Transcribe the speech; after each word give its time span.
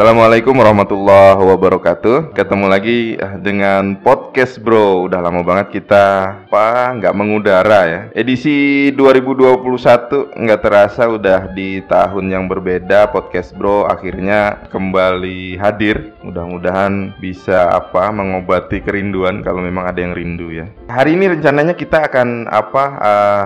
Assalamualaikum 0.00 0.56
warahmatullahi 0.56 1.44
wabarakatuh. 1.44 2.32
Ketemu 2.32 2.72
lagi 2.72 3.20
eh, 3.20 3.36
dengan 3.36 4.00
podcast 4.00 4.56
Bro. 4.56 5.04
Udah 5.12 5.20
lama 5.20 5.44
banget 5.44 5.76
kita 5.76 6.04
apa 6.48 6.96
nggak 6.96 7.12
mengudara 7.12 7.84
ya. 7.84 8.00
Edisi 8.16 8.88
2021 8.96 9.60
nggak 10.40 10.60
terasa 10.64 11.04
udah 11.04 11.52
di 11.52 11.84
tahun 11.84 12.32
yang 12.32 12.48
berbeda. 12.48 13.12
Podcast 13.12 13.52
Bro 13.52 13.92
akhirnya 13.92 14.64
kembali 14.72 15.60
hadir. 15.60 16.16
Mudah-mudahan 16.24 17.20
bisa 17.20 17.68
apa 17.68 18.08
mengobati 18.08 18.80
kerinduan 18.80 19.44
kalau 19.44 19.60
memang 19.60 19.84
ada 19.84 20.00
yang 20.00 20.16
rindu 20.16 20.48
ya. 20.48 20.64
Hari 20.88 21.12
ini 21.12 21.36
rencananya 21.36 21.76
kita 21.76 22.08
akan 22.08 22.48
apa 22.48 22.84
eh, 23.04 23.44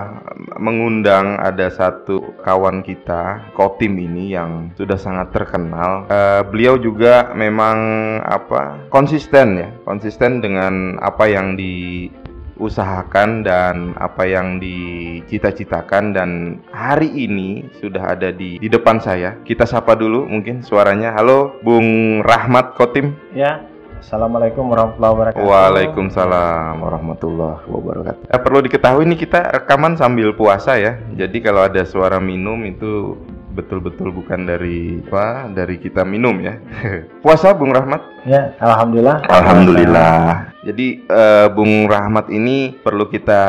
mengundang 0.55 1.35
ada 1.35 1.67
satu 1.67 2.39
kawan 2.47 2.79
kita 2.79 3.51
Kotim 3.51 3.99
ini 3.99 4.31
yang 4.31 4.71
sudah 4.79 4.95
sangat 4.95 5.35
terkenal. 5.35 6.07
Eh, 6.07 6.44
beliau 6.49 6.77
juga 6.77 7.33
memang 7.33 7.77
apa 8.23 8.79
konsisten 8.93 9.59
ya, 9.59 9.69
konsisten 9.83 10.39
dengan 10.39 10.95
apa 11.01 11.25
yang 11.27 11.57
diusahakan 11.57 13.43
dan 13.43 13.97
apa 13.97 14.23
yang 14.29 14.61
dicita-citakan 14.61 16.13
dan 16.15 16.29
hari 16.71 17.09
ini 17.11 17.65
sudah 17.81 18.15
ada 18.15 18.29
di 18.29 18.61
di 18.61 18.69
depan 18.69 19.01
saya. 19.01 19.35
Kita 19.43 19.65
sapa 19.67 19.97
dulu 19.97 20.29
mungkin 20.29 20.61
suaranya. 20.61 21.11
Halo 21.17 21.57
Bung 21.65 22.21
Rahmat 22.21 22.77
Kotim. 22.77 23.17
Ya, 23.35 23.65
Assalamualaikum 24.05 24.69
warahmatullahi 24.69 25.13
wabarakatuh. 25.17 25.49
Waalaikumsalam 25.49 26.77
warahmatullahi 26.77 27.65
wabarakatuh. 27.65 28.23
Eh, 28.29 28.37
perlu 28.37 28.61
diketahui 28.61 29.01
nih 29.09 29.17
kita 29.17 29.39
rekaman 29.49 29.97
sambil 29.97 30.29
puasa 30.37 30.77
ya. 30.77 31.01
Jadi 31.17 31.41
kalau 31.41 31.65
ada 31.65 31.81
suara 31.89 32.21
minum 32.21 32.61
itu 32.69 33.17
betul-betul 33.55 34.11
bukan 34.11 34.43
dari 34.43 34.99
apa 35.07 35.47
dari 35.47 35.79
kita 35.79 36.03
minum 36.03 36.35
ya. 36.43 36.59
puasa 37.23 37.55
Bung 37.55 37.71
Rahmat? 37.71 38.27
Ya, 38.27 38.51
alhamdulillah. 38.59 39.23
Alhamdulillah. 39.31 40.51
Jadi 40.65 41.07
eh, 41.07 41.47
Bung 41.53 41.87
Rahmat 41.87 42.27
ini 42.33 42.75
perlu 42.75 43.07
kita 43.07 43.41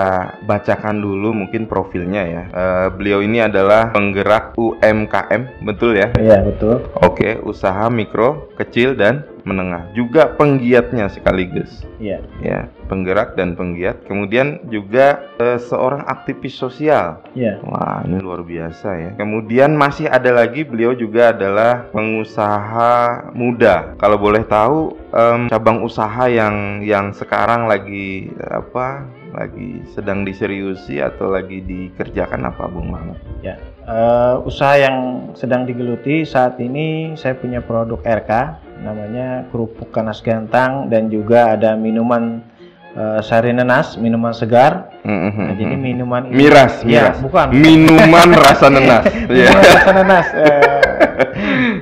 bacakan 0.47 1.03
dulu 1.03 1.35
mungkin 1.35 1.67
profilnya 1.67 2.23
ya. 2.23 2.43
Eh, 2.49 2.87
beliau 2.95 3.25
ini 3.25 3.43
adalah 3.43 3.91
penggerak 3.91 4.55
UMKM, 4.55 5.67
betul 5.67 5.99
ya? 5.99 6.15
Iya, 6.15 6.47
betul. 6.47 6.87
Oke, 7.03 7.43
usaha 7.43 7.91
mikro, 7.91 8.53
kecil 8.55 8.95
dan 8.95 9.36
menengah. 9.47 9.87
Juga 9.95 10.35
penggiatnya 10.35 11.07
sekaligus. 11.07 11.87
Iya. 12.03 12.21
Ya, 12.43 12.67
penggerak 12.91 13.39
dan 13.39 13.55
penggiat. 13.55 14.03
Kemudian 14.05 14.67
juga 14.69 15.31
eh, 15.39 15.57
seorang 15.57 16.03
aktivis 16.05 16.59
sosial. 16.59 17.23
Iya. 17.39 17.63
Wah, 17.63 18.03
ini 18.05 18.19
luar 18.19 18.43
biasa 18.43 18.89
ya. 18.99 19.11
Kemudian 19.15 19.79
masih 19.79 20.11
ada 20.11 20.35
lagi 20.35 20.67
beliau 20.67 20.93
juga 20.93 21.31
adalah 21.31 21.87
pengusaha 21.95 23.31
muda. 23.33 23.95
Kalau 24.03 24.19
boleh 24.19 24.43
tahu 24.45 24.99
em, 25.15 25.47
cabang 25.47 25.87
usaha 25.87 26.27
yang 26.27 26.83
yang 26.83 27.15
sekarang 27.15 27.71
lagi 27.71 28.35
apa? 28.43 29.07
Lagi 29.37 29.85
sedang 29.93 30.25
diseriusi 30.25 30.97
atau 30.97 31.29
lagi 31.29 31.61
dikerjakan 31.61 32.49
apa, 32.49 32.73
Bung 32.73 32.91
Muhammad? 32.91 33.21
Ya. 33.45 33.61
Eh, 33.87 34.35
usaha 34.43 34.75
yang 34.75 35.31
sedang 35.39 35.63
digeluti 35.63 36.27
saat 36.27 36.59
ini 36.59 37.15
saya 37.15 37.39
punya 37.39 37.63
produk 37.63 38.03
RK 38.03 38.33
namanya 38.81 39.47
kerupuk 39.53 39.93
kanas 39.93 40.21
gantang 40.21 40.89
dan 40.93 41.09
juga 41.13 41.55
ada 41.55 41.77
minuman 41.77 42.43
eh, 42.97 43.21
sari 43.23 43.53
nenas, 43.53 43.97
minuman 44.01 44.33
segar. 44.33 44.96
Nah, 45.07 45.55
jadi 45.55 45.75
minuman 45.79 46.27
ini 46.27 46.35
miras, 46.37 46.83
Ya, 46.83 47.15
miras. 47.15 47.19
bukan. 47.23 47.47
Minuman 47.55 48.29
rasa 48.45 48.67
nenas. 48.67 49.05
Iya. 49.31 49.51
Rasa 49.55 49.91
nenas. 49.95 50.27
Eh, 50.35 50.85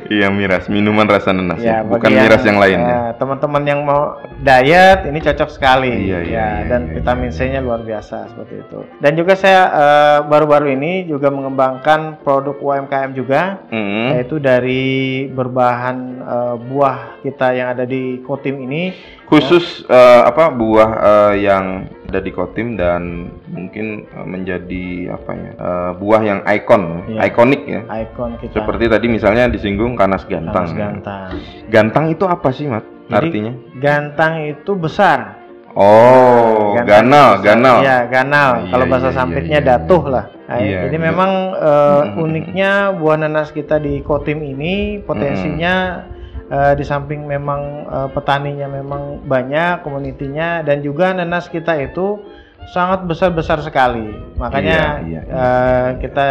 Iya, 0.06 0.28
miras, 0.28 0.68
minuman 0.68 1.08
rasa 1.08 1.32
nenas. 1.32 1.58
ya, 1.58 1.80
ya. 1.80 1.82
Bukan 1.82 2.06
bagi 2.06 2.20
miras 2.20 2.42
yang 2.44 2.60
lain 2.60 2.78
ya. 2.78 2.92
eh, 2.92 3.10
Teman-teman 3.16 3.62
yang 3.64 3.80
mau 3.82 4.02
diet 4.38 5.08
ini 5.08 5.18
cocok 5.18 5.48
sekali. 5.48 5.90
Iya, 5.90 5.96
iya, 5.96 6.18
ya, 6.20 6.22
iya, 6.22 6.46
dan 6.68 6.80
iya, 6.84 6.92
vitamin 6.94 7.30
C-nya 7.32 7.58
luar 7.58 7.80
biasa 7.80 8.28
seperti 8.28 8.60
itu. 8.60 8.78
Dan 9.00 9.12
juga 9.16 9.32
saya 9.34 9.62
eh, 9.66 10.18
baru-baru 10.22 10.70
ini 10.70 11.08
juga 11.08 11.32
mengembangkan 11.32 12.20
produk 12.20 12.54
UMKM 12.54 13.10
juga 13.12 13.64
Mm-mm. 13.68 14.14
yaitu 14.14 14.36
dari 14.38 14.84
berbahan 15.28 15.96
eh, 16.20 16.54
buah 16.60 16.96
kita 17.20 17.48
yang 17.52 17.68
ada 17.72 17.82
di 17.82 18.20
Kotim 18.20 18.60
ini 18.60 18.92
Khusus 19.24 19.82
eh, 19.84 20.22
apa 20.22 20.52
buah 20.52 20.90
eh, 20.94 21.34
yang 21.42 21.88
ada 22.04 22.20
di 22.20 22.30
Kotim 22.30 22.76
dan 22.76 23.32
mungkin 23.48 24.04
eh, 24.06 24.26
menjadi 24.26 25.16
apa 25.16 25.30
ya 25.32 25.50
eh, 25.56 25.90
buah 25.96 26.22
yang 26.22 26.40
ikon, 26.44 26.82
Iya. 27.08 27.20
ikonik 27.32 27.62
ya. 27.64 27.80
ikon 27.88 28.36
kita 28.38 28.52
Seperti 28.60 28.84
tadi 28.86 29.06
misalnya 29.08 29.48
disinggung 29.48 29.96
kanas 29.96 30.28
gantang. 30.28 30.68
Kanas 30.68 30.72
gantang. 30.76 31.30
Gantang 31.68 32.04
itu 32.12 32.24
apa 32.28 32.48
sih, 32.52 32.68
Mat? 32.68 32.84
Jadi, 33.08 33.14
Artinya? 33.28 33.52
Gantang 33.80 34.32
itu 34.48 34.72
besar. 34.76 35.44
Oh, 35.74 36.78
ganal, 36.86 37.42
ganal. 37.42 37.82
Iya, 37.82 38.06
ganal. 38.06 38.62
Iya, 38.62 38.70
Kalau 38.70 38.86
bahasa 38.86 39.10
iya, 39.10 39.16
sampitnya 39.18 39.58
iya, 39.58 39.64
iya, 39.66 39.70
datuh 39.74 40.02
iya. 40.06 40.14
lah. 40.14 40.24
Nah, 40.44 40.58
Iya, 40.60 40.78
jadi 40.86 40.96
iya. 41.00 41.06
memang 41.10 41.30
Mm-mm. 41.50 42.22
uniknya 42.22 42.70
buah 42.94 43.16
nanas 43.18 43.50
kita 43.50 43.82
di 43.82 43.98
Kotim 44.06 44.38
ini 44.46 45.02
potensinya 45.02 46.04
eh, 46.46 46.72
di 46.74 46.82
samping 46.82 47.24
memang 47.24 47.60
eh, 47.86 48.08
petaninya 48.10 48.66
memang 48.66 49.02
banyak, 49.22 49.80
komunitinya 49.80 50.60
dan 50.60 50.80
juga 50.80 51.12
nanas 51.12 51.46
kita 51.46 51.76
itu 51.78 52.20
sangat 52.66 53.04
besar-besar 53.04 53.60
sekali. 53.60 54.08
Makanya 54.34 55.04
Iya, 55.04 55.20
iya, 55.20 55.20
iya. 55.20 55.34
eh, 55.34 55.88
kita 55.98 56.26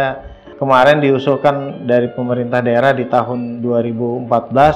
kemarin 0.54 0.98
diusulkan 0.98 1.54
dari 1.84 2.08
pemerintah 2.08 2.58
daerah 2.58 2.90
di 2.90 3.04
tahun 3.04 3.58
2014 3.60 4.30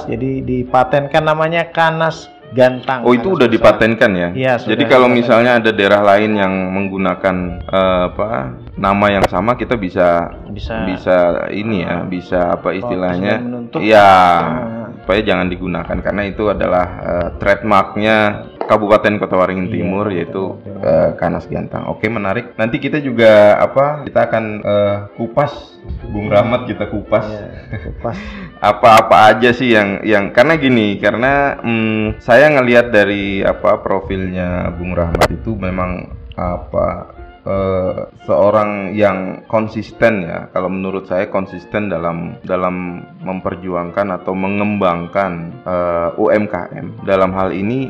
jadi 0.07 0.31
dipatenkan 0.41 1.21
namanya 1.21 1.67
kanas 1.67 2.27
gantang. 2.49 3.05
Oh, 3.05 3.13
itu 3.13 3.29
udah 3.29 3.45
besar. 3.45 3.55
dipatenkan 3.77 4.11
ya? 4.11 4.29
Iya, 4.33 4.53
sudah 4.57 4.71
Jadi 4.73 4.83
kalau 4.85 5.05
dipatenkan. 5.05 5.19
misalnya 5.21 5.51
ada 5.55 5.69
daerah 5.69 6.01
lain 6.03 6.31
yang 6.33 6.53
menggunakan 6.73 7.35
eh, 7.61 8.01
apa 8.09 8.29
nama 8.73 9.05
yang 9.07 9.25
sama, 9.25 9.53
kita 9.53 9.77
bisa 9.77 10.33
bisa 10.49 10.81
bisa 10.83 11.15
ini 11.49 11.85
ya, 11.85 12.01
bisa 12.03 12.55
apa 12.55 12.73
istilahnya? 12.73 13.37
presiden 13.37 13.45
menuntut. 13.45 13.79
Iya, 13.79 14.01
Ah. 14.01 14.78
Supaya 15.09 15.25
jangan 15.25 15.49
digunakan 15.49 15.97
karena 16.05 16.21
itu 16.29 16.53
adalah 16.53 16.85
eh, 17.01 17.27
trademarknya 17.41 18.45
Kabupaten 18.69 19.17
Kota 19.17 19.41
Waringin 19.41 19.65
Iya, 19.65 19.73
Timur 19.81 20.05
Kabupaten 20.05 20.13
yaitu 20.13 20.43
eh, 20.85 21.09
Kanas 21.17 21.49
Gantang. 21.49 21.89
Oke, 21.89 22.05
menarik. 22.13 22.53
Nanti 22.53 22.77
kita 22.77 23.01
juga 23.01 23.57
apa? 23.57 24.05
Kita 24.05 24.29
akan 24.29 24.43
eh, 24.61 24.97
kupas 25.17 25.81
Bung 26.13 26.29
Rahmat 26.29 26.69
kita 26.69 26.93
kupas. 26.93 27.25
Iya, 27.25 27.81
kupas. 27.89 28.21
apa-apa 28.69 29.33
aja 29.33 29.49
sih 29.49 29.73
yang 29.73 30.05
yang 30.05 30.29
karena 30.29 30.61
gini 30.61 31.01
karena 31.01 31.57
hmm, 31.57 32.21
saya 32.21 32.53
ngelihat 32.53 32.93
dari 32.93 33.41
apa 33.41 33.81
profilnya 33.81 34.69
Bung 34.77 34.93
Rahmat 34.93 35.25
itu 35.33 35.57
memang 35.57 36.05
apa 36.37 37.17
eh, 37.49 38.05
seorang 38.29 38.93
yang 38.93 39.43
konsisten 39.49 40.23
ya. 40.29 40.47
Kalau 40.53 40.69
menurut 40.69 41.09
saya 41.09 41.27
konsisten 41.33 41.89
dalam 41.89 42.37
dalam 42.45 43.01
memperjuangkan 43.25 44.21
atau 44.21 44.37
mengembangkan 44.37 45.31
eh, 45.65 46.09
UMKM 46.21 47.09
dalam 47.09 47.33
hal 47.33 47.49
ini 47.49 47.89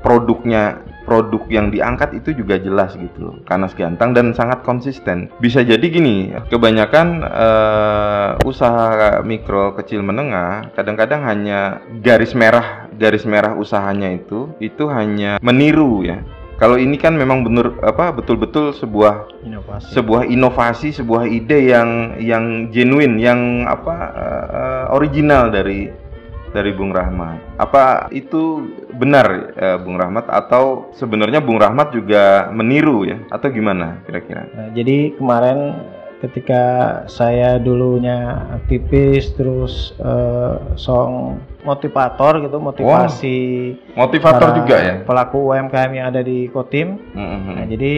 produknya 0.00 0.84
produk 1.04 1.44
yang 1.52 1.68
diangkat 1.68 2.16
itu 2.16 2.32
juga 2.32 2.56
jelas 2.56 2.96
gitu 2.96 3.28
loh. 3.28 3.36
Kanas 3.44 3.76
gantang 3.76 4.16
dan 4.16 4.32
sangat 4.32 4.64
konsisten. 4.64 5.28
Bisa 5.36 5.60
jadi 5.60 5.84
gini 5.84 6.32
kebanyakan 6.48 7.06
eh, 7.24 8.30
usaha 8.48 9.20
mikro 9.20 9.76
kecil 9.76 10.00
menengah 10.00 10.72
kadang-kadang 10.72 11.24
hanya 11.28 11.84
garis 12.00 12.32
merah 12.32 12.88
garis 12.96 13.28
merah 13.28 13.52
usahanya 13.58 14.12
itu 14.16 14.48
itu 14.62 14.88
hanya 14.88 15.36
meniru 15.42 16.06
ya 16.06 16.22
kalau 16.54 16.78
ini 16.78 16.94
kan 16.94 17.18
memang 17.18 17.42
benar 17.42 17.74
apa 17.82 18.14
betul-betul 18.14 18.70
sebuah 18.74 19.26
inovasi. 19.42 19.90
sebuah 19.90 20.22
inovasi, 20.30 20.88
sebuah 20.94 21.26
ide 21.26 21.74
yang 21.74 22.14
yang 22.22 22.70
genuine, 22.70 23.18
yang 23.18 23.66
apa 23.66 23.96
eh, 24.14 24.84
original 24.94 25.50
dari 25.50 25.90
dari 26.54 26.70
Bung 26.70 26.94
Rahmat. 26.94 27.58
Apa 27.58 28.06
itu 28.14 28.70
benar 28.94 29.50
eh, 29.58 29.78
Bung 29.82 29.98
Rahmat 29.98 30.30
atau 30.30 30.94
sebenarnya 30.94 31.42
Bung 31.42 31.58
Rahmat 31.58 31.90
juga 31.90 32.48
meniru 32.54 33.02
ya 33.02 33.18
atau 33.34 33.50
gimana 33.50 33.98
kira-kira? 34.06 34.46
Nah, 34.54 34.70
jadi 34.70 35.18
kemarin 35.18 35.74
ketika 36.22 36.62
saya 37.10 37.58
dulunya 37.58 38.46
aktivis 38.54 39.34
terus 39.34 39.98
eh, 39.98 40.54
song 40.78 41.42
motivator 41.64 42.44
gitu 42.44 42.60
motivasi 42.60 43.40
Motivator 43.96 44.52
para 44.52 44.58
juga 44.60 44.76
ya? 44.78 44.94
pelaku 45.02 45.50
UMKM 45.50 45.90
yang 45.96 46.06
ada 46.12 46.20
di 46.20 46.46
Kotim. 46.52 47.00
Mm-mm. 47.16 47.56
Nah, 47.56 47.66
jadi 47.66 47.94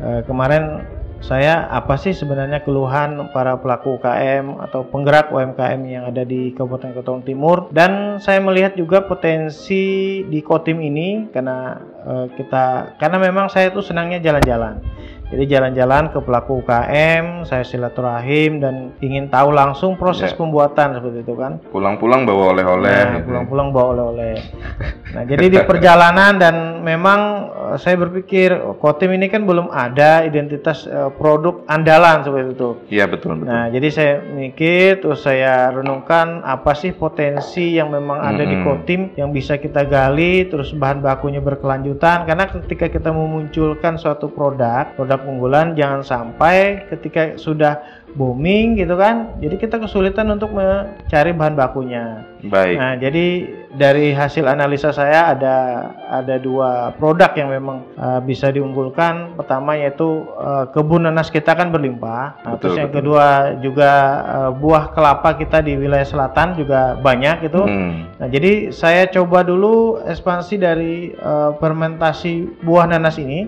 eh, 0.00 0.20
kemarin 0.24 0.86
saya 1.24 1.66
apa 1.72 1.96
sih 1.96 2.12
sebenarnya 2.12 2.60
keluhan 2.62 3.32
para 3.32 3.56
pelaku 3.56 3.96
UKM 3.96 4.62
atau 4.68 4.84
penggerak 4.86 5.32
UMKM 5.32 5.80
yang 5.88 6.04
ada 6.06 6.22
di 6.22 6.52
Kabupaten 6.52 6.92
Kota 6.92 7.24
Timur 7.24 7.72
dan 7.72 8.20
saya 8.20 8.38
melihat 8.44 8.76
juga 8.76 9.02
potensi 9.02 10.20
di 10.28 10.38
Kotim 10.44 10.78
ini 10.84 11.26
karena 11.32 11.80
eh, 12.04 12.26
kita 12.36 12.96
karena 13.00 13.18
memang 13.18 13.48
saya 13.48 13.72
tuh 13.72 13.82
senangnya 13.82 14.20
jalan-jalan. 14.20 14.78
Jadi 15.26 15.42
jalan-jalan 15.50 16.14
ke 16.14 16.22
pelaku 16.22 16.62
UKM, 16.62 17.42
saya 17.42 17.66
silaturahim 17.66 18.62
dan 18.62 18.94
ingin 19.02 19.26
tahu 19.26 19.50
langsung 19.50 19.98
proses 19.98 20.30
Ya. 20.30 20.38
pembuatan 20.38 20.94
seperti 20.94 21.26
itu 21.26 21.34
kan. 21.34 21.58
Pulang-pulang 21.74 22.22
bawa 22.22 22.54
oleh-oleh. 22.54 22.94
Nah, 22.94 23.10
gitu. 23.18 23.26
pulang-pulang 23.34 23.68
bawa 23.74 23.86
oleh-oleh. 23.94 24.34
Nah, 25.06 25.24
jadi 25.24 25.48
di 25.48 25.58
perjalanan 25.64 26.36
dan 26.36 26.84
memang 26.84 27.20
eh, 27.72 27.76
saya 27.80 27.96
berpikir 27.96 28.52
oh, 28.52 28.76
Kotim 28.76 29.16
ini 29.16 29.32
kan 29.32 29.48
belum 29.48 29.72
ada 29.72 30.20
identitas 30.28 30.84
eh, 30.84 31.08
produk 31.16 31.64
andalan 31.72 32.20
seperti 32.20 32.52
itu. 32.52 32.70
Iya 32.92 33.08
betul 33.08 33.40
betul. 33.40 33.48
Nah, 33.48 33.72
jadi 33.72 33.88
saya 33.88 34.12
mikir 34.20 35.00
terus 35.00 35.24
saya 35.24 35.72
renungkan 35.72 36.44
apa 36.44 36.76
sih 36.76 36.92
potensi 36.92 37.80
yang 37.80 37.96
memang 37.96 38.18
ada 38.20 38.44
di 38.44 38.60
Mm-mm. 38.60 38.66
Kotim 38.66 39.00
yang 39.16 39.32
bisa 39.32 39.56
kita 39.56 39.88
gali 39.88 40.52
terus 40.52 40.76
bahan 40.76 41.00
bakunya 41.00 41.40
berkelanjutan 41.40 42.28
karena 42.28 42.44
ketika 42.52 42.92
kita 42.92 43.08
memunculkan 43.08 43.96
suatu 43.96 44.28
produk, 44.28 44.92
produk 45.00 45.15
unggulan 45.24 45.72
jangan 45.78 46.04
sampai 46.04 46.84
ketika 46.92 47.40
sudah 47.40 47.80
booming 48.16 48.80
gitu 48.80 48.96
kan, 48.96 49.36
jadi 49.44 49.60
kita 49.60 49.76
kesulitan 49.76 50.32
untuk 50.32 50.48
mencari 50.56 51.36
bahan 51.36 51.52
bakunya. 51.52 52.24
Baik. 52.48 52.76
Nah, 52.80 52.92
jadi 52.96 53.26
dari 53.76 54.16
hasil 54.16 54.48
analisa 54.48 54.88
saya 54.88 55.36
ada 55.36 55.56
ada 56.08 56.40
dua 56.40 56.96
produk 56.96 57.28
yang 57.36 57.52
memang 57.52 57.84
uh, 58.00 58.24
bisa 58.24 58.48
diunggulkan. 58.48 59.36
Pertama 59.36 59.76
yaitu 59.76 60.24
uh, 60.32 60.64
kebun 60.72 61.04
nanas 61.04 61.28
kita 61.28 61.52
kan 61.52 61.68
berlimpah. 61.68 62.40
Nah, 62.40 62.56
Betul, 62.56 62.60
terus 62.64 62.74
yang 62.80 62.88
betul. 62.88 62.98
kedua 63.04 63.26
juga 63.60 63.92
uh, 64.24 64.50
buah 64.56 64.96
kelapa 64.96 65.36
kita 65.36 65.60
di 65.60 65.76
wilayah 65.76 66.08
selatan 66.08 66.56
juga 66.56 66.96
banyak 66.96 67.52
itu. 67.52 67.60
Hmm. 67.68 68.08
Nah, 68.16 68.28
jadi 68.32 68.72
saya 68.72 69.12
coba 69.12 69.44
dulu 69.44 70.00
ekspansi 70.08 70.56
dari 70.56 71.12
uh, 71.20 71.52
fermentasi 71.60 72.64
buah 72.64 72.88
nanas 72.88 73.20
ini. 73.20 73.44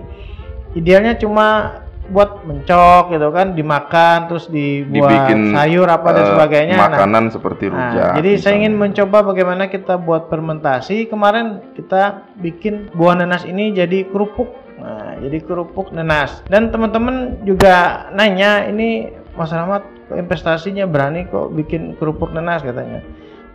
Idealnya 0.77 1.17
cuma 1.17 1.81
buat 2.09 2.41
mencok 2.49 3.13
gitu 3.13 3.29
kan, 3.29 3.53
dimakan 3.53 4.33
terus 4.33 4.49
dibuat 4.49 5.13
Dibikin 5.13 5.53
sayur 5.53 5.85
apa 5.93 6.09
dan 6.17 6.25
eh, 6.25 6.29
sebagainya. 6.33 6.75
Nah, 6.81 6.89
Makanan 6.89 7.25
seperti 7.29 7.65
Nah, 7.69 7.73
rujak. 7.77 8.11
jadi 8.17 8.31
saya 8.33 8.37
misalnya. 8.41 8.57
ingin 8.65 8.75
mencoba 8.81 9.19
bagaimana 9.29 9.63
kita 9.69 9.95
buat 10.01 10.33
fermentasi. 10.33 11.13
Kemarin 11.13 11.61
kita 11.77 12.33
bikin 12.41 12.89
buah 12.97 13.13
nanas 13.21 13.45
ini 13.45 13.77
jadi 13.77 14.09
kerupuk. 14.09 14.49
Nah, 14.81 15.21
jadi 15.21 15.39
kerupuk 15.45 15.93
nanas. 15.93 16.41
Dan 16.49 16.73
teman-teman 16.73 17.45
juga 17.45 18.09
nanya, 18.17 18.65
ini 18.65 19.13
Mas 19.37 19.53
Rahmat 19.53 19.85
investasinya 20.17 20.89
berani 20.89 21.29
kok 21.29 21.53
bikin 21.53 21.93
kerupuk 22.01 22.33
nanas 22.33 22.65
katanya. 22.65 23.05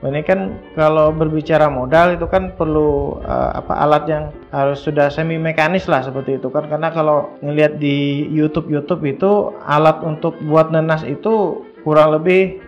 Ini 0.03 0.19
kan 0.21 0.39
kalau 0.75 1.09
berbicara 1.09 1.71
modal 1.71 2.13
itu 2.13 2.27
kan 2.27 2.51
perlu 2.51 3.17
eh, 3.19 3.51
apa 3.55 3.73
alat 3.77 4.03
yang 4.05 4.23
harus 4.49 4.79
sudah 4.79 5.07
semi 5.07 5.39
mekanis 5.39 5.87
lah 5.87 6.03
seperti 6.03 6.37
itu 6.37 6.47
kan 6.47 6.67
karena 6.67 6.91
kalau 6.91 7.31
ngelihat 7.39 7.79
di 7.79 8.27
YouTube 8.27 8.67
YouTube 8.67 8.99
itu 9.05 9.31
alat 9.63 10.03
untuk 10.03 10.35
buat 10.43 10.69
nanas 10.69 11.01
itu 11.01 11.63
kurang 11.81 12.11
lebih 12.11 12.59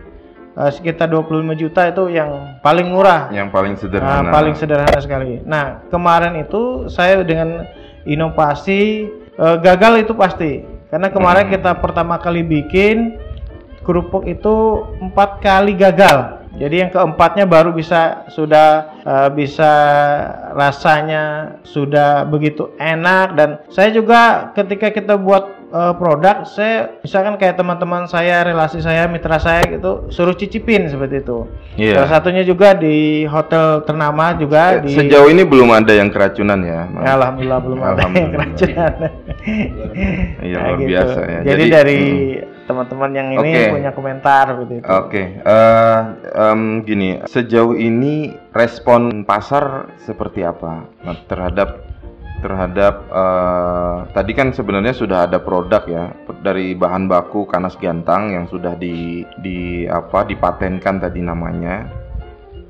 eh, 0.54 0.70
sekitar 0.72 1.12
25 1.12 1.28
juta 1.54 1.84
itu 1.86 2.08
yang 2.08 2.56
paling 2.64 2.88
murah 2.88 3.28
yang 3.28 3.52
paling 3.52 3.76
Nah, 3.76 3.80
sederhana. 3.84 4.30
paling 4.32 4.54
sederhana 4.56 4.98
sekali. 4.98 5.44
Nah, 5.44 5.84
kemarin 5.86 6.40
itu 6.40 6.88
saya 6.88 7.20
dengan 7.20 7.68
inovasi 8.06 8.80
eh, 9.36 9.56
gagal 9.60 10.08
itu 10.08 10.16
pasti. 10.16 10.64
Karena 10.88 11.12
kemarin 11.12 11.50
Hmm. 11.50 11.52
kita 11.52 11.76
pertama 11.76 12.16
kali 12.16 12.40
bikin 12.40 13.20
kerupuk 13.82 14.24
itu 14.24 14.54
empat 14.98 15.38
kali 15.38 15.76
gagal. 15.76 16.35
Jadi 16.56 16.74
yang 16.80 16.90
keempatnya 16.90 17.44
baru 17.44 17.76
bisa 17.76 18.24
sudah 18.32 18.96
eh, 19.04 19.28
bisa 19.36 19.72
rasanya 20.56 21.56
sudah 21.62 22.24
begitu 22.24 22.72
enak 22.80 23.36
dan 23.36 23.48
saya 23.68 23.92
juga 23.92 24.52
ketika 24.56 24.88
kita 24.88 25.20
buat 25.20 25.52
eh, 25.68 25.92
produk 26.00 26.48
saya 26.48 26.96
misalkan 27.04 27.36
kayak 27.36 27.60
teman-teman 27.60 28.08
saya 28.08 28.40
relasi 28.40 28.80
saya 28.80 29.04
mitra 29.04 29.36
saya 29.36 29.60
gitu 29.68 30.08
suruh 30.08 30.32
cicipin 30.32 30.88
seperti 30.88 31.20
itu. 31.20 31.44
Iya. 31.76 32.00
Salah 32.00 32.10
satunya 32.18 32.40
juga 32.40 32.72
di 32.72 33.28
hotel 33.28 33.84
ternama 33.84 34.32
juga 34.40 34.80
di 34.80 34.96
Sejauh 34.96 35.28
ini 35.28 35.44
belum 35.44 35.68
ada 35.76 35.92
yang 35.92 36.08
keracunan 36.08 36.64
ya. 36.64 36.88
Ya, 37.04 37.10
alhamdulillah 37.20 37.60
belum 37.60 37.78
ada 37.84 38.00
yang 38.00 38.16
Alhamdulillah. 38.16 38.32
keracunan. 38.32 38.92
Iya, 40.40 40.56
Nah, 40.58 40.74
luar 40.74 40.78
biasa 40.82 41.20
ya. 41.22 41.40
Jadi, 41.46 41.46
Jadi, 41.46 41.64
dari 41.70 42.00
mm. 42.40 42.55
Teman-teman 42.66 43.10
yang 43.14 43.28
ini 43.38 43.50
Oke. 43.54 43.72
punya 43.78 43.90
komentar 43.94 44.44
seperti 44.52 44.74
itu. 44.82 44.86
Oke, 44.90 45.22
eh, 45.40 46.00
em, 46.34 46.82
gini, 46.82 47.22
sejauh 47.24 47.78
ini 47.78 48.34
respon 48.52 49.22
pasar 49.22 49.94
seperti 50.02 50.42
apa 50.42 50.84
Nah, 51.06 51.16
terhadap 51.30 51.86
terhadap 52.44 52.94
eh, 53.08 53.96
tadi 54.12 54.32
kan 54.36 54.52
sebenarnya 54.52 54.92
sudah 54.92 55.30
ada 55.30 55.38
produk 55.40 55.82
ya 55.88 56.04
dari 56.44 56.76
bahan 56.76 57.08
baku 57.08 57.46
kanas 57.48 57.78
gantang 57.80 58.34
yang 58.34 58.44
sudah 58.50 58.76
di 58.76 59.24
di 59.40 59.86
apa 59.88 60.26
dipatenkan 60.26 61.00
tadi 61.00 61.22
namanya, 61.22 61.86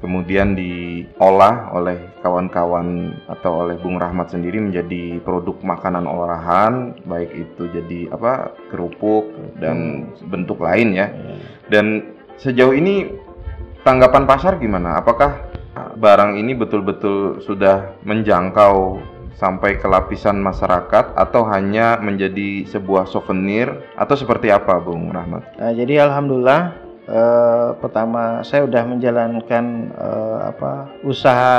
kemudian 0.06 0.54
diolah 0.54 1.74
oleh 1.74 1.98
kawan-kawan 2.22 3.18
atau 3.26 3.66
oleh 3.66 3.74
Bung 3.82 3.98
Rahmat 3.98 4.30
sendiri 4.30 4.62
menjadi 4.62 5.18
produk 5.26 5.58
makanan 5.66 6.06
olahan, 6.06 6.94
baik 7.02 7.34
itu 7.34 7.66
jadi 7.74 8.14
apa 8.14 8.54
kerupuk 8.70 9.34
dan 9.58 10.06
bentuk 10.30 10.62
lain 10.62 10.94
ya. 10.94 11.10
Iya. 11.10 11.36
Dan 11.66 11.86
sejauh 12.38 12.70
ini 12.70 13.10
tanggapan 13.82 14.30
pasar 14.30 14.62
gimana? 14.62 15.02
Apakah 15.02 15.42
barang 15.98 16.38
ini 16.38 16.54
betul-betul 16.54 17.42
sudah 17.42 17.98
menjangkau 18.06 19.02
sampai 19.36 19.76
ke 19.76 19.90
lapisan 19.90 20.38
masyarakat 20.40 21.18
atau 21.18 21.42
hanya 21.50 21.98
menjadi 21.98 22.64
sebuah 22.70 23.10
souvenir 23.10 23.68
atau 23.98 24.14
seperti 24.14 24.54
apa, 24.54 24.78
Bung 24.78 25.10
Rahmat? 25.10 25.58
Nah, 25.58 25.74
jadi 25.74 26.06
alhamdulillah 26.08 26.85
eh, 27.06 27.68
pertama 27.78 28.42
saya 28.42 28.66
sudah 28.66 28.82
menjalankan 28.86 29.64
eh, 29.94 30.38
apa 30.54 30.90
usaha 31.02 31.54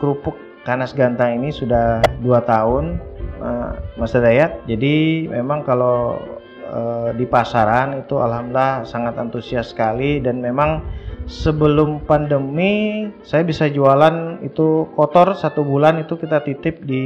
kerupuk 0.00 0.36
kanas 0.64 0.96
gantang 0.96 1.44
ini 1.44 1.52
sudah 1.52 2.00
dua 2.24 2.40
tahun, 2.42 2.96
eh, 3.44 3.70
Mas 4.00 4.16
Dayat. 4.16 4.64
Jadi 4.64 5.28
memang 5.28 5.62
kalau 5.62 6.18
eh, 6.64 7.10
di 7.16 7.28
pasaran 7.28 8.00
itu 8.00 8.16
alhamdulillah 8.16 8.88
sangat 8.88 9.14
antusias 9.20 9.70
sekali 9.70 10.18
dan 10.24 10.40
memang 10.40 10.80
sebelum 11.24 12.04
pandemi 12.04 13.08
saya 13.24 13.44
bisa 13.48 13.64
jualan 13.72 14.44
itu 14.44 14.88
kotor 14.92 15.32
satu 15.32 15.64
bulan 15.64 16.04
itu 16.04 16.20
kita 16.20 16.44
titip 16.44 16.84
di 16.84 17.02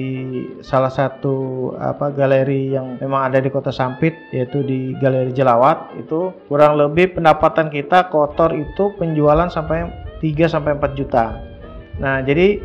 salah 0.58 0.90
satu 0.90 1.70
apa 1.78 2.10
galeri 2.10 2.74
yang 2.74 2.98
memang 2.98 3.30
ada 3.30 3.38
di 3.38 3.46
kota 3.46 3.70
Sampit 3.70 4.14
yaitu 4.34 4.66
di 4.66 4.94
galeri 4.98 5.30
Jelawat 5.30 5.94
itu 6.02 6.34
kurang 6.50 6.74
lebih 6.78 7.14
pendapatan 7.14 7.70
kita 7.70 8.10
kotor 8.10 8.54
itu 8.58 8.90
penjualan 8.98 9.46
sampai 9.46 9.86
3 10.18 10.50
sampai 10.50 10.74
4 10.74 10.98
juta. 10.98 11.38
Nah 12.02 12.18
jadi 12.26 12.58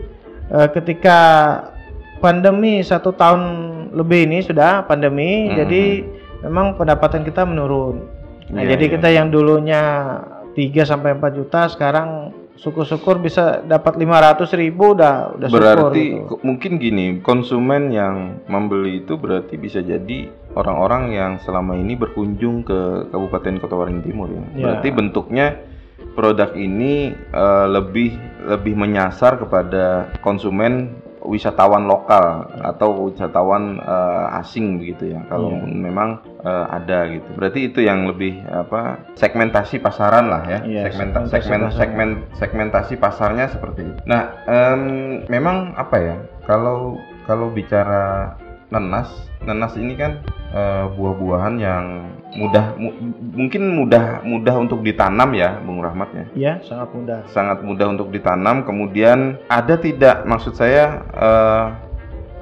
eh, 0.50 0.68
ketika 0.74 1.20
pandemi 2.18 2.82
satu 2.82 3.14
tahun 3.14 3.42
lebih 3.94 4.26
ini 4.26 4.42
sudah 4.42 4.90
pandemi 4.90 5.52
Mhm. 5.52 5.56
jadi 5.60 5.84
memang 6.50 6.76
pendapatan 6.82 7.22
kita 7.22 7.46
menurun. 7.46 8.10
Nah, 8.52 8.62
Iya, 8.66 8.76
jadi 8.76 8.86
iya. 8.90 8.94
kita 9.00 9.10
yang 9.16 9.28
dulunya 9.32 9.82
3 10.54 10.86
sampai 10.86 11.18
4 11.18 11.38
juta 11.38 11.66
sekarang 11.68 12.30
syukur-syukur 12.54 13.18
bisa 13.18 13.60
dapat 13.60 13.98
500 13.98 14.46
ribu 14.56 14.94
udah 14.94 15.36
udah 15.36 15.48
syukur 15.50 15.90
Berarti 15.90 16.04
gitu. 16.06 16.26
ko- 16.30 16.42
mungkin 16.46 16.72
gini, 16.78 17.06
konsumen 17.20 17.90
yang 17.90 18.46
membeli 18.46 19.02
itu 19.02 19.18
berarti 19.18 19.58
bisa 19.58 19.82
jadi 19.82 20.30
orang-orang 20.54 21.12
yang 21.12 21.32
selama 21.42 21.74
ini 21.74 21.98
berkunjung 21.98 22.62
ke 22.62 23.10
Kabupaten 23.10 23.58
Kota 23.58 23.76
Waringin 23.76 24.06
Timur 24.06 24.30
ya. 24.30 24.38
Ya. 24.38 24.46
Berarti 24.64 24.88
bentuknya 24.94 25.46
produk 26.14 26.54
ini 26.54 27.10
eh, 27.12 27.68
lebih 27.68 28.14
lebih 28.46 28.74
menyasar 28.78 29.42
kepada 29.42 30.14
konsumen 30.22 31.03
wisatawan 31.26 31.86
lokal 31.86 32.46
atau 32.60 33.08
wisatawan 33.08 33.80
eh, 33.80 34.40
asing 34.40 34.78
begitu 34.78 35.16
ya. 35.16 35.22
Kalau 35.28 35.56
Iya. 35.56 35.64
memang 35.68 36.10
eh, 36.44 36.66
ada 36.70 37.08
gitu. 37.08 37.28
Berarti 37.36 37.60
itu 37.68 37.80
yang 37.80 38.06
lebih 38.06 38.44
apa 38.46 39.00
segmentasi 39.16 39.80
pasaran 39.80 40.28
lah 40.28 40.44
ya. 40.46 40.60
Iya, 40.64 40.82
Segmenta- 40.92 41.24
segmentasi 41.26 41.32
segmen 41.32 41.62
segmen 41.72 42.10
segmentasi 42.36 42.94
pasarnya 42.98 43.46
seperti 43.48 43.82
itu. 43.88 44.00
Nah, 44.04 44.44
em, 44.46 44.82
memang 45.28 45.72
apa 45.74 45.96
ya? 45.98 46.16
Kalau 46.44 47.00
kalau 47.24 47.48
bicara 47.48 48.36
nanas, 48.74 49.30
nanas 49.46 49.78
ini 49.78 49.94
kan 49.94 50.26
eh, 50.50 50.86
buah-buahan 50.98 51.56
yang 51.62 52.10
mudah 52.34 52.74
mu- 52.82 52.98
mungkin 53.38 53.78
mudah 53.78 54.26
mudah 54.26 54.56
untuk 54.58 54.82
ditanam 54.82 55.38
ya, 55.38 55.62
Bung 55.62 55.86
Rahmat 55.86 56.10
ya. 56.10 56.26
Ya, 56.34 56.54
sangat 56.66 56.90
mudah. 56.98 57.20
Sangat 57.30 57.62
mudah 57.62 57.94
untuk 57.94 58.10
ditanam. 58.10 58.66
Kemudian 58.66 59.38
ada 59.46 59.78
tidak 59.78 60.26
maksud 60.26 60.58
saya 60.58 61.06
eh, 61.14 61.66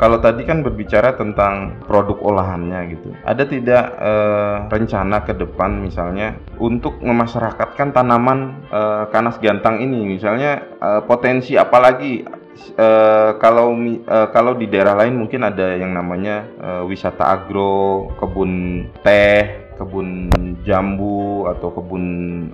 kalau 0.02 0.18
tadi 0.18 0.42
kan 0.50 0.66
berbicara 0.66 1.14
tentang 1.14 1.78
produk 1.86 2.18
olahannya 2.26 2.90
gitu. 2.98 3.14
Ada 3.22 3.44
tidak 3.46 3.84
eh, 4.02 4.58
rencana 4.72 5.22
ke 5.28 5.38
depan 5.38 5.78
misalnya 5.78 6.40
untuk 6.58 6.98
memasyarakatkan 7.06 7.94
tanaman 7.94 8.66
eh, 8.72 9.04
kanas 9.14 9.38
gantang 9.38 9.84
ini 9.84 10.18
misalnya 10.18 10.66
eh, 10.80 11.02
potensi 11.06 11.54
apalagi 11.54 12.41
uh, 12.78 13.38
kalau 13.40 13.74
uh, 14.08 14.28
kalau 14.32 14.54
di 14.58 14.68
daerah 14.68 14.96
lain 14.98 15.18
mungkin 15.18 15.46
ada 15.46 15.76
yang 15.78 15.96
namanya 15.96 16.48
uh, 16.60 16.84
wisata 16.84 17.24
agro, 17.24 18.12
kebun 18.20 18.86
teh, 19.04 19.72
kebun 19.82 20.30
jambu 20.62 21.50
atau 21.50 21.74
kebun 21.74 22.04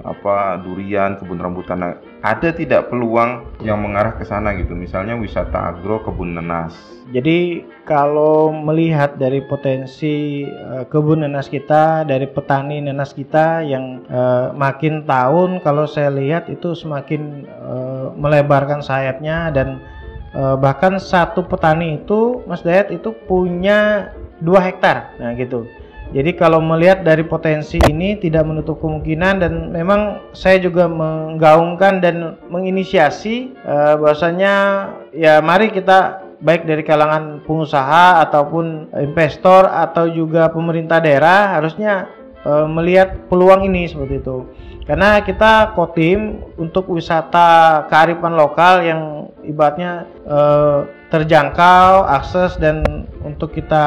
apa 0.06 0.62
durian, 0.64 1.20
kebun 1.20 1.42
rambutan. 1.42 2.00
Ada 2.24 2.56
tidak 2.56 2.88
peluang 2.88 3.60
yang 3.66 3.84
mengarah 3.84 4.16
ke 4.16 4.24
sana 4.24 4.56
gitu? 4.56 4.78
Misalnya 4.78 5.18
wisata 5.20 5.76
agro, 5.76 6.00
kebun 6.06 6.38
nenas. 6.38 6.76
Jadi 7.08 7.64
kalau 7.88 8.52
melihat 8.52 9.16
dari 9.16 9.40
potensi 9.40 10.44
uh, 10.44 10.84
kebun 10.92 11.24
nenas 11.24 11.48
kita, 11.48 12.04
dari 12.04 12.28
petani 12.28 12.84
nenas 12.84 13.16
kita 13.16 13.64
yang 13.64 14.04
uh, 14.12 14.52
makin 14.52 15.08
tahun 15.08 15.64
kalau 15.64 15.88
saya 15.88 16.12
lihat 16.12 16.52
itu 16.52 16.76
semakin 16.76 17.48
uh, 17.48 17.97
melebarkan 18.16 18.80
sayapnya 18.80 19.52
dan 19.52 19.82
uh, 20.38 20.56
bahkan 20.56 21.02
satu 21.02 21.44
petani 21.44 22.00
itu 22.00 22.46
Mas 22.46 22.64
Dayat 22.64 22.94
itu 22.94 23.12
punya 23.26 24.12
dua 24.40 24.62
hektar. 24.62 25.18
Nah 25.18 25.34
gitu. 25.36 25.66
Jadi 26.16 26.40
kalau 26.40 26.64
melihat 26.64 27.04
dari 27.04 27.20
potensi 27.28 27.84
ini 27.84 28.16
tidak 28.16 28.48
menutup 28.48 28.80
kemungkinan 28.80 29.44
dan 29.44 29.76
memang 29.76 30.24
saya 30.32 30.56
juga 30.56 30.88
menggaungkan 30.88 32.00
dan 32.00 32.40
menginisiasi 32.48 33.52
uh, 33.68 34.00
bahwasanya 34.00 34.54
ya 35.12 35.44
mari 35.44 35.68
kita 35.68 36.24
baik 36.40 36.64
dari 36.64 36.86
kalangan 36.88 37.44
pengusaha 37.44 38.24
ataupun 38.24 38.94
investor 38.96 39.68
atau 39.68 40.08
juga 40.08 40.48
pemerintah 40.48 41.04
daerah 41.04 41.60
harusnya 41.60 42.08
uh, 42.48 42.64
melihat 42.70 43.28
peluang 43.28 43.68
ini 43.68 43.92
seperti 43.92 44.24
itu. 44.24 44.48
Karena 44.88 45.20
kita 45.20 45.76
kotim 45.76 46.48
untuk 46.56 46.88
wisata 46.88 47.84
kearifan 47.92 48.40
lokal 48.40 48.88
yang 48.88 49.02
ibaratnya 49.44 50.08
uh, 50.24 50.88
terjangkau, 51.12 52.08
akses 52.08 52.56
dan 52.56 53.04
untuk 53.28 53.52
kita 53.52 53.84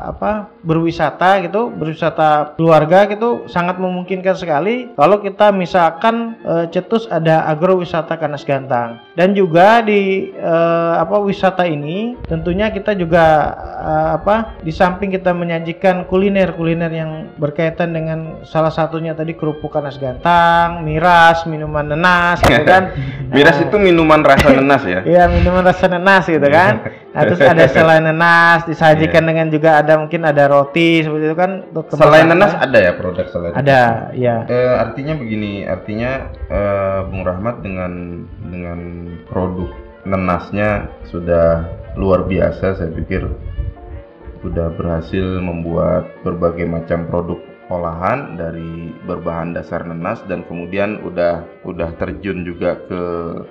apa 0.00 0.48
berwisata 0.64 1.44
gitu 1.44 1.68
berwisata 1.68 2.56
keluarga 2.56 3.04
gitu 3.12 3.44
sangat 3.46 3.76
memungkinkan 3.76 4.36
sekali 4.36 4.90
kalau 4.96 5.20
kita 5.20 5.52
misalkan 5.52 6.40
e, 6.42 6.72
cetus 6.72 7.04
ada 7.12 7.44
agrowisata 7.48 8.16
Kanas 8.16 8.48
Gantang 8.48 9.00
dan 9.14 9.36
juga 9.36 9.84
di 9.84 10.32
e, 10.32 10.54
apa 10.96 11.20
wisata 11.20 11.68
ini 11.68 12.16
tentunya 12.24 12.72
kita 12.72 12.96
juga 12.96 13.54
e, 13.78 13.92
apa 14.16 14.58
di 14.64 14.72
samping 14.72 15.12
kita 15.12 15.30
menyajikan 15.36 16.08
kuliner-kuliner 16.08 16.90
yang 16.90 17.28
berkaitan 17.36 17.92
dengan 17.92 18.40
salah 18.42 18.72
satunya 18.72 19.12
tadi 19.12 19.34
kerupuk 19.34 19.70
Kanas 19.74 19.98
Gantang, 19.98 20.82
miras, 20.86 21.44
minuman 21.44 21.86
nenas 21.94 22.38
gitu 22.42 22.64
kan. 22.64 22.94
miras 23.36 23.58
itu 23.60 23.76
minuman 23.76 24.22
rasa 24.22 24.48
nenas 24.54 24.82
ya? 24.86 25.00
Iya, 25.08 25.24
minuman 25.30 25.64
rasa 25.64 25.86
nenas 25.88 26.24
gitu 26.28 26.48
kan. 26.48 26.84
Nah, 27.14 27.22
terus 27.26 27.40
ada 27.42 27.64
selain 27.74 28.04
nenas 28.04 28.68
disajikan 28.78 29.26
yeah. 29.26 29.30
dengan 29.34 29.46
juga 29.50 29.70
ada 29.82 29.98
mungkin 29.98 30.22
ada 30.22 30.46
roti 30.46 31.02
seperti 31.02 31.24
itu 31.26 31.34
kan 31.34 31.66
selain 31.98 32.30
nenas 32.30 32.54
ada 32.54 32.78
ya 32.78 32.94
produk 32.94 33.26
selain 33.26 33.50
ada 33.58 34.14
ya 34.14 34.46
uh, 34.46 34.74
artinya 34.86 35.18
begini 35.18 35.66
artinya 35.66 36.30
uh, 36.46 37.10
Bung 37.10 37.26
Rahmat 37.26 37.66
dengan 37.66 38.22
dengan 38.46 38.78
produk 39.26 39.74
nenasnya 40.06 40.86
sudah 41.10 41.66
luar 41.98 42.30
biasa 42.30 42.78
saya 42.78 42.94
pikir 42.94 43.26
sudah 44.46 44.70
berhasil 44.78 45.42
membuat 45.42 46.06
berbagai 46.22 46.70
macam 46.70 47.10
produk 47.10 47.42
olahan 47.68 48.36
dari 48.36 48.92
berbahan 49.04 49.52
dasar 49.52 49.84
nenas 49.84 50.24
dan 50.26 50.44
kemudian 50.48 51.00
udah 51.04 51.44
udah 51.64 51.94
terjun 52.00 52.42
juga 52.44 52.80
ke 52.88 53.02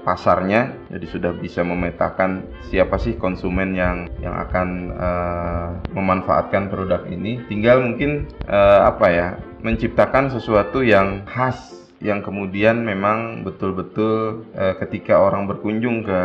pasarnya. 0.01 0.74
Jadi 0.89 1.05
sudah 1.05 1.31
bisa 1.38 1.62
memetakan 1.62 2.45
siapa 2.67 2.97
sih 2.97 3.15
konsumen 3.15 3.77
yang 3.77 4.09
yang 4.21 4.33
akan 4.33 4.67
uh, 4.97 5.69
memanfaatkan 5.93 6.69
produk 6.69 7.05
ini. 7.07 7.41
Tinggal 7.45 7.81
mungkin 7.86 8.29
uh, 8.50 8.89
apa 8.89 9.07
ya 9.09 9.27
menciptakan 9.62 10.33
sesuatu 10.33 10.81
yang 10.86 11.25
khas 11.29 11.77
yang 11.97 12.21
kemudian 12.21 12.86
memang 12.86 13.41
betul-betul 13.41 14.45
uh, 14.53 14.77
ketika 14.86 15.17
orang 15.17 15.50
berkunjung 15.50 16.05
ke 16.05 16.19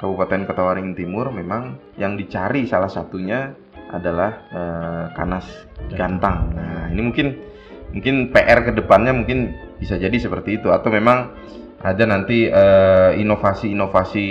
Kabupaten 0.00 0.48
Kota 0.48 0.80
Timur 0.96 1.28
memang 1.28 1.76
yang 2.00 2.16
dicari 2.16 2.64
salah 2.64 2.88
satunya 2.88 3.52
adalah 3.90 4.30
uh, 4.54 5.04
kanas 5.12 5.46
gantang. 5.92 6.54
Nah, 6.54 6.88
ini 6.90 7.02
mungkin 7.02 7.26
mungkin 7.90 8.30
PR 8.30 8.62
ke 8.62 8.72
depannya 8.74 9.10
mungkin 9.10 9.54
bisa 9.82 9.98
jadi 9.98 10.14
seperti 10.14 10.62
itu 10.62 10.70
atau 10.70 10.88
memang 10.94 11.34
ada 11.80 12.04
nanti 12.06 12.46
uh, 12.46 13.10
inovasi-inovasi 13.16 14.26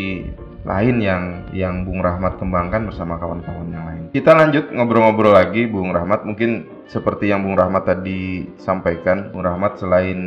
lain 0.63 0.95
yang 1.01 1.23
yang 1.55 1.83
Bung 1.83 1.99
Rahmat 2.03 2.37
kembangkan 2.37 2.87
bersama 2.87 3.17
kawan-kawan 3.17 3.67
yang 3.73 3.85
lain. 3.85 4.03
Kita 4.13 4.35
lanjut 4.37 4.71
ngobrol-ngobrol 4.71 5.33
lagi 5.33 5.65
Bung 5.65 5.91
Rahmat 5.91 6.23
mungkin 6.23 6.78
seperti 6.89 7.29
yang 7.29 7.45
Bung 7.45 7.53
Rahmat 7.53 7.85
tadi 7.85 8.49
sampaikan, 8.57 9.29
Bung 9.29 9.45
Rahmat 9.45 9.77
selain 9.77 10.19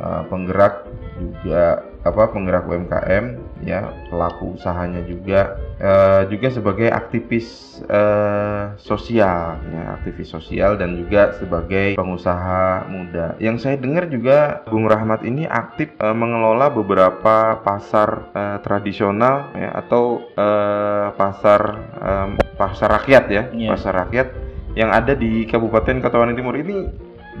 uh, 0.00 0.24
penggerak 0.32 0.88
juga 1.20 1.84
apa 2.00 2.32
penggerak 2.32 2.64
UMKM 2.64 3.36
ya 3.60 3.92
pelaku 4.08 4.56
usahanya 4.56 5.04
juga 5.04 5.60
uh, 5.76 6.24
juga 6.32 6.48
sebagai 6.48 6.88
aktivis 6.88 7.76
uh, 7.92 8.72
sosial 8.80 9.60
ya 9.68 10.00
aktivis 10.00 10.32
sosial 10.32 10.80
dan 10.80 10.96
juga 10.96 11.36
sebagai 11.36 12.00
pengusaha 12.00 12.88
muda 12.88 13.36
yang 13.36 13.60
saya 13.60 13.76
dengar 13.76 14.08
juga 14.08 14.64
Bung 14.72 14.88
Rahmat 14.88 15.28
ini 15.28 15.44
aktif 15.44 15.92
uh, 16.00 16.16
mengelola 16.16 16.72
beberapa 16.72 17.60
pasar 17.60 18.32
uh, 18.32 18.58
tradisional 18.64 19.52
ya 19.52 19.76
atau 19.76 20.24
uh, 20.40 21.12
pasar 21.20 21.60
um, 22.00 22.40
pasar 22.56 22.88
rakyat 22.96 23.24
ya 23.28 23.42
yeah. 23.52 23.76
pasar 23.76 24.08
rakyat 24.08 24.49
yang 24.78 24.90
ada 24.94 25.18
di 25.18 25.46
Kabupaten 25.46 25.98
Kota 25.98 26.22
Timur 26.30 26.54
ini 26.54 26.86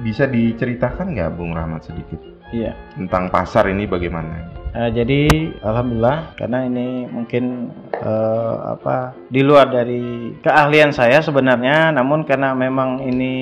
bisa 0.02 0.26
diceritakan 0.26 1.14
nggak 1.14 1.34
Bung 1.36 1.54
Rahmat 1.54 1.86
sedikit? 1.86 2.18
Iya. 2.50 2.74
Tentang 2.98 3.30
pasar 3.30 3.70
ini 3.70 3.86
bagaimana? 3.86 4.58
Uh, 4.70 4.86
jadi 4.86 5.50
alhamdulillah 5.66 6.38
karena 6.38 6.62
ini 6.62 7.02
mungkin 7.10 7.74
uh, 8.06 8.78
apa 8.78 9.18
di 9.26 9.42
luar 9.42 9.66
dari 9.66 10.30
keahlian 10.46 10.94
saya 10.94 11.18
sebenarnya, 11.18 11.90
namun 11.90 12.22
karena 12.22 12.54
memang 12.54 13.02
ini 13.02 13.34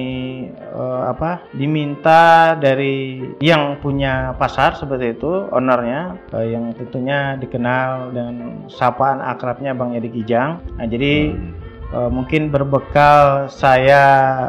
uh, 0.72 1.04
apa 1.12 1.44
diminta 1.52 2.56
dari 2.56 3.20
yang 3.44 3.76
punya 3.76 4.32
pasar 4.40 4.80
seperti 4.80 5.20
itu, 5.20 5.52
ownernya 5.52 6.16
uh, 6.32 6.44
yang 6.48 6.72
tentunya 6.72 7.36
dikenal 7.36 8.08
dengan 8.08 8.64
sapaan 8.72 9.20
akrabnya 9.20 9.76
Bang 9.76 9.92
Yadi 9.92 10.08
Kijang. 10.08 10.64
Nah 10.80 10.88
jadi 10.88 11.36
hmm 11.36 11.57
uh, 11.92 12.10
mungkin 12.12 12.52
berbekal 12.52 13.48
saya 13.48 14.02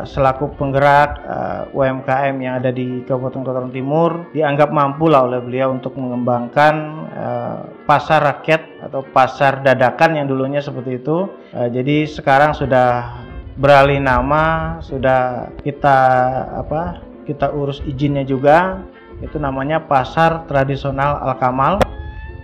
selaku 0.03 0.51
penggerak 0.59 1.19
uh, 1.23 1.67
eh, 1.69 1.77
UMKM 1.77 2.35
yang 2.39 2.59
ada 2.59 2.71
di 2.71 3.03
Kabupaten 3.03 3.41
Kota 3.43 3.61
Timur 3.71 4.27
dianggap 4.35 4.69
mampu 4.71 5.07
lah 5.07 5.27
oleh 5.27 5.39
beliau 5.43 5.75
untuk 5.75 5.95
mengembangkan 5.95 6.75
uh, 7.15 7.57
pasar 7.87 8.23
rakyat 8.23 8.89
atau 8.89 9.03
pasar 9.03 9.63
dadakan 9.63 10.19
yang 10.19 10.27
dulunya 10.27 10.59
seperti 10.63 10.99
itu. 10.99 11.27
Uh, 11.55 11.67
jadi 11.71 12.07
sekarang 12.07 12.55
sudah 12.55 13.19
beralih 13.59 13.99
nama, 13.99 14.77
sudah 14.79 15.51
kita 15.63 15.97
apa? 16.55 17.03
Kita 17.27 17.53
urus 17.53 17.83
izinnya 17.85 18.25
juga. 18.25 18.81
Itu 19.19 19.35
namanya 19.35 19.83
Pasar 19.83 20.47
Tradisional 20.47 21.19
Al 21.19 21.35
Kamal 21.37 21.83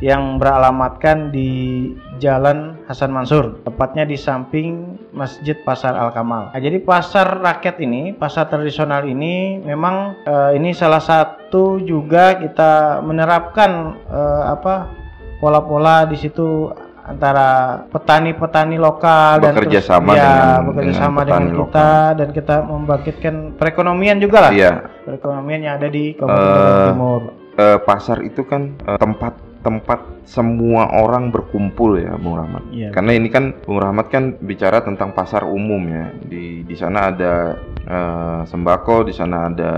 yang 0.05 0.37
beralamatkan 0.37 1.33
di 1.33 1.89
Jalan 2.21 2.77
Hasan 2.85 3.09
Mansur, 3.09 3.57
tepatnya 3.65 4.05
di 4.05 4.13
samping 4.13 5.01
Masjid 5.09 5.57
Pasar 5.65 5.97
Al 5.97 6.13
Kamal. 6.13 6.53
Nah, 6.53 6.61
jadi 6.61 6.77
pasar 6.77 7.41
rakyat 7.41 7.81
ini, 7.81 8.13
pasar 8.13 8.45
tradisional 8.45 9.01
ini 9.09 9.57
memang 9.65 10.13
eh, 10.21 10.61
ini 10.61 10.77
salah 10.77 11.01
satu 11.01 11.81
juga 11.81 12.37
kita 12.37 13.01
menerapkan 13.01 13.97
eh, 14.05 14.43
apa 14.53 14.93
pola-pola 15.41 16.05
di 16.05 16.21
situ 16.21 16.69
antara 17.05 17.81
petani-petani 17.89 18.81
lokal 18.81 19.37
bekerja 19.37 19.81
dan 19.81 19.89
sama 19.89 20.11
ya, 20.17 20.21
dengan 20.25 20.61
bekerja 20.69 20.85
dengan 20.89 21.01
sama 21.05 21.19
dengan 21.21 21.45
kita 21.45 21.61
lokal. 21.61 22.17
dan 22.17 22.27
kita 22.33 22.55
membangkitkan 22.65 23.35
perekonomian 23.57 24.17
juga 24.21 24.37
lah. 24.49 24.51
Iya. 24.53 24.71
Perekonomian 25.05 25.59
yang 25.65 25.73
ada 25.81 25.89
di 25.89 26.13
Kabupaten 26.13 26.61
uh, 26.61 26.85
Timur. 26.93 27.21
Uh, 27.55 27.77
pasar 27.85 28.25
itu 28.25 28.41
kan 28.45 28.73
uh, 28.89 28.97
tempat 28.97 29.44
tempat 29.65 30.21
semua 30.29 30.93
orang 30.93 31.33
berkumpul 31.33 31.97
ya 31.97 32.13
Bung 32.21 32.37
Rahmat. 32.37 32.69
Iya. 32.69 32.93
Karena 32.93 33.17
ini 33.17 33.33
kan 33.33 33.57
Bung 33.65 33.81
Rahmat 33.81 34.13
kan 34.13 34.37
bicara 34.37 34.85
tentang 34.85 35.17
pasar 35.17 35.49
umum 35.49 35.81
ya. 35.89 36.13
Di 36.21 36.61
di 36.61 36.75
sana 36.77 37.09
ada 37.09 37.57
uh, 37.89 38.41
sembako, 38.45 39.09
di 39.09 39.13
sana 39.17 39.49
ada 39.49 39.73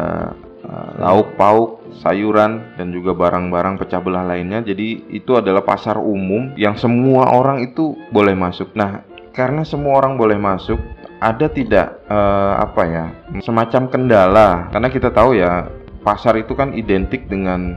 uh, 0.67 0.91
lauk 1.00 1.39
pauk, 1.39 1.88
sayuran 2.03 2.75
dan 2.75 2.91
juga 2.91 3.15
barang-barang 3.15 3.79
pecah 3.79 4.03
belah 4.03 4.27
lainnya. 4.27 4.60
Jadi 4.60 5.08
itu 5.15 5.39
adalah 5.39 5.63
pasar 5.63 5.96
umum 5.96 6.51
yang 6.60 6.75
semua 6.75 7.32
orang 7.32 7.63
itu 7.63 7.96
boleh 8.12 8.36
masuk. 8.36 8.75
Nah, 8.75 9.08
karena 9.32 9.63
semua 9.63 10.03
orang 10.03 10.20
boleh 10.20 10.36
masuk, 10.36 10.84
ada 11.24 11.48
tidak 11.48 12.03
uh, 12.12 12.60
apa 12.62 12.84
ya 12.86 13.06
semacam 13.41 13.89
kendala 13.89 14.70
karena 14.70 14.89
kita 14.91 15.10
tahu 15.10 15.34
ya 15.34 15.65
pasar 16.06 16.38
itu 16.38 16.53
kan 16.53 16.77
identik 16.77 17.25
dengan 17.25 17.74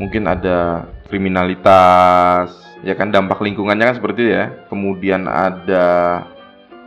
mungkin 0.00 0.26
ada 0.26 0.88
kriminalitas 1.08 2.54
ya 2.84 2.92
kan 2.92 3.08
dampak 3.08 3.40
lingkungannya 3.40 3.92
kan 3.92 3.96
seperti 3.96 4.18
itu 4.28 4.32
ya. 4.36 4.44
Kemudian 4.68 5.24
ada 5.28 5.86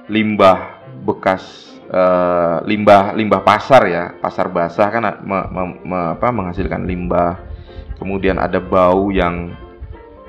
limbah 0.08 0.82
bekas 1.04 1.74
eh, 1.90 2.58
limbah 2.68 3.18
limbah 3.18 3.42
pasar 3.42 3.82
ya, 3.90 4.04
pasar 4.20 4.48
basah 4.52 4.88
kan 4.92 5.04
me- 5.24 5.50
me- 5.50 5.80
me- 5.84 6.12
apa, 6.16 6.30
menghasilkan 6.32 6.86
limbah. 6.86 7.40
Kemudian 7.98 8.38
ada 8.38 8.62
bau 8.62 9.10
yang 9.10 9.50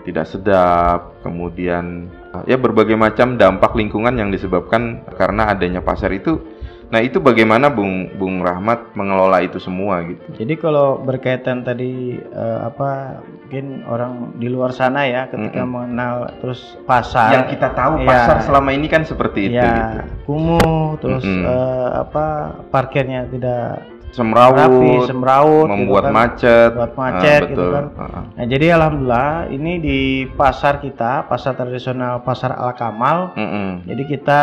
tidak 0.08 0.24
sedap, 0.24 1.20
kemudian 1.20 2.08
ya 2.48 2.56
berbagai 2.56 2.96
macam 2.96 3.36
dampak 3.36 3.76
lingkungan 3.76 4.16
yang 4.16 4.32
disebabkan 4.32 5.04
karena 5.20 5.52
adanya 5.52 5.84
pasar 5.84 6.08
itu. 6.16 6.40
Nah, 6.88 7.04
itu 7.04 7.20
bagaimana 7.20 7.68
Bung 7.68 8.08
Bung 8.16 8.40
Rahmat 8.40 8.96
mengelola 8.96 9.44
itu 9.44 9.60
semua 9.60 10.00
gitu. 10.08 10.24
Jadi 10.32 10.56
kalau 10.56 10.96
berkaitan 10.96 11.60
tadi 11.60 12.16
eh, 12.16 12.58
apa 12.64 13.20
mungkin 13.44 13.84
orang 13.84 14.12
di 14.36 14.48
luar 14.48 14.72
sana 14.72 15.04
ya 15.04 15.28
ketika 15.28 15.64
Mm-mm. 15.64 15.72
mengenal 15.72 16.32
terus 16.40 16.76
pasar 16.84 17.32
yang 17.32 17.44
kita 17.48 17.72
tahu 17.72 18.00
Iya. 18.00 18.08
pasar 18.08 18.36
selama 18.44 18.72
ini 18.72 18.88
kan 18.88 19.04
seperti 19.04 19.48
itu 19.48 19.56
ya 19.56 19.72
gitu. 19.72 19.98
kumuh 20.24 20.96
terus 21.00 21.24
Mm-mm. 21.24 21.44
eh, 21.44 21.88
apa 21.98 22.24
parkirnya 22.68 23.24
tidak 23.28 23.84
Semrawut, 24.08 24.56
rapi 24.56 24.92
semrawut 25.04 25.66
gitu 25.66 25.72
membuat 25.72 26.04
kan. 26.08 26.12
macet. 26.12 26.70
Buat 26.74 26.92
macet 26.96 27.40
Ah, 27.40 27.48
gitu 27.48 27.60
betul. 27.60 27.72
kan. 27.72 27.84
Ah, 27.94 28.22
Nah, 28.34 28.46
jadi 28.46 28.66
alhamdulillah 28.72 29.30
ini 29.48 29.72
di 29.78 29.98
pasar 30.26 30.80
kita, 30.80 31.24
pasar 31.24 31.54
tradisional 31.54 32.20
Pasar 32.20 32.52
Al 32.52 32.72
Kamal. 32.72 33.18
ah. 33.30 33.38
Mm-mm. 33.38 33.68
Jadi 33.84 34.02
kita 34.04 34.40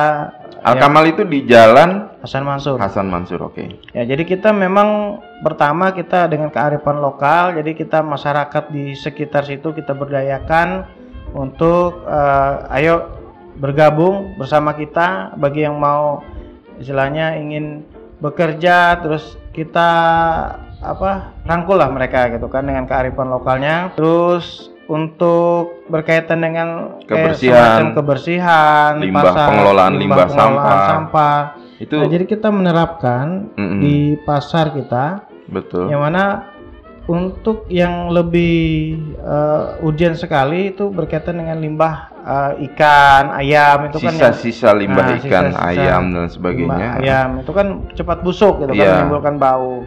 Al 0.61 0.75
ya, 0.75 0.81
Kamal 0.81 1.03
itu 1.07 1.21
di 1.23 1.43
Jalan 1.43 2.07
Hasan 2.19 2.41
Mansur. 2.41 2.77
Hasan 2.77 3.05
Mansur, 3.05 3.41
oke. 3.41 3.65
Ya, 3.91 4.01
jadi 4.01 4.21
kita 4.21 4.49
memang 4.49 5.19
pertama 5.41 5.91
kita 5.91 6.25
dengan 6.25 6.49
kearifan 6.49 6.97
lokal, 6.97 7.53
jadi 7.53 7.73
kita 7.73 8.01
masyarakat 8.01 8.63
di 8.69 8.93
sekitar 8.93 9.43
situ 9.43 9.71
kita 9.71 9.91
berdayakan 9.91 10.85
untuk 11.31 12.05
eh, 12.05 12.53
ayo 12.75 13.11
bergabung 13.55 14.35
bersama 14.35 14.71
kita 14.71 15.33
bagi 15.35 15.63
yang 15.63 15.75
mau 15.75 16.19
istilahnya 16.75 17.35
ingin 17.35 17.83
bekerja 18.17 18.99
terus 18.99 19.35
kita 19.55 19.89
apa 20.83 21.11
rangkul 21.47 21.79
lah 21.79 21.87
mereka 21.87 22.27
gitu 22.27 22.45
kan 22.45 22.67
dengan 22.67 22.83
kearifan 22.83 23.31
lokalnya 23.31 23.95
terus 23.95 24.69
untuk 24.85 25.81
berkaitan 25.89 26.45
dengan 26.45 26.99
Kebersihan. 27.07 27.95
kebersihan 27.97 29.01
Limbah, 29.01 29.33
pengelolaan 29.33 29.93
limbah 29.97 30.29
sampah. 30.29 30.79
sampah. 30.85 31.39
Itu 31.75 31.97
Nah, 31.97 32.07
jadi 32.07 32.23
kita 32.23 32.53
menerapkan 32.53 33.49
Mm-mm. 33.57 33.81
di 33.81 33.97
pasar 34.21 34.71
kita 34.71 35.25
betul. 35.49 35.89
yang 35.89 36.05
mana 36.05 36.53
untuk 37.05 37.69
yang 37.69 38.09
lebih 38.09 38.97
eh, 39.15 39.63
urgent 39.79 40.15
sekali 40.15 40.71
itu 40.71 40.89
berkaitan 40.89 41.37
dengan 41.37 41.57
limbah 41.57 42.09
eh, 42.17 42.65
ikan, 42.65 43.29
ayam 43.31 43.85
itu 43.85 43.97
kan 43.99 44.09
yang- 44.11 44.33
Sisa-sisa 44.33 44.73
limbah 44.73 45.05
Nah, 45.05 45.17
ikan, 45.19 45.43
sisa-sisa 45.53 45.61
ayam 45.63 46.03
dan 46.09 46.25
sebagainya. 46.27 46.87
ayam 46.97 47.29
itu 47.39 47.51
kan 47.51 47.67
cepat 47.91 48.19
busuk 48.19 48.57
gitu 48.59 48.73
Iya. 48.73 48.81
kan 48.81 48.93
menimbulkan 48.99 49.35
bau. 49.37 49.85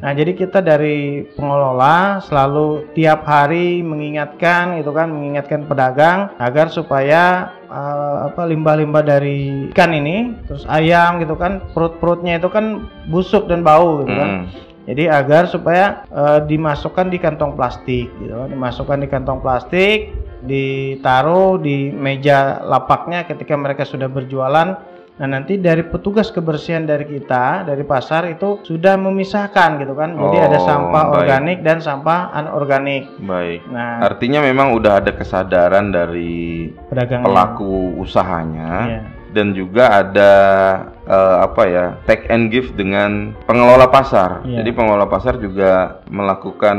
Nah, 0.00 0.12
jadi 0.12 0.32
kita 0.32 0.58
dari 0.58 0.98
pengelola 1.30 1.94
selalu 2.22 2.88
tiap 2.92 3.22
hari 3.22 3.84
mengingatkan 3.84 4.76
itu 4.76 4.88
kan 4.88 5.08
mengingatkan 5.08 5.64
pedagang 5.64 6.32
agar 6.38 6.68
supaya 6.68 7.22
eh, 7.66 8.16
apa 8.24 8.40
limbah-limbah 8.42 9.02
dari 9.02 9.68
ikan 9.68 9.92
ini 9.92 10.32
terus 10.44 10.64
ayam 10.64 11.18
gitu 11.18 11.34
kan 11.34 11.60
perut-perutnya 11.72 12.38
itu 12.38 12.48
kan 12.48 12.80
busuk 13.04 13.44
dan 13.44 13.60
bau 13.60 14.00
gitu 14.00 14.14
kan. 14.14 14.30
Mm. 14.40 14.72
Jadi 14.84 15.08
agar 15.08 15.48
supaya 15.48 16.04
eh, 16.06 16.40
dimasukkan 16.44 17.08
di 17.08 17.16
kantong 17.16 17.52
plastik 17.52 18.12
gitu 18.14 18.34
kan, 18.34 18.48
dimasukkan 18.48 18.98
di 19.00 19.08
kantong 19.08 19.40
plastik, 19.40 20.12
ditaruh 20.44 21.56
di 21.56 21.88
meja 21.88 22.60
lapaknya 22.60 23.24
ketika 23.24 23.54
mereka 23.54 23.82
sudah 23.82 24.06
berjualan. 24.06 24.76
Nah, 25.14 25.30
nanti 25.30 25.54
dari 25.56 25.86
petugas 25.86 26.26
kebersihan 26.28 26.82
dari 26.82 27.06
kita 27.06 27.62
dari 27.62 27.86
pasar 27.86 28.26
itu 28.26 28.58
sudah 28.60 28.98
memisahkan 28.98 29.78
gitu 29.78 29.94
kan. 29.94 30.10
Jadi 30.12 30.36
ada 30.42 30.58
Oh, 30.58 30.66
sampah 30.66 31.04
baik. 31.06 31.14
organik 31.16 31.58
dan 31.62 31.78
sampah 31.78 32.34
anorganik. 32.34 33.06
Baik. 33.22 33.62
Nah, 33.70 34.02
Artinya 34.02 34.42
memang 34.42 34.74
udah 34.74 34.98
ada 34.98 35.14
kesadaran 35.14 35.94
dari 35.94 36.66
pedagang 36.90 37.22
pelaku 37.22 37.94
usahanya 37.96 38.72
Iya. 38.84 39.00
Dan 39.34 39.50
juga 39.50 40.00
ada 40.00 40.32
eh, 41.04 41.36
apa 41.42 41.62
ya 41.66 41.86
take 42.06 42.30
and 42.30 42.48
give 42.48 42.70
dengan 42.72 43.34
pengelola 43.44 43.90
pasar. 43.90 44.46
Iya. 44.46 44.62
Jadi 44.62 44.70
pengelola 44.70 45.04
pasar 45.04 45.36
juga 45.36 45.98
melakukan 46.08 46.78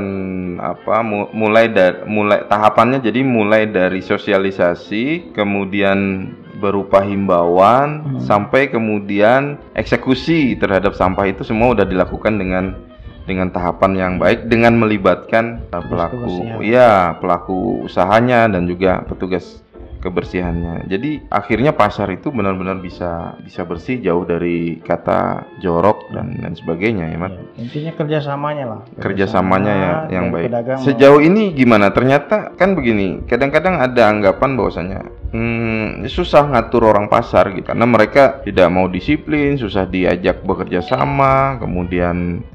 apa 0.58 1.04
mu- 1.04 1.30
mulai 1.32 1.68
dari 1.68 2.08
mulai 2.08 2.48
tahapannya 2.48 3.04
jadi 3.04 3.20
mulai 3.22 3.68
dari 3.68 4.00
sosialisasi 4.00 5.36
kemudian 5.36 6.32
berupa 6.56 7.04
himbauan 7.04 7.90
Hmm. 8.06 8.20
sampai 8.20 8.72
kemudian 8.72 9.60
eksekusi 9.76 10.56
terhadap 10.56 10.96
sampah 10.96 11.28
itu 11.28 11.44
semua 11.44 11.76
udah 11.76 11.84
dilakukan 11.84 12.40
dengan 12.40 12.80
dengan 13.26 13.50
tahapan 13.50 13.92
yang 13.94 14.14
baik 14.16 14.46
dengan 14.46 14.78
melibatkan 14.78 15.66
uh, 15.74 15.82
pelaku 15.82 16.30
ya 16.62 17.18
pelaku 17.18 17.84
usahanya 17.84 18.46
dan 18.48 18.64
juga 18.66 19.02
petugas 19.04 19.65
kebersihannya. 20.06 20.86
Jadi 20.86 21.26
akhirnya 21.34 21.74
pasar 21.74 22.14
itu 22.14 22.30
benar-benar 22.30 22.78
bisa 22.78 23.34
bisa 23.42 23.66
bersih 23.66 23.98
jauh 24.06 24.22
dari 24.22 24.78
kata 24.86 25.50
jorok 25.60 26.14
dan 26.14 26.38
dan 26.38 26.54
sebagainya 26.54 27.10
ya, 27.10 27.18
Mat. 27.18 27.34
Iya. 27.34 27.44
Intinya 27.66 27.92
kerjasamanya 27.98 28.66
lah. 28.70 28.82
Kerjasamanya 29.02 29.74
ya 29.74 29.94
yang 30.14 30.30
baik. 30.30 30.54
Sejauh 30.86 31.26
ini 31.26 31.58
gimana? 31.58 31.90
Ternyata 31.90 32.54
kan 32.54 32.78
begini, 32.78 33.26
kadang-kadang 33.26 33.82
ada 33.82 34.08
anggapan 34.14 34.54
bahwasanya 34.54 35.00
hmm, 35.34 36.06
susah 36.06 36.48
ngatur 36.54 36.86
orang 36.86 37.10
pasar 37.10 37.52
gitu 37.52 37.66
karena 37.66 37.90
mereka 37.90 38.46
tidak 38.46 38.70
mau 38.70 38.86
disiplin, 38.86 39.58
susah 39.58 39.90
diajak 39.90 40.46
bekerja 40.46 40.86
sama, 40.86 41.58
kemudian 41.58 42.46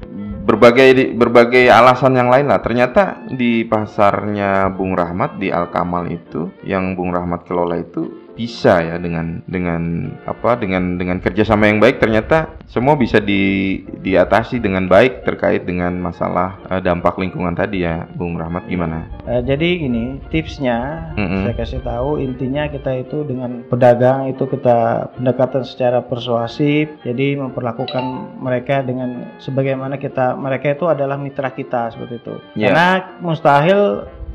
berbagai 0.41 1.13
berbagai 1.15 1.69
alasan 1.69 2.17
yang 2.17 2.29
lain 2.29 2.49
lah. 2.49 2.59
Ternyata 2.59 3.25
di 3.29 3.65
pasarnya 3.65 4.69
Bung 4.73 4.97
Rahmat 4.97 5.37
di 5.37 5.53
Al 5.53 5.69
Kamal 5.69 6.09
itu 6.09 6.49
yang 6.65 6.97
Bung 6.97 7.13
Rahmat 7.13 7.45
kelola 7.45 7.77
itu 7.77 8.20
bisa 8.31 8.79
ya 8.79 8.95
dengan 8.95 9.43
dengan 9.45 10.07
apa 10.23 10.55
dengan 10.55 10.95
dengan 10.95 11.19
kerjasama 11.19 11.67
yang 11.67 11.77
baik 11.77 11.99
ternyata 11.99 12.55
semua 12.65 12.95
bisa 12.95 13.19
di 13.19 13.75
diatasi 14.01 14.57
dengan 14.57 14.87
baik 14.87 15.27
terkait 15.27 15.63
dengan 15.63 15.93
masalah 15.97 16.57
eh, 16.67 16.79
dampak 16.79 17.19
lingkungan 17.19 17.53
tadi 17.53 17.83
ya 17.83 18.07
Bung 18.15 18.39
Rahmat 18.39 18.65
gimana? 18.65 19.05
Eh, 19.27 19.43
jadi 19.43 19.67
gini 19.77 20.17
tipsnya 20.31 21.11
Mm-mm. 21.19 21.43
saya 21.45 21.55
kasih 21.55 21.81
tahu 21.83 22.17
intinya 22.17 22.67
kita 22.67 23.03
itu 23.03 23.27
dengan 23.27 23.67
pedagang 23.67 24.31
itu 24.31 24.47
kita 24.47 25.11
pendekatan 25.15 25.63
secara 25.63 25.99
persuasif 26.01 26.87
jadi 27.03 27.35
memperlakukan 27.35 28.03
mereka 28.39 28.81
dengan 28.81 29.35
sebagaimana 29.37 29.99
kita 29.99 30.33
mereka 30.33 30.71
itu 30.71 30.87
adalah 30.87 31.19
mitra 31.19 31.51
kita 31.51 31.91
seperti 31.91 32.15
itu 32.17 32.35
Iya. 32.55 32.67
karena 32.71 32.87
mustahil 33.19 33.81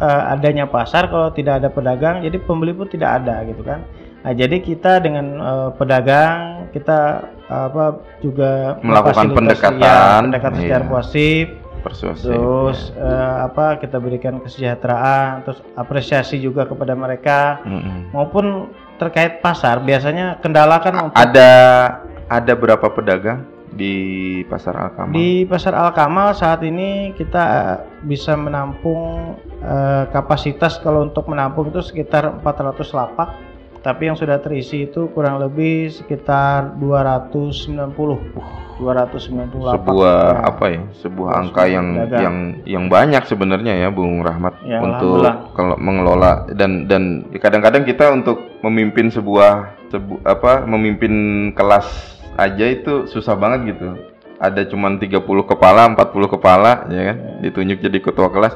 eh, 0.00 0.22
adanya 0.32 0.64
pasar 0.68 1.08
kalau 1.08 1.32
tidak 1.32 1.64
ada 1.64 1.68
pedagang 1.72 2.20
jadi 2.22 2.36
pembeli 2.42 2.72
pun 2.76 2.88
tidak 2.88 3.22
ada 3.22 3.44
gitu 3.48 3.62
kan 3.62 3.80
nah 4.24 4.32
jadi 4.34 4.58
kita 4.58 5.00
dengan 5.04 5.26
eh, 5.38 5.68
pedagang 5.78 6.66
kita 6.74 6.98
eh, 7.46 7.64
apa 7.70 8.00
juga 8.20 8.80
Melakukan 8.82 9.30
memfasilitasi- 9.32 9.38
pendekatan, 9.38 9.80
ya, 9.80 10.22
pendekatan 10.26 10.58
secara 10.60 10.84
iya. 10.84 10.90
positif 10.90 11.46
Persuasif. 11.86 12.26
terus 12.26 12.90
eh, 12.98 13.34
apa 13.46 13.78
kita 13.78 14.02
berikan 14.02 14.42
kesejahteraan 14.42 15.46
terus 15.46 15.62
apresiasi 15.78 16.42
juga 16.42 16.66
kepada 16.66 16.98
mereka 16.98 17.62
Mm-mm. 17.62 18.10
maupun 18.10 18.74
terkait 18.98 19.38
pasar 19.38 19.78
biasanya 19.84 20.42
kendala 20.42 20.82
kan 20.82 21.14
Ada 21.14 21.50
ada 22.26 22.52
berapa 22.58 22.90
pedagang 22.90 23.46
di 23.76 23.96
pasar 24.44 24.74
Al 24.74 24.90
Kamal? 24.90 25.12
di 25.12 25.44
pasar 25.44 25.76
Al 25.76 25.92
Kamal 25.92 26.32
saat 26.32 26.64
ini 26.64 27.12
kita 27.12 27.42
eh, 27.44 27.78
bisa 28.02 28.32
menampung 28.34 29.36
eh, 29.60 30.04
kapasitas 30.08 30.80
kalau 30.80 31.04
untuk 31.04 31.28
menampung 31.28 31.68
itu 31.68 31.84
sekitar 31.84 32.40
400 32.40 32.80
lapak 32.90 33.28
tapi 33.80 34.10
yang 34.10 34.18
sudah 34.18 34.42
terisi 34.42 34.82
itu 34.82 35.06
kurang 35.14 35.38
lebih 35.38 35.94
sekitar 35.94 36.74
290 36.74 37.94
290 38.76 38.82
lapak 39.62 39.78
sebuah 39.78 40.16
Ya. 40.16 40.42
apa 40.42 40.64
ya 40.68 40.80
sebuah 40.98 41.30
angka 41.38 41.62
yang 41.64 41.86
pedagang. 41.94 42.20
yang 42.20 42.36
yang 42.66 42.84
banyak 42.90 43.22
sebenarnya 43.24 43.72
ya 43.78 43.88
Bung 43.88 44.20
Rahmat 44.20 44.58
Ya, 44.66 44.82
untuk 44.82 45.22
kalau 45.54 45.78
mengelola 45.78 46.44
dan 46.52 46.90
dan 46.90 47.24
kadang-kadang 47.38 47.86
kita 47.86 48.10
untuk 48.10 48.42
memimpin 48.60 49.08
sebuah 49.08 49.78
sebu, 49.88 50.18
apa 50.26 50.66
memimpin 50.66 51.14
kelas 51.54 52.15
aja 52.36 52.64
itu 52.68 53.08
susah 53.08 53.34
banget 53.34 53.76
gitu. 53.76 53.96
Ada 54.36 54.68
cuman 54.68 55.00
30 55.00 55.24
kepala 55.48 55.88
40 55.96 56.34
kepala 56.36 56.84
ya 56.92 57.02
kan? 57.12 57.16
Ditunjuk 57.40 57.80
jadi 57.80 57.98
ketua 58.04 58.28
kelas. 58.28 58.54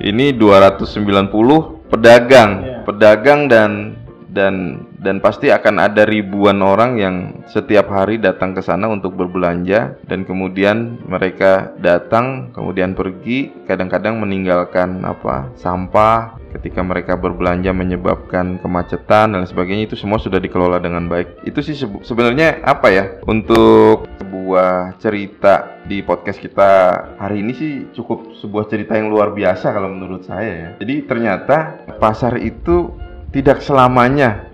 Ini 0.00 0.32
290 0.34 1.90
pedagang. 1.92 2.50
Ya. 2.64 2.76
pedagang 2.86 3.50
dan 3.50 3.97
dan 4.28 4.84
dan 5.00 5.18
pasti 5.24 5.48
akan 5.48 5.80
ada 5.80 6.04
ribuan 6.04 6.60
orang 6.60 7.00
yang 7.00 7.16
setiap 7.48 7.88
hari 7.88 8.20
datang 8.20 8.52
ke 8.52 8.60
sana 8.60 8.86
untuk 8.86 9.16
berbelanja 9.16 9.96
dan 10.04 10.28
kemudian 10.28 11.00
mereka 11.08 11.72
datang 11.80 12.52
kemudian 12.52 12.92
pergi 12.92 13.50
kadang-kadang 13.64 14.20
meninggalkan 14.20 15.00
apa 15.02 15.48
sampah 15.56 16.38
ketika 16.52 16.80
mereka 16.80 17.14
berbelanja 17.16 17.70
menyebabkan 17.76 18.56
kemacetan 18.60 19.36
dan 19.36 19.44
sebagainya 19.44 19.92
itu 19.92 19.96
semua 20.00 20.16
sudah 20.16 20.40
dikelola 20.40 20.80
dengan 20.80 21.06
baik. 21.06 21.44
Itu 21.44 21.60
sih 21.60 21.76
sebenarnya 21.76 22.64
apa 22.64 22.88
ya 22.88 23.04
untuk 23.28 24.08
sebuah 24.18 24.96
cerita 25.00 25.84
di 25.84 26.00
podcast 26.04 26.40
kita 26.40 26.70
hari 27.20 27.44
ini 27.44 27.52
sih 27.52 27.72
cukup 27.92 28.36
sebuah 28.40 28.68
cerita 28.68 28.96
yang 28.96 29.12
luar 29.12 29.32
biasa 29.32 29.72
kalau 29.72 29.92
menurut 29.92 30.24
saya 30.24 30.52
ya. 30.52 30.70
Jadi 30.80 31.04
ternyata 31.04 31.84
pasar 32.00 32.40
itu 32.40 32.92
tidak 33.32 33.60
selamanya 33.60 34.48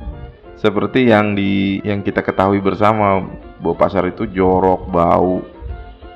seperti 0.58 1.10
yang 1.12 1.36
di 1.36 1.78
yang 1.84 2.00
kita 2.00 2.24
ketahui 2.24 2.58
bersama 2.62 3.20
bahwa 3.60 3.76
pasar 3.76 4.08
itu 4.08 4.24
jorok, 4.28 4.88
bau, 4.88 5.44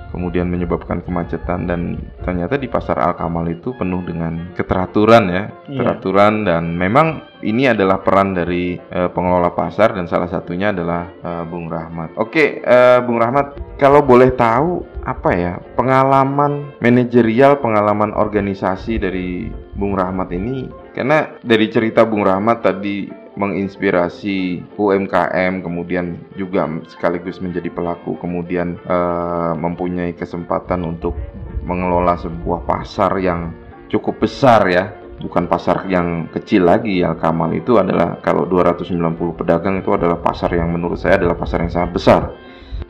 kemudian 0.08 0.48
menyebabkan 0.48 1.04
kemacetan 1.04 1.68
dan 1.68 2.00
ternyata 2.24 2.56
di 2.56 2.64
pasar 2.64 2.96
Al 2.96 3.12
Kamal 3.12 3.44
itu 3.52 3.76
penuh 3.76 4.00
dengan 4.04 4.52
keteraturan 4.56 5.24
ya, 5.28 5.44
Iya. 5.68 5.84
keteraturan 5.84 6.48
dan 6.48 6.72
memang 6.76 7.28
ini 7.44 7.68
adalah 7.68 8.00
peran 8.00 8.32
dari 8.32 8.80
eh, 8.80 9.08
pengelola 9.12 9.52
pasar 9.52 9.92
dan 9.92 10.08
salah 10.08 10.28
satunya 10.32 10.72
adalah 10.72 11.12
eh, 11.12 11.44
Bung 11.44 11.68
Rahmat. 11.68 12.16
Oke, 12.16 12.64
eh, 12.64 12.98
Bung 13.04 13.20
Rahmat, 13.20 13.76
kalau 13.76 14.00
boleh 14.00 14.32
tahu 14.32 14.80
apa 15.04 15.30
ya 15.36 15.52
pengalaman 15.76 16.72
manajerial, 16.80 17.60
pengalaman 17.60 18.12
organisasi 18.12 19.00
dari 19.00 19.48
Bung 19.78 19.94
Rahmat 19.94 20.34
ini? 20.34 20.66
Karena 20.90 21.38
dari 21.38 21.70
cerita 21.70 22.02
Bung 22.02 22.26
Rahmat 22.26 22.66
tadi 22.66 23.06
menginspirasi 23.38 24.66
UMKM, 24.74 25.62
kemudian 25.62 26.18
juga 26.34 26.66
sekaligus 26.90 27.38
menjadi 27.38 27.70
pelaku, 27.70 28.18
kemudian 28.18 28.74
eh, 28.82 29.52
mempunyai 29.54 30.18
kesempatan 30.18 30.82
untuk 30.82 31.14
mengelola 31.62 32.18
sebuah 32.18 32.66
pasar 32.66 33.14
yang 33.22 33.54
cukup 33.86 34.26
besar 34.26 34.66
ya, 34.66 34.90
bukan 35.22 35.46
pasar 35.46 35.86
yang 35.86 36.26
kecil 36.34 36.66
lagi 36.66 37.02
ya 37.02 37.14
Kamal 37.14 37.54
itu 37.54 37.78
adalah 37.78 38.18
kalau 38.18 38.46
290 38.46 39.38
pedagang 39.38 39.78
itu 39.78 39.94
adalah 39.94 40.18
pasar 40.18 40.50
yang 40.54 40.74
menurut 40.74 40.98
saya 40.98 41.22
adalah 41.22 41.38
pasar 41.38 41.62
yang 41.62 41.72
sangat 41.72 41.90
besar. 41.94 42.22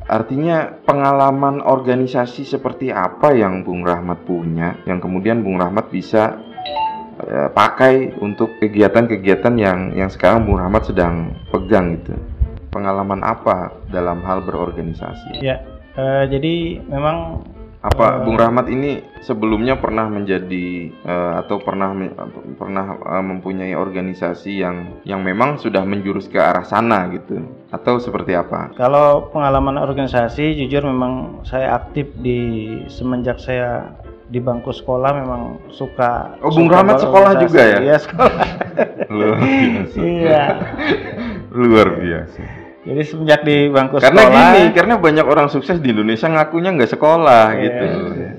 Artinya 0.09 0.72
pengalaman 0.88 1.61
organisasi 1.61 2.48
seperti 2.48 2.88
apa 2.88 3.37
yang 3.37 3.61
Bung 3.61 3.85
Rahmat 3.85 4.24
punya, 4.24 4.81
yang 4.88 5.05
kemudian 5.05 5.44
Bung 5.44 5.61
Rahmat 5.61 5.92
bisa 5.92 6.47
eh, 7.24 7.48
pakai 7.50 8.14
untuk 8.18 8.59
kegiatan-kegiatan 8.59 9.54
yang 9.59 9.78
yang 9.94 10.11
sekarang 10.11 10.46
Bung 10.46 10.59
Rahmat 10.59 10.87
sedang 10.87 11.35
pegang 11.50 11.98
gitu. 11.98 12.14
Pengalaman 12.68 13.24
apa 13.24 13.72
dalam 13.88 14.20
hal 14.22 14.44
berorganisasi? 14.44 15.40
Ya, 15.40 15.64
eh, 15.96 16.24
jadi 16.28 16.85
memang 16.87 17.42
Apa 17.78 18.18
Eh. 18.18 18.26
Bung 18.26 18.35
Rahmat 18.35 18.66
ini 18.74 19.07
sebelumnya 19.22 19.78
pernah 19.78 20.11
menjadi 20.11 20.90
eh, 20.90 21.33
atau 21.38 21.62
pernah 21.62 21.94
me- 21.94 22.11
pernah 22.59 22.98
eh, 22.98 23.22
mempunyai 23.22 23.78
organisasi 23.78 24.66
yang 24.66 24.98
yang 25.07 25.22
memang 25.22 25.62
sudah 25.62 25.87
menjurus 25.87 26.26
ke 26.26 26.42
arah 26.42 26.66
sana 26.66 27.07
gitu 27.14 27.38
atau 27.70 28.02
seperti 28.02 28.35
apa? 28.35 28.74
kalau 28.74 29.31
pengalaman 29.31 29.78
organisasi, 29.78 30.59
jujur 30.59 30.90
memang 30.90 31.38
saya 31.46 31.78
aktif 31.78 32.11
di 32.18 32.66
semenjak 32.90 33.38
saya 33.38 33.94
di 34.28 34.38
bangku 34.38 34.70
sekolah 34.70 35.10
memang 35.16 35.42
suka. 35.68 36.36
Oh, 36.38 36.52
Bung 36.52 36.68
suka 36.68 36.76
Rahmat 36.76 36.96
sekolah 37.00 37.32
juga 37.40 37.60
ya? 37.60 37.78
Iya 37.80 37.96
sekolah. 37.98 38.44
Luar 39.12 39.36
biasa. 39.40 39.96
Iya. 39.98 40.44
Luar 41.50 41.88
biasa. 41.96 42.40
Jadi 42.78 43.02
semenjak 43.04 43.40
di 43.42 43.68
bangku 43.68 44.00
Karena 44.00 44.22
sekolah. 44.22 44.40
gini, 44.48 44.62
karena 44.72 44.94
banyak 44.96 45.26
orang 45.26 45.48
sukses 45.48 45.76
di 45.76 45.92
Indonesia 45.92 46.24
ngakunya 46.24 46.72
nggak 46.72 46.88
sekolah 46.90 47.44
Iya. 47.50 47.60
gitu. 47.60 47.84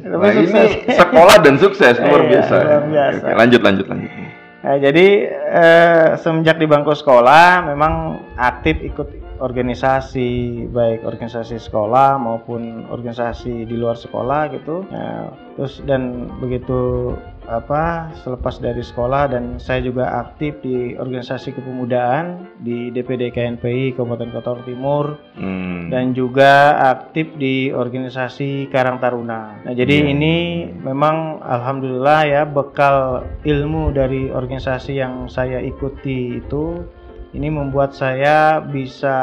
Tapi 0.10 0.26
Nah, 0.26 0.34
ini 0.34 0.62
sekolah 0.90 1.36
dan 1.40 1.56
sukses 1.58 1.96
luar 1.98 2.22
Iya, 2.24 2.30
biasa. 2.32 2.56
luar 2.58 2.84
biasa. 2.88 3.24
Oke, 3.24 3.34
lanjut 3.36 3.62
lanjut 3.62 3.86
lanjut. 3.86 4.12
Nah, 4.60 4.76
jadi 4.76 5.08
eh, 5.54 6.08
semenjak 6.18 6.58
di 6.58 6.66
bangku 6.66 6.92
sekolah 6.92 7.64
memang 7.66 7.94
aktif 8.36 8.82
ikut 8.84 9.08
organisasi 9.40 10.30
baik 10.70 11.04
organisasi 11.04 11.58
sekolah 11.58 12.20
maupun 12.20 12.86
organisasi 12.88 13.66
di 13.66 13.76
luar 13.76 13.96
sekolah 13.96 14.52
gitu. 14.54 14.84
Nah, 14.92 15.32
terus 15.56 15.80
dan 15.84 16.28
begitu 16.40 17.12
apa 17.50 18.14
selepas 18.22 18.62
dari 18.62 18.86
sekolah 18.86 19.34
dan 19.34 19.58
saya 19.58 19.82
juga 19.82 20.22
aktif 20.22 20.62
di 20.62 20.94
organisasi 20.94 21.58
kepemudaan 21.58 22.46
di 22.62 22.94
DPD 22.94 23.34
KNPI 23.34 23.98
Kabupaten 23.98 24.30
Kota 24.30 24.62
Timur 24.64 25.18
Hmm. 25.34 25.90
dan 25.90 26.14
juga 26.14 26.78
aktif 26.94 27.34
di 27.42 27.74
organisasi 27.74 28.70
Karang 28.70 29.02
Taruna. 29.02 29.66
Nah, 29.66 29.74
jadi 29.74 30.06
Iya. 30.06 30.12
ini 30.14 30.36
memang 30.78 31.42
alhamdulillah 31.42 32.22
ya 32.30 32.44
bekal 32.46 33.26
ilmu 33.42 33.98
dari 33.98 34.30
organisasi 34.30 35.02
yang 35.02 35.26
saya 35.26 35.58
ikuti 35.58 36.38
itu 36.38 36.86
ini 37.30 37.46
membuat 37.48 37.94
saya 37.94 38.58
bisa 38.60 39.18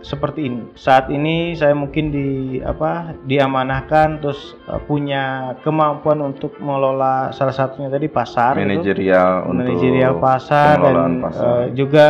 seperti 0.00 0.46
ini. 0.46 0.62
Saat 0.74 1.10
ini 1.10 1.52
saya 1.52 1.74
mungkin 1.74 2.08
di 2.08 2.28
apa 2.62 3.16
diamanahkan 3.24 4.22
terus 4.22 4.54
eh, 4.66 4.78
punya 4.80 5.54
kemampuan 5.60 6.22
untuk 6.22 6.54
mengelola 6.58 7.30
salah 7.30 7.50
satunya 7.50 7.90
tadi 7.90 8.06
pasar 8.06 8.54
gitu 8.54 8.70
manajerial 8.70 9.50
untuk 9.50 9.66
manajerial 9.66 10.14
pasar 10.18 10.78
dan 10.78 10.78
pengelolaan 10.78 11.14
pasar. 11.20 11.42
eh, 11.42 11.64
juga 11.74 12.06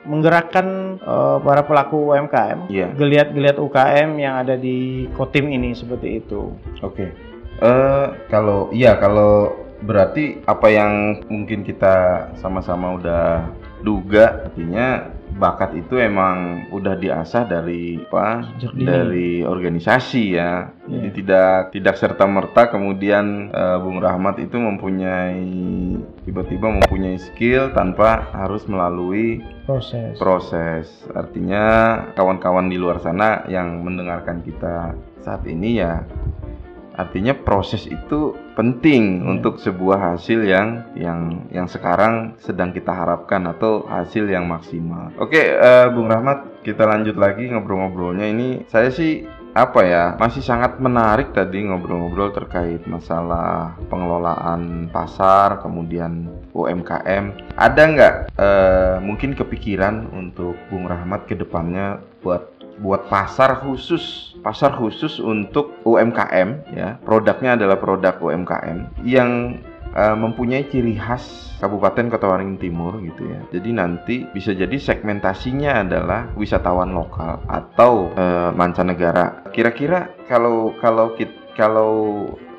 menggerakkan 0.00 0.66
eh, 0.98 1.38
para 1.38 1.62
pelaku 1.62 2.10
UMKM, 2.10 2.66
Iya. 2.66 2.90
geliat-geliat 2.90 3.56
UKM 3.56 4.10
yang 4.18 4.34
ada 4.38 4.58
di 4.58 5.06
Kotim 5.14 5.46
ini 5.46 5.70
seperti 5.70 6.18
itu. 6.18 6.50
Oke. 6.82 7.14
Eh 7.60 8.06
kalau 8.26 8.72
iya 8.72 8.96
kalau 8.96 9.54
berarti 9.80 10.40
apa 10.44 10.66
yang 10.68 10.92
mungkin 11.28 11.62
kita 11.62 12.28
sama-sama 12.36 12.96
udah 12.96 13.48
duga 13.80 14.50
artinya 14.50 15.08
bakat 15.30 15.78
itu 15.78 15.96
emang 15.96 16.68
udah 16.68 16.98
diasah 16.98 17.46
dari 17.46 17.96
apa 18.02 18.50
dari 18.74 19.40
organisasi 19.40 20.36
ya. 20.36 20.68
Jadi 20.84 21.06
Iya. 21.06 21.14
tidak 21.14 21.50
tidak 21.70 21.94
serta 21.96 22.26
merta 22.26 22.66
kemudian 22.68 23.48
eh, 23.48 23.78
Bung 23.78 24.02
Rahmat 24.02 24.42
itu 24.42 24.58
mempunyai 24.58 25.40
tiba-tiba 26.26 26.66
mempunyai 26.82 27.16
skill 27.16 27.70
tanpa 27.72 28.26
harus 28.34 28.66
melalui 28.66 29.40
Proses. 29.64 30.18
proses. 30.18 30.86
Artinya 31.14 31.62
kawan-kawan 32.18 32.66
di 32.66 32.76
luar 32.76 32.98
sana 32.98 33.46
yang 33.46 33.86
mendengarkan 33.86 34.42
kita 34.42 34.92
saat 35.22 35.46
ini 35.46 35.78
ya 35.78 36.02
artinya 37.00 37.32
proses 37.32 37.88
itu 37.88 38.36
penting 38.52 39.24
Iya. 39.24 39.26
untuk 39.32 39.56
sebuah 39.56 40.12
hasil 40.14 40.44
yang 40.44 40.84
yang 40.92 41.48
yang 41.48 41.64
sekarang 41.64 42.36
sedang 42.36 42.76
kita 42.76 42.92
harapkan 42.92 43.40
atau 43.48 43.88
hasil 43.88 44.28
yang 44.28 44.44
maksimal. 44.44 45.08
Oke, 45.16 45.40
eh, 45.40 45.86
Bung 45.88 46.12
Rahmat, 46.12 46.60
kita 46.60 46.84
lanjut 46.84 47.16
lagi 47.16 47.48
ngobrol-ngobrolnya 47.48 48.28
ini. 48.28 48.68
Saya 48.68 48.92
sih 48.92 49.24
apa 49.50 49.82
ya 49.82 50.04
masih 50.14 50.46
sangat 50.46 50.78
menarik 50.78 51.34
tadi 51.34 51.66
ngobrol-ngobrol 51.66 52.30
terkait 52.30 52.86
masalah 52.86 53.74
pengelolaan 53.90 54.86
pasar 54.94 55.58
kemudian 55.58 56.30
UMKM 56.54 57.34
ada 57.58 57.82
nggak 57.82 58.14
eh, 58.38 58.96
mungkin 59.02 59.34
kepikiran 59.34 60.06
untuk 60.14 60.54
Bung 60.70 60.86
Rahmat 60.86 61.26
ke 61.26 61.34
depannya 61.34 61.98
buat 62.22 62.46
buat 62.78 63.10
pasar 63.10 63.58
khusus 63.66 64.29
pasar 64.40 64.76
khusus 64.76 65.20
untuk 65.20 65.76
UMKM 65.84 66.72
ya 66.72 66.96
produknya 67.04 67.56
adalah 67.60 67.76
produk 67.76 68.16
UMKM 68.20 69.04
yang 69.04 69.60
eh, 69.94 70.16
mempunyai 70.16 70.66
ciri 70.68 70.96
khas 70.96 71.50
Kabupaten 71.60 72.08
Kota 72.08 72.24
Waringin 72.24 72.56
Timur 72.56 72.96
gitu 73.04 73.28
ya. 73.28 73.40
Jadi 73.52 73.70
nanti 73.76 74.16
bisa 74.32 74.56
jadi 74.56 74.72
segmentasinya 74.80 75.84
adalah 75.84 76.32
wisatawan 76.32 76.96
lokal 76.96 77.44
atau 77.46 78.08
eh, 78.16 78.50
mancanegara. 78.56 79.44
Kira-kira 79.52 80.08
kalau 80.24 80.72
kalau 80.80 81.12
kalau 81.52 81.92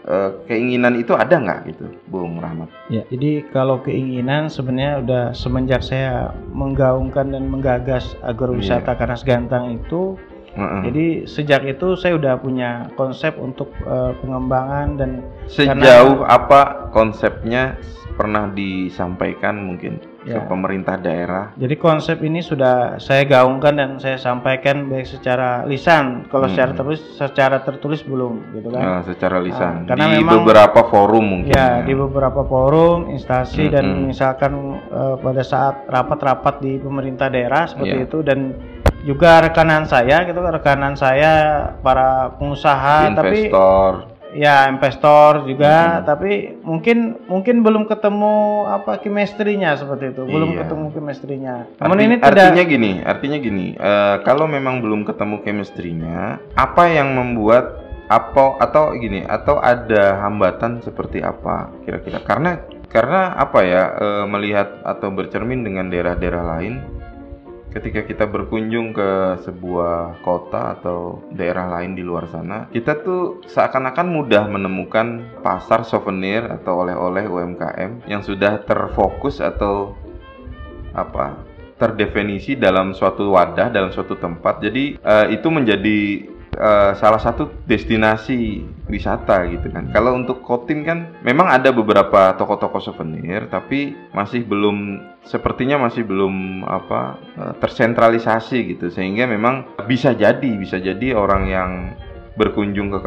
eh, 0.05 0.29
keinginan 0.45 1.01
itu 1.01 1.17
ada 1.17 1.33
nggak 1.33 1.73
gitu, 1.73 1.89
Bung 2.13 2.37
Rahmat? 2.37 2.69
Ya, 2.93 3.01
jadi 3.09 3.41
kalau 3.49 3.81
keinginan 3.81 4.45
sebenarnya 4.45 5.01
udah 5.01 5.23
semenjak 5.33 5.81
saya 5.81 6.29
menggaungkan 6.53 7.33
dan 7.33 7.49
menggagas 7.49 8.13
agrowisata 8.21 8.93
Karas 8.93 9.25
Gantang 9.25 9.81
itu, 9.81 10.13
Heeh. 10.51 10.81
jadi 10.83 11.05
sejak 11.25 11.61
itu 11.65 11.95
saya 11.95 12.15
udah 12.15 12.35
punya 12.35 12.69
konsep 12.93 13.35
untuk 13.35 13.71
eh, 13.81 14.11
pengembangan 14.17 14.87
dan 14.95 15.11
Sejauh 15.47 16.23
apa 16.23 16.91
konsepnya 16.91 17.75
pernah 18.11 18.47
disampaikan 18.47 19.55
mungkin 19.61 19.97
ke 20.21 20.29
Ya. 20.29 20.45
pemerintah 20.45 20.95
daerah? 20.95 21.49
Jadi 21.55 21.73
konsep 21.75 22.21
ini 22.21 22.39
sudah 22.39 22.99
saya 22.99 23.25
gaungkan 23.25 23.73
dan 23.73 23.89
saya 23.97 24.15
sampaikan 24.15 24.85
baik 24.85 25.09
secara 25.09 25.65
lisan. 25.65 26.29
Kalau 26.29 26.45
Hmm. 26.45 26.53
secara 26.53 26.71
tertulis, 26.71 27.01
secara 27.11 27.57
tertulis 27.59 28.01
belum, 28.03 28.53
gitu 28.53 28.69
kan? 28.69 28.81
Nah, 28.83 29.01
secara 29.01 29.41
lisan 29.41 29.73
Ah, 29.81 29.85
karena 29.89 30.05
di 30.07 30.21
memang- 30.21 30.35
beberapa 30.37 30.85
forum 30.85 31.25
mungkin. 31.25 31.49
Ya, 31.49 31.81
di 31.81 31.97
beberapa 31.97 32.45
forum, 32.45 33.09
instansi 33.09 33.65
dan 33.67 33.85
Mm-mm. 33.87 34.07
misalkan 34.07 34.53
eh, 34.85 35.15
pada 35.17 35.41
saat 35.41 35.89
rapat-rapat 35.89 36.61
di 36.61 36.77
pemerintah 36.77 37.25
daerah 37.25 37.65
seperti 37.65 37.97
Iya. 37.97 38.05
itu 38.05 38.17
dan 38.21 38.39
juga 39.01 39.41
rekanan 39.41 39.83
saya 39.83 40.23
gitu 40.23 40.37
rekanan 40.39 40.93
saya 40.93 41.31
para 41.81 42.37
pengusaha 42.37 43.09
tapi 43.11 43.49
investor. 43.49 43.91
ya 44.31 44.69
investor 44.69 45.43
juga 45.43 45.99
Hmm. 45.99 46.05
tapi 46.05 46.31
mungkin 46.61 47.19
mungkin 47.25 47.65
belum 47.65 47.83
ketemu 47.83 48.35
apa 48.69 49.01
chemistry-nya 49.01 49.75
seperti 49.75 50.13
itu 50.13 50.23
belum 50.23 50.53
Iya. 50.53 50.59
ketemu 50.63 50.85
chemistry-nya 50.93 51.55
namun 51.81 51.97
Arti- 51.97 52.05
ini 52.07 52.15
tidak 52.15 52.29
artinya 52.31 52.63
gini, 52.63 52.91
artinya 53.01 53.37
gini, 53.37 53.65
eh, 53.73 54.15
kalau 54.21 54.45
memang 54.45 54.79
belum 54.79 55.03
ketemu 55.03 55.41
chemistry-nya, 55.41 56.39
apa 56.53 56.83
yang 56.87 57.11
membuat 57.11 57.81
apa 58.07 58.59
atau 58.59 58.91
gini 58.93 59.23
atau 59.23 59.55
ada 59.57 60.19
hambatan 60.19 60.79
seperti 60.79 61.23
apa 61.23 61.71
kira-kira? 61.83 62.19
Karena 62.21 62.59
karena 62.87 63.35
apa 63.35 63.59
ya 63.63 63.83
eh, 63.95 64.25
melihat 64.27 64.83
atau 64.83 65.07
bercermin 65.09 65.63
dengan 65.63 65.87
daerah-daerah 65.87 66.43
lain, 66.55 66.83
ketika 67.71 68.03
kita 68.03 68.25
berkunjung 68.27 68.91
ke 68.91 69.39
sebuah 69.47 70.19
kota 70.21 70.75
atau 70.79 71.23
daerah 71.31 71.71
lain 71.71 71.95
di 71.95 72.03
luar 72.03 72.27
sana, 72.27 72.67
kita 72.69 72.99
tuh 72.99 73.39
seakan-akan 73.47 74.07
mudah 74.11 74.43
menemukan 74.51 75.39
pasar 75.39 75.87
souvenir 75.87 76.43
atau 76.43 76.83
oleh-oleh 76.83 77.25
UMKM 77.31 78.11
yang 78.11 78.21
sudah 78.21 78.61
terfokus 78.67 79.39
atau 79.39 79.95
apa 80.91 81.39
terdefinisi 81.79 82.59
dalam 82.59 82.93
suatu 82.93 83.33
wadah 83.33 83.71
dalam 83.73 83.89
suatu 83.89 84.19
tempat. 84.19 84.61
Jadi 84.61 84.99
eh, 85.01 85.25
itu 85.33 85.47
menjadi 85.49 86.29
eh, 86.55 86.91
salah 86.97 87.21
satu 87.21 87.63
destinasi 87.67 88.63
wisata 88.87 89.47
gitu 89.51 89.71
kan 89.71 89.89
kalau 89.91 90.15
untuk 90.15 90.43
Kotim 90.43 90.83
kan 90.83 91.15
memang 91.23 91.47
ada 91.49 91.71
beberapa 91.71 92.35
toko-toko 92.35 92.79
souvenir 92.83 93.47
tapi 93.47 93.95
masih 94.11 94.43
belum 94.43 94.99
sepertinya 95.23 95.81
masih 95.87 96.03
belum 96.03 96.65
apa 96.67 97.19
eh, 97.39 97.53
tersentralisasi 97.59 98.77
gitu 98.77 98.91
sehingga 98.91 99.27
memang 99.27 99.77
bisa 99.87 100.11
jadi 100.11 100.51
bisa 100.59 100.79
jadi 100.79 101.15
orang 101.15 101.43
yang 101.47 101.71
berkunjung 102.31 102.95
ke 102.95 102.99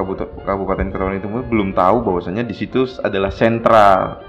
Kabupaten 0.45 0.89
Ketahuan 0.93 1.17
Timur 1.21 1.43
belum 1.49 1.73
tahu 1.73 2.05
bahwasanya 2.05 2.45
di 2.45 2.53
situ 2.53 2.85
adalah 3.01 3.33
sentral 3.33 4.21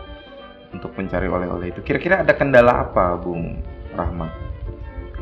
untuk 0.76 0.92
mencari 1.00 1.28
oleh-oleh 1.32 1.72
itu. 1.72 1.80
Kira-kira 1.84 2.24
ada 2.24 2.36
kendala 2.36 2.88
apa, 2.88 3.16
Bung 3.20 3.64
Rahmat? 3.96 4.45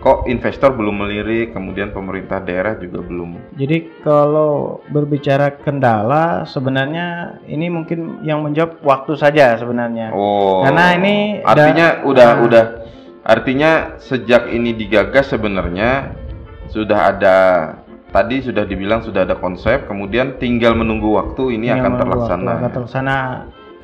Kok 0.04 0.28
investor 0.28 0.76
belum 0.76 1.00
melirik, 1.00 1.56
kemudian 1.56 1.96
pemerintah 1.96 2.44
daerah 2.44 2.76
juga 2.76 3.00
belum? 3.00 3.56
Jadi 3.56 4.04
kalau 4.04 4.84
berbicara 4.92 5.56
kendala 5.63 6.44
sebenarnya 6.44 7.39
ini 7.48 7.72
mungkin 7.72 8.20
yang 8.28 8.44
menjawab 8.44 8.84
waktu 8.84 9.16
saja 9.16 9.56
sebenarnya. 9.56 10.12
Oh, 10.12 10.60
Karena 10.60 11.00
ini 11.00 11.39
artinya 11.39 11.88
da- 11.88 12.00
udah 12.04 12.30
nah. 12.36 12.44
udah 12.44 12.66
artinya 13.24 13.72
sejak 13.96 14.52
ini 14.52 14.76
digagas 14.76 15.32
sebenarnya 15.32 16.12
sudah 16.68 17.00
ada 17.16 17.38
tadi 18.12 18.44
sudah 18.44 18.68
dibilang 18.68 19.08
sudah 19.08 19.24
ada 19.24 19.39
konsep, 19.39 19.88
kemudian 19.88 20.36
tinggal 20.36 20.76
menunggu 20.76 21.16
waktu 21.16 21.56
ini 21.56 21.72
yang 21.72 21.80
akan 21.80 21.94
terlaksana. 21.96 22.52
akan 22.60 22.68
ya? 22.68 22.74
terlaksana. 22.76 23.18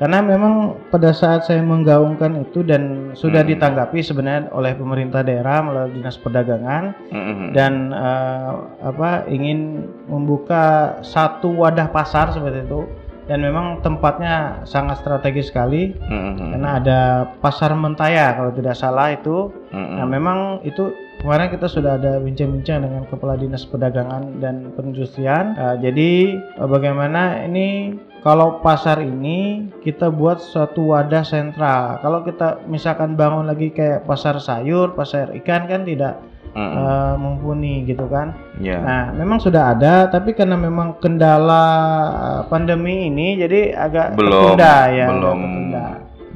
Karena 0.00 0.24
memang 0.24 0.80
pada 0.88 1.12
saat 1.12 1.44
saya 1.44 1.60
menggaungkan 1.60 2.40
itu 2.40 2.64
dan 2.64 3.12
sudah 3.12 3.44
Hmm. 3.44 3.52
ditanggapi 3.52 4.00
sebenarnya 4.00 4.48
oleh 4.48 4.72
pemerintah 4.72 5.20
daerah 5.20 5.60
melalui 5.60 6.00
dinas 6.00 6.16
perdagangan 6.16 6.96
Mm-mm. 7.12 7.52
dan 7.52 7.92
eh, 7.92 8.52
apa 8.80 9.28
ingin 9.28 9.84
membuka 10.08 10.96
satu 11.04 11.52
wadah 11.52 11.92
pasar 11.92 12.32
seperti 12.32 12.64
itu 12.64 12.88
dan 13.28 13.44
memang 13.44 13.84
tempatnya 13.84 14.64
sangat 14.64 15.04
strategis 15.04 15.52
sekali 15.52 15.92
Mm-mm. 16.08 16.48
karena 16.56 16.80
ada 16.80 17.00
pasar 17.44 17.76
Mentaya 17.76 18.32
kalau 18.32 18.56
tidak 18.56 18.80
salah 18.80 19.12
itu 19.12 19.52
Mm-mm. 19.68 20.00
Nah, 20.00 20.06
memang 20.08 20.38
itu 20.64 20.96
kemarin 21.20 21.52
kita 21.52 21.68
sudah 21.68 22.00
ada 22.00 22.16
bincang-bincang 22.16 22.88
dengan 22.88 23.04
Kepala 23.04 23.36
Dinas 23.36 23.68
Perdagangan 23.68 24.40
dan 24.40 24.72
Perindustrian. 24.72 25.52
Uh, 25.60 25.76
jadi 25.76 26.40
uh, 26.56 26.64
bagaimana 26.64 27.44
ini 27.44 27.94
kalau 28.20 28.60
pasar 28.60 29.00
ini 29.00 29.68
kita 29.80 30.12
buat 30.12 30.44
suatu 30.44 30.92
wadah 30.92 31.24
sentral. 31.24 32.00
Kalau 32.04 32.20
kita 32.20 32.60
misalkan 32.68 33.16
bangun 33.16 33.48
lagi 33.48 33.72
kayak 33.72 34.04
pasar 34.04 34.36
sayur, 34.36 34.92
pasar 34.92 35.32
ikan 35.40 35.64
kan 35.64 35.88
tidak 35.88 36.20
Mm-mm. 36.52 36.74
uh, 36.76 37.14
mumpuni 37.16 37.88
gitu 37.88 38.04
kan. 38.10 38.36
Ya. 38.60 38.76
Nah, 38.82 39.04
memang 39.16 39.40
sudah 39.40 39.72
ada 39.72 40.10
tapi 40.12 40.36
karena 40.36 40.58
memang 40.58 41.00
kendala 41.00 41.64
uh, 42.12 42.42
pandemi 42.50 43.08
ini 43.08 43.40
jadi 43.40 43.72
agak 43.72 44.20
belum 44.20 44.58
tertunda 44.58 44.74
ya. 44.92 45.06
belum 45.08 45.38
tertunda. 45.40 45.86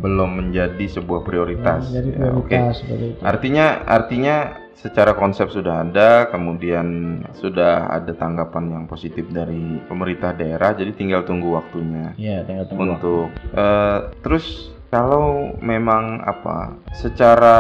belum 0.01 0.31
menjadi 0.41 0.85
sebuah 0.89 1.21
prioritas. 1.25 1.89
Jadi 1.93 2.11
Ya, 2.17 2.33
Oke. 2.33 2.49
prioritas 2.55 2.77
seperti 2.81 3.05
itu. 3.13 3.21
Artinya 3.21 3.67
artinya 3.85 4.37
secara 4.85 5.17
konsep 5.17 5.49
sudah 5.49 5.81
ada, 5.81 6.29
kemudian 6.29 7.19
sudah 7.41 7.89
ada 7.89 8.13
tanggapan 8.13 8.69
yang 8.69 8.85
positif 8.85 9.25
dari 9.33 9.81
pemerintah 9.89 10.37
daerah, 10.37 10.77
jadi 10.77 10.93
tinggal 10.93 11.25
tunggu 11.25 11.57
waktunya 11.57 12.13
Iya, 12.21 12.45
tinggal 12.45 12.69
tunggu. 12.69 12.93
untuk 12.93 13.25
eh, 13.57 13.99
terus 14.21 14.77
kalau 14.93 15.51
memang 15.59 16.23
apa 16.23 16.79
secara 16.95 17.59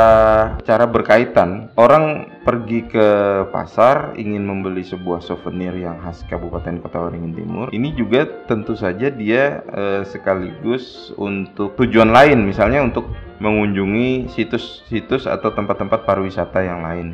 cara 0.63 0.87
berkaitan 0.87 1.67
orang 1.75 2.31
pergi 2.47 2.87
ke 2.87 3.09
pasar 3.51 4.15
ingin 4.15 4.47
membeli 4.47 4.87
sebuah 4.87 5.19
souvenir 5.19 5.75
yang 5.75 5.99
khas 5.99 6.23
Kabupaten 6.31 6.79
Kota 6.79 7.03
Waringin 7.03 7.35
Timur 7.35 7.75
ini 7.75 7.91
juga 7.99 8.29
tentu 8.47 8.79
saja 8.79 9.11
dia 9.11 9.67
eh, 9.67 10.07
sekaligus 10.07 11.11
untuk 11.19 11.75
tujuan 11.75 12.15
lain 12.15 12.47
misalnya 12.47 12.87
untuk 12.87 13.11
mengunjungi 13.45 14.33
situs-situs 14.33 15.29
atau 15.29 15.53
tempat-tempat 15.53 16.09
pariwisata 16.09 16.65
yang 16.65 16.81
lain. 16.81 17.13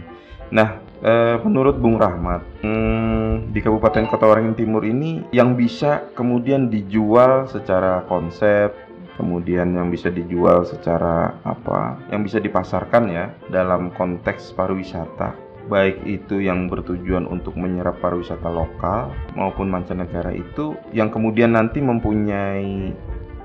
Nah 0.54 0.78
eh, 1.02 1.36
menurut 1.42 1.78
Bung 1.82 1.98
Rahmat 1.98 2.62
hmm, 2.62 3.50
di 3.50 3.58
Kabupaten 3.58 4.06
Kota 4.06 4.30
Waringin 4.30 4.54
Timur 4.54 4.86
ini 4.86 5.26
yang 5.34 5.58
bisa 5.58 6.06
kemudian 6.14 6.70
dijual 6.70 7.50
secara 7.50 8.06
konsep 8.06 8.74
kemudian 9.20 9.76
yang 9.76 9.92
bisa 9.92 10.08
dijual 10.08 10.64
secara 10.64 11.36
apa 11.44 12.00
yang 12.08 12.24
bisa 12.24 12.40
dipasarkan 12.40 13.04
ya 13.12 13.26
dalam 13.52 13.92
konteks 13.92 14.56
pariwisata. 14.56 15.36
Baik 15.68 16.02
itu 16.08 16.40
yang 16.42 16.66
bertujuan 16.66 17.28
untuk 17.28 17.54
menyerap 17.54 18.00
pariwisata 18.02 18.48
lokal 18.48 19.12
maupun 19.36 19.70
mancanegara 19.70 20.34
itu 20.34 20.74
yang 20.90 21.12
kemudian 21.12 21.54
nanti 21.54 21.78
mempunyai 21.78 22.96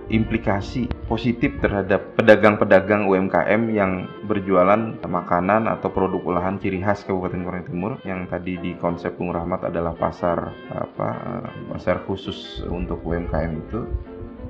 implikasi 0.10 0.86
positif 1.10 1.58
terhadap 1.62 2.14
pedagang-pedagang 2.14 3.10
UMKM 3.10 3.62
yang 3.74 4.06
berjualan 4.30 4.98
makanan 5.02 5.66
atau 5.66 5.90
produk 5.90 6.22
olahan 6.26 6.62
ciri 6.62 6.82
khas 6.82 7.06
Kabupaten 7.06 7.42
Waringin 7.42 7.68
Timur 7.70 7.92
yang 8.06 8.30
tadi 8.30 8.58
di 8.62 8.78
konsep 8.78 9.18
Bung 9.18 9.34
Rahmat 9.34 9.70
adalah 9.70 9.98
pasar 9.98 10.54
apa 10.70 11.08
eh, 11.18 11.50
pasar 11.74 12.06
khusus 12.06 12.62
untuk 12.70 13.02
UMKM 13.02 13.52
itu 13.66 13.80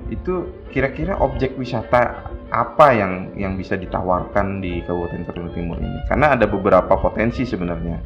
itu 0.06 0.34
kira-kira 0.70 1.18
objek 1.18 1.58
wisata 1.58 2.30
apa 2.46 2.94
yang 2.94 3.34
yang 3.34 3.58
bisa 3.58 3.74
ditawarkan 3.74 4.62
di 4.62 4.78
Kabupaten 4.86 5.26
Karimun 5.26 5.50
Timur 5.50 5.78
ini? 5.82 5.98
Karena 6.06 6.38
ada 6.38 6.46
beberapa 6.46 6.94
potensi 6.94 7.42
sebenarnya. 7.42 7.98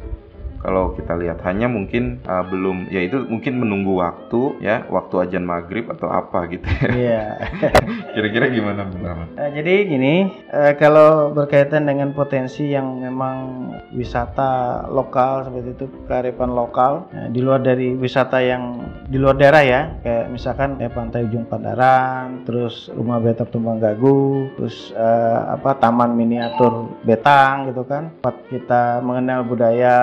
Kalau 0.61 0.93
kita 0.93 1.17
lihat 1.17 1.41
hanya 1.43 1.65
mungkin 1.65 2.21
uh, 2.29 2.45
belum, 2.45 2.93
ya 2.93 3.01
itu 3.01 3.25
mungkin 3.25 3.57
menunggu 3.57 3.97
waktu 3.97 4.61
ya, 4.61 4.85
waktu 4.93 5.27
ajan 5.27 5.43
maghrib 5.43 5.89
atau 5.89 6.07
apa 6.07 6.45
gitu. 6.53 6.65
Iya. 6.85 7.41
Kira-kira 8.13 8.53
gimana 8.53 8.85
Bung 8.85 9.01
Rahmat? 9.01 9.27
Eh, 9.41 9.49
jadi 9.57 9.73
gini, 9.89 10.13
eh, 10.53 10.73
kalau 10.77 11.33
berkaitan 11.33 11.89
dengan 11.89 12.13
potensi 12.13 12.69
yang 12.69 13.01
memang 13.01 13.69
wisata 13.97 14.85
lokal 14.87 15.49
seperti 15.49 15.69
itu 15.73 15.85
kearifan 16.05 16.53
lokal, 16.53 17.09
eh, 17.09 17.27
di 17.33 17.41
luar 17.41 17.65
dari 17.65 17.97
wisata 17.97 18.37
yang 18.39 18.85
di 19.09 19.17
luar 19.17 19.35
daerah 19.35 19.63
ya, 19.65 19.81
kayak 20.05 20.25
misalkan 20.29 20.77
kayak 20.77 20.93
Pantai 20.93 21.25
Ujung 21.25 21.49
Pandaran, 21.49 22.45
terus 22.45 22.93
Rumah 22.93 23.17
Betok 23.17 23.49
Tumbang 23.49 23.81
Gagu, 23.81 24.53
terus 24.55 24.93
eh, 24.93 25.39
apa 25.57 25.75
Taman 25.81 26.13
Miniatur 26.13 27.01
Betang 27.01 27.73
gitu 27.73 27.83
kan, 27.83 28.13
tempat 28.21 28.35
kita 28.47 29.01
mengenal 29.01 29.43
budaya 29.47 29.95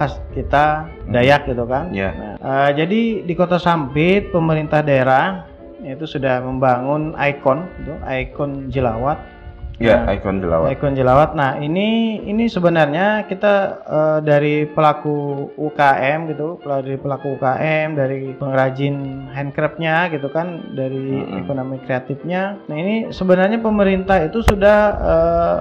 khas 0.00 0.16
kita 0.32 0.88
Dayak 1.12 1.44
gitu 1.44 1.68
kan. 1.68 1.92
Ya. 1.92 2.08
Nah, 2.16 2.34
eh, 2.40 2.70
jadi 2.72 3.00
di 3.20 3.34
Kota 3.36 3.60
Sampit 3.60 4.32
pemerintah 4.32 4.80
daerah 4.80 5.44
itu 5.84 6.08
sudah 6.08 6.40
membangun 6.40 7.12
ikon 7.16 7.68
itu 7.84 7.92
ikon 8.00 8.72
jelawat 8.72 9.20
Ya, 9.80 10.04
Nah, 10.04 10.12
ikon 10.12 10.44
jelawat. 10.44 10.76
ikon 10.76 10.92
jelawat 10.92 11.32
nah 11.32 11.56
ini 11.56 12.20
ini 12.20 12.52
sebenarnya 12.52 13.24
kita 13.24 13.52
eh, 13.80 14.18
dari 14.20 14.68
pelaku 14.68 15.48
UKM 15.56 16.28
gitu 16.28 16.60
dari 16.60 17.00
pelaku 17.00 17.40
UKM 17.40 17.96
dari 17.96 18.36
pengrajin 18.36 19.24
handcraftnya 19.32 20.12
gitu 20.12 20.28
kan 20.28 20.76
dari 20.76 21.24
Mm-mm. 21.24 21.48
ekonomi 21.48 21.80
kreatifnya 21.80 22.60
nah 22.68 22.76
ini 22.76 23.08
sebenarnya 23.08 23.56
pemerintah 23.56 24.20
itu 24.20 24.44
sudah 24.44 24.78
eh, 25.00 25.60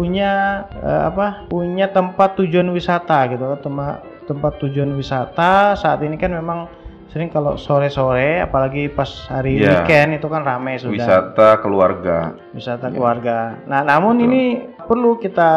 punya 0.00 0.64
eh, 0.80 1.02
apa 1.12 1.44
punya 1.44 1.92
tempat 1.92 2.40
tujuan 2.40 2.72
wisata 2.72 3.28
gitu 3.28 3.44
tempat 3.60 4.00
tempat 4.24 4.56
tujuan 4.64 4.96
wisata 4.96 5.76
saat 5.76 6.00
ini 6.00 6.16
kan 6.16 6.32
memang 6.32 6.72
sering 7.12 7.28
kalau 7.28 7.60
sore-sore 7.60 8.40
apalagi 8.40 8.88
pas 8.88 9.28
hari 9.28 9.60
Iya. 9.60 9.84
weekend 9.84 10.16
itu 10.16 10.24
kan 10.24 10.40
ramai 10.40 10.78
sudah 10.78 10.94
Wisata 10.96 11.60
keluarga. 11.60 12.32
wisata 12.54 12.86
Ya. 12.86 12.94
keluarga. 12.94 13.38
Nah, 13.66 13.82
namun 13.82 14.16
Betul. 14.16 14.26
ini 14.30 14.42
perlu 14.80 15.18
kita 15.18 15.50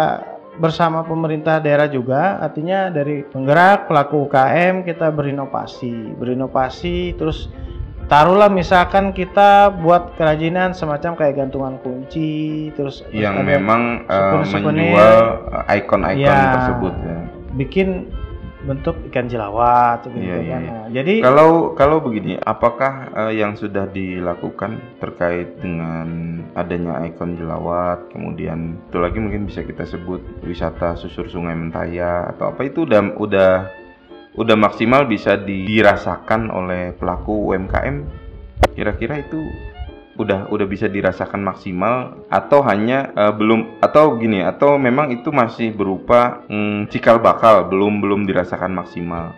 bersama 0.58 1.06
pemerintah 1.06 1.62
daerah 1.62 1.86
juga, 1.86 2.41
artinya 2.41 2.89
dari 2.89 3.21
penggerak 3.21 3.86
pelaku 3.86 4.25
UKM 4.25 4.82
kita 4.82 5.13
berinovasi, 5.13 6.17
berinovasi 6.17 7.13
terus 7.15 7.53
taruhlah 8.05 8.47
misalkan 8.47 9.11
kita 9.11 9.71
buat 9.73 10.13
kerajinan 10.13 10.71
semacam 10.71 11.15
kayak 11.15 11.33
gantungan 11.37 11.75
kunci 11.79 12.69
terus 12.73 13.01
yang 13.09 13.39
ada 13.39 13.47
memang 13.49 13.81
souvenir-souvenir. 14.05 14.91
menjual 14.91 15.17
eh, 15.63 15.77
ikon-ikon 15.79 16.19
Ya. 16.19 16.53
tersebut 16.53 16.93
ya. 16.99 17.19
bikin 17.53 17.89
bentuk 18.63 18.95
ikan 19.11 19.27
jelawat 19.27 20.07
gitu 20.07 20.15
Iya, 20.15 20.39
iya, 20.39 20.47
kan. 20.49 20.61
iya. 20.63 20.79
Jadi 20.95 21.13
Kalau 21.19 21.75
kalau 21.75 21.99
begini, 21.99 22.39
apakah 22.39 23.11
eh, 23.11 23.33
yang 23.35 23.59
sudah 23.59 23.91
dilakukan 23.91 24.79
terkait 24.97 25.59
dengan 25.59 26.07
adanya 26.55 27.03
ikon 27.03 27.35
jelawat, 27.35 28.07
kemudian 28.09 28.79
itu 28.87 28.97
lagi 28.97 29.19
mungkin 29.19 29.51
bisa 29.51 29.61
kita 29.61 29.83
sebut 29.83 30.23
wisata 30.41 30.95
susur 30.95 31.27
Sungai 31.27 31.59
Mentaya 31.59 32.31
atau 32.31 32.55
apa 32.55 32.63
itu 32.63 32.87
udah 32.87 33.01
udah 33.19 33.51
udah 34.34 34.58
maksimal 34.58 35.06
bisa 35.06 35.38
di- 35.38 35.65
dirasakan 35.65 36.50
oleh 36.50 36.93
pelaku 36.98 37.54
UMKM? 37.54 37.96
Kira-kira 38.74 39.22
itu 39.22 39.39
udah 40.13 40.46
udah 40.54 40.67
bisa 40.69 40.86
dirasakan 40.86 41.41
maksimal 41.41 42.22
atau 42.30 42.62
hanya 42.62 43.10
eh, 43.17 43.34
belum 43.34 43.82
atau 43.82 44.13
gini 44.22 44.46
atau 44.46 44.78
memang 44.78 45.10
itu 45.10 45.34
masih 45.34 45.74
berupa 45.74 46.46
mm, 46.46 46.93
cikal 46.93 47.17
bakal 47.17 47.65
belum 47.65 47.98
belum 47.98 48.30
dirasakan 48.30 48.78
maksimal 48.78 49.34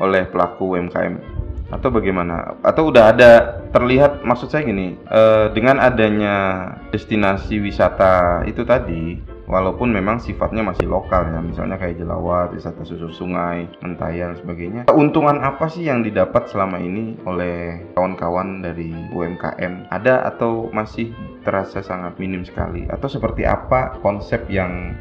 oleh 0.00 0.24
pelaku 0.28 0.76
UMKM 0.76 1.20
atau 1.66 1.88
bagaimana 1.92 2.56
atau 2.62 2.88
udah 2.88 3.04
ada 3.12 3.60
terlihat 3.74 4.24
maksud 4.24 4.48
saya 4.48 4.64
gini 4.64 4.96
eh, 4.96 5.52
dengan 5.52 5.84
adanya 5.84 6.36
destinasi 6.88 7.60
wisata 7.60 8.46
itu 8.48 8.64
tadi 8.64 9.35
walaupun 9.46 9.94
memang 9.94 10.18
sifatnya 10.18 10.62
masih 10.66 10.90
lokal 10.90 11.30
ya 11.30 11.40
misalnya 11.40 11.78
kayak 11.78 12.02
Jelawat 12.02 12.52
wisata 12.52 12.82
susur 12.82 13.10
sungai 13.14 13.70
Mentaya 13.80 14.30
dan 14.30 14.36
sebagainya. 14.38 14.82
Keuntungan 14.90 15.40
apa 15.40 15.70
sih 15.70 15.86
yang 15.86 16.02
didapat 16.02 16.50
selama 16.50 16.82
ini 16.82 17.16
oleh 17.24 17.82
kawan-kawan 17.94 18.60
dari 18.62 18.92
UMKM 19.14 19.90
ada 19.90 20.26
atau 20.28 20.68
masih 20.74 21.14
terasa 21.46 21.80
sangat 21.80 22.18
minim 22.18 22.42
sekali? 22.42 22.84
Atau 22.90 23.06
seperti 23.06 23.46
apa 23.46 23.96
konsep 24.02 24.44
yang 24.50 24.92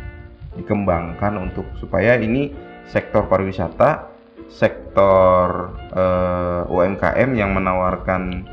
dikembangkan 0.56 1.36
untuk 1.36 1.68
supaya 1.76 2.16
ini 2.16 2.54
sektor 2.88 3.28
pariwisata 3.28 4.16
sektor 4.46 5.74
eh, 5.92 6.64
UMKM 6.70 7.34
yang 7.34 7.52
menawarkan 7.58 8.46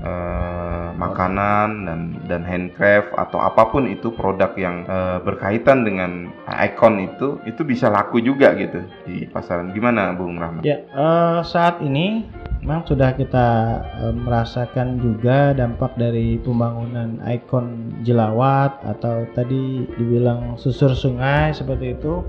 eh, 0.00 0.88
makanan 0.96 1.68
dan 1.86 2.00
dan 2.26 2.42
handcraft 2.42 3.12
atau 3.14 3.38
apa 3.38 3.68
pun 3.68 3.84
itu 3.86 4.10
produk 4.12 4.52
yang 4.56 4.82
eh, 4.88 5.18
berkaitan 5.22 5.84
dengan 5.84 6.32
ikon 6.48 7.00
itu 7.04 7.38
itu 7.44 7.62
bisa 7.62 7.92
laku 7.92 8.18
juga 8.24 8.56
gitu 8.56 8.82
di 9.04 9.28
pasaran 9.28 9.70
gimana 9.76 10.16
Bung 10.16 10.40
Rahmat? 10.40 10.64
ya 10.64 10.80
eh, 10.82 11.38
saat 11.44 11.84
ini 11.84 12.24
memang 12.64 12.82
sudah 12.88 13.12
kita 13.14 13.48
eh, 14.02 14.14
merasakan 14.16 14.98
juga 14.98 15.52
dampak 15.52 15.94
dari 16.00 16.40
pembangunan 16.40 17.20
ikon 17.22 18.00
jelawat 18.02 18.80
atau 18.82 19.28
tadi 19.36 19.86
dibilang 20.00 20.56
susur 20.58 20.96
sungai 20.96 21.52
seperti 21.52 21.94
itu. 21.94 22.24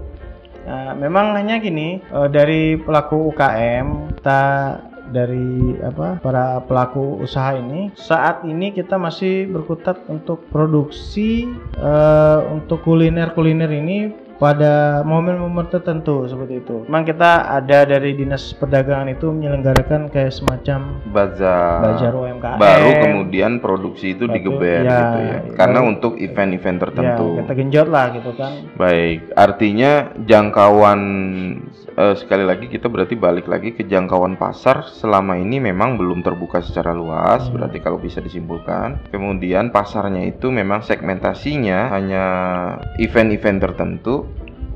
Nah, 0.67 0.91
memang 0.99 1.31
hanya 1.31 1.63
gini 1.63 2.03
dari 2.27 2.75
pelaku 2.75 3.31
UKM 3.31 4.19
kita 4.19 4.43
dari 5.11 5.77
apa 5.79 6.19
para 6.19 6.59
pelaku 6.63 7.23
usaha 7.23 7.55
ini 7.55 7.91
saat 7.95 8.43
ini 8.43 8.75
kita 8.75 8.99
masih 8.99 9.47
berkutat 9.47 10.03
untuk 10.11 10.45
produksi 10.51 11.47
eh, 11.79 12.39
untuk 12.51 12.83
kuliner 12.83 13.31
kuliner 13.31 13.71
ini 13.71 14.27
pada 14.37 15.01
momen-momen 15.01 15.65
tertentu 15.65 16.29
seperti 16.29 16.61
itu. 16.61 16.85
Memang 16.85 17.09
kita 17.09 17.57
ada 17.57 17.89
dari 17.89 18.13
dinas 18.13 18.53
perdagangan 18.53 19.09
itu 19.09 19.33
menyelenggarakan 19.33 20.13
kayak 20.13 20.29
semacam 20.29 21.01
Bazar, 21.09 21.81
bazar 21.81 22.13
UMKM. 22.13 22.57
baru 22.61 22.91
kemudian 23.01 23.57
produksi 23.57 24.13
itu 24.13 24.29
digeber 24.29 24.85
ya, 24.85 24.93
gitu 24.93 25.19
ya 25.25 25.37
karena 25.57 25.79
baru- 25.81 25.89
untuk 25.97 26.13
event-event 26.21 26.77
ya, 26.77 26.81
tertentu. 26.85 27.25
kita 27.41 27.53
genjot 27.57 27.87
lah 27.89 28.05
gitu 28.13 28.31
kan. 28.37 28.51
Baik, 28.77 29.19
artinya 29.33 30.13
jangkauan 30.21 31.01
eh, 31.97 32.15
sekali 32.15 32.45
lagi 32.45 32.69
kita 32.69 32.87
berarti 32.87 33.17
balik 33.17 33.49
lagi 33.49 33.73
ke 33.73 33.83
jangkauan 33.89 34.37
pasar 34.37 34.85
selama 34.85 35.35
ini 35.35 35.57
memang 35.57 35.97
belum 35.97 36.21
terbuka 36.21 36.61
secara 36.61 36.93
luas, 36.93 37.49
Hmm. 37.49 37.57
berarti 37.57 37.81
kalau 37.81 37.97
bisa 37.97 38.21
disimpulkan. 38.21 39.09
Kemudian 39.09 39.73
pasarnya 39.73 40.23
itu 40.29 40.53
memang 40.53 40.85
segmentasinya 40.85 41.91
hanya 41.97 42.23
event-event 43.01 43.59
tertentu, 43.59 44.29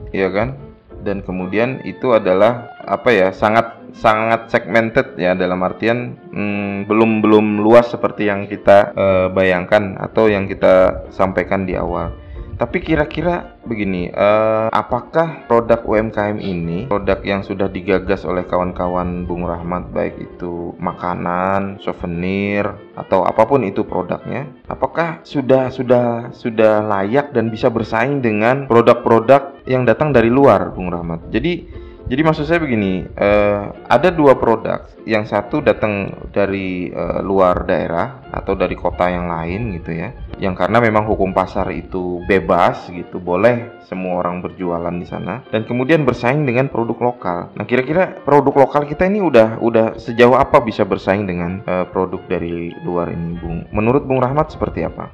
ya 0.09 0.27
kan? 0.33 0.57
Dan 1.01 1.25
kemudian 1.25 1.81
itu 1.85 2.13
adalah 2.13 2.77
apa 2.85 3.09
ya 3.09 3.33
sangat 3.33 3.81
sangat 3.91 4.47
segmented 4.47 5.19
ya 5.19 5.35
dalam 5.35 5.59
artian 5.67 6.15
hmm, 6.31 6.87
belum 6.87 7.19
belum 7.19 7.59
luas 7.59 7.91
seperti 7.91 8.29
yang 8.29 8.47
kita 8.47 8.95
eh, 8.95 9.27
bayangkan 9.33 9.99
atau 9.99 10.31
yang 10.31 10.47
kita 10.47 11.05
sampaikan 11.11 11.67
di 11.67 11.75
awal. 11.75 12.13
Tapi 12.61 12.77
kira-kira 12.77 13.57
begini, 13.65 14.13
eh, 14.13 14.67
apakah 14.69 15.49
produk 15.49 15.81
UMKM 15.81 16.37
ini, 16.37 16.85
produk 16.93 17.17
yang 17.25 17.41
sudah 17.41 17.65
digagas 17.65 18.21
oleh 18.21 18.45
kawan-kawan 18.45 19.25
Bung 19.25 19.49
Rahmat, 19.49 19.89
baik 19.89 20.21
itu 20.21 20.77
makanan, 20.77 21.81
souvenir, 21.81 22.69
atau 22.93 23.25
apa 23.25 23.49
pun 23.49 23.65
itu 23.65 23.81
produknya, 23.81 24.45
apakah 24.69 25.25
sudah 25.25 25.73
sudah 25.73 26.29
sudah 26.37 26.85
layak 26.85 27.33
dan 27.33 27.49
bisa 27.49 27.73
bersaing 27.73 28.21
dengan 28.21 28.69
produk-produk 28.69 29.65
yang 29.65 29.81
datang 29.81 30.13
dari 30.13 30.29
luar, 30.29 30.69
Bung 30.69 30.93
Rahmat? 30.93 31.33
Jadi 31.33 31.65
jadi 32.11 32.27
maksud 32.27 32.43
saya 32.43 32.59
begini, 32.59 33.07
eh, 33.07 33.61
ada 33.87 34.11
dua 34.11 34.35
produk, 34.35 34.83
yang 35.07 35.23
satu 35.23 35.63
datang 35.63 36.11
dari 36.35 36.91
eh, 36.91 37.19
luar 37.23 37.63
daerah 37.63 38.27
atau 38.35 38.51
dari 38.51 38.75
kota 38.75 39.07
yang 39.07 39.31
lain 39.31 39.79
gitu 39.79 39.95
ya, 39.95 40.11
yang 40.35 40.51
karena 40.51 40.83
memang 40.83 41.07
hukum 41.07 41.31
pasar 41.31 41.71
itu 41.71 42.19
bebas 42.27 42.91
gitu, 42.91 43.23
boleh 43.23 43.79
semua 43.87 44.19
orang 44.19 44.43
berjualan 44.43 44.91
di 44.91 45.07
sana, 45.07 45.39
dan 45.55 45.63
kemudian 45.63 46.03
bersaing 46.03 46.43
dengan 46.43 46.67
produk 46.67 46.99
lokal. 46.99 47.55
Nah 47.55 47.63
kira-kira 47.63 48.19
produk 48.27 48.67
lokal 48.67 48.83
kita 48.91 49.07
ini 49.07 49.23
udah 49.23 49.63
udah 49.63 49.95
sejauh 49.95 50.35
apa 50.35 50.59
bisa 50.59 50.83
bersaing 50.83 51.23
dengan 51.23 51.63
eh, 51.63 51.87
produk 51.87 52.19
dari 52.27 52.75
luar 52.83 53.07
ini, 53.07 53.39
Bung? 53.39 53.71
Menurut 53.71 54.03
Bung 54.03 54.19
Rahmat 54.19 54.51
seperti 54.51 54.83
apa? 54.83 55.07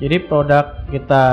Jadi 0.00 0.16
produk 0.28 0.84
kita 0.88 1.24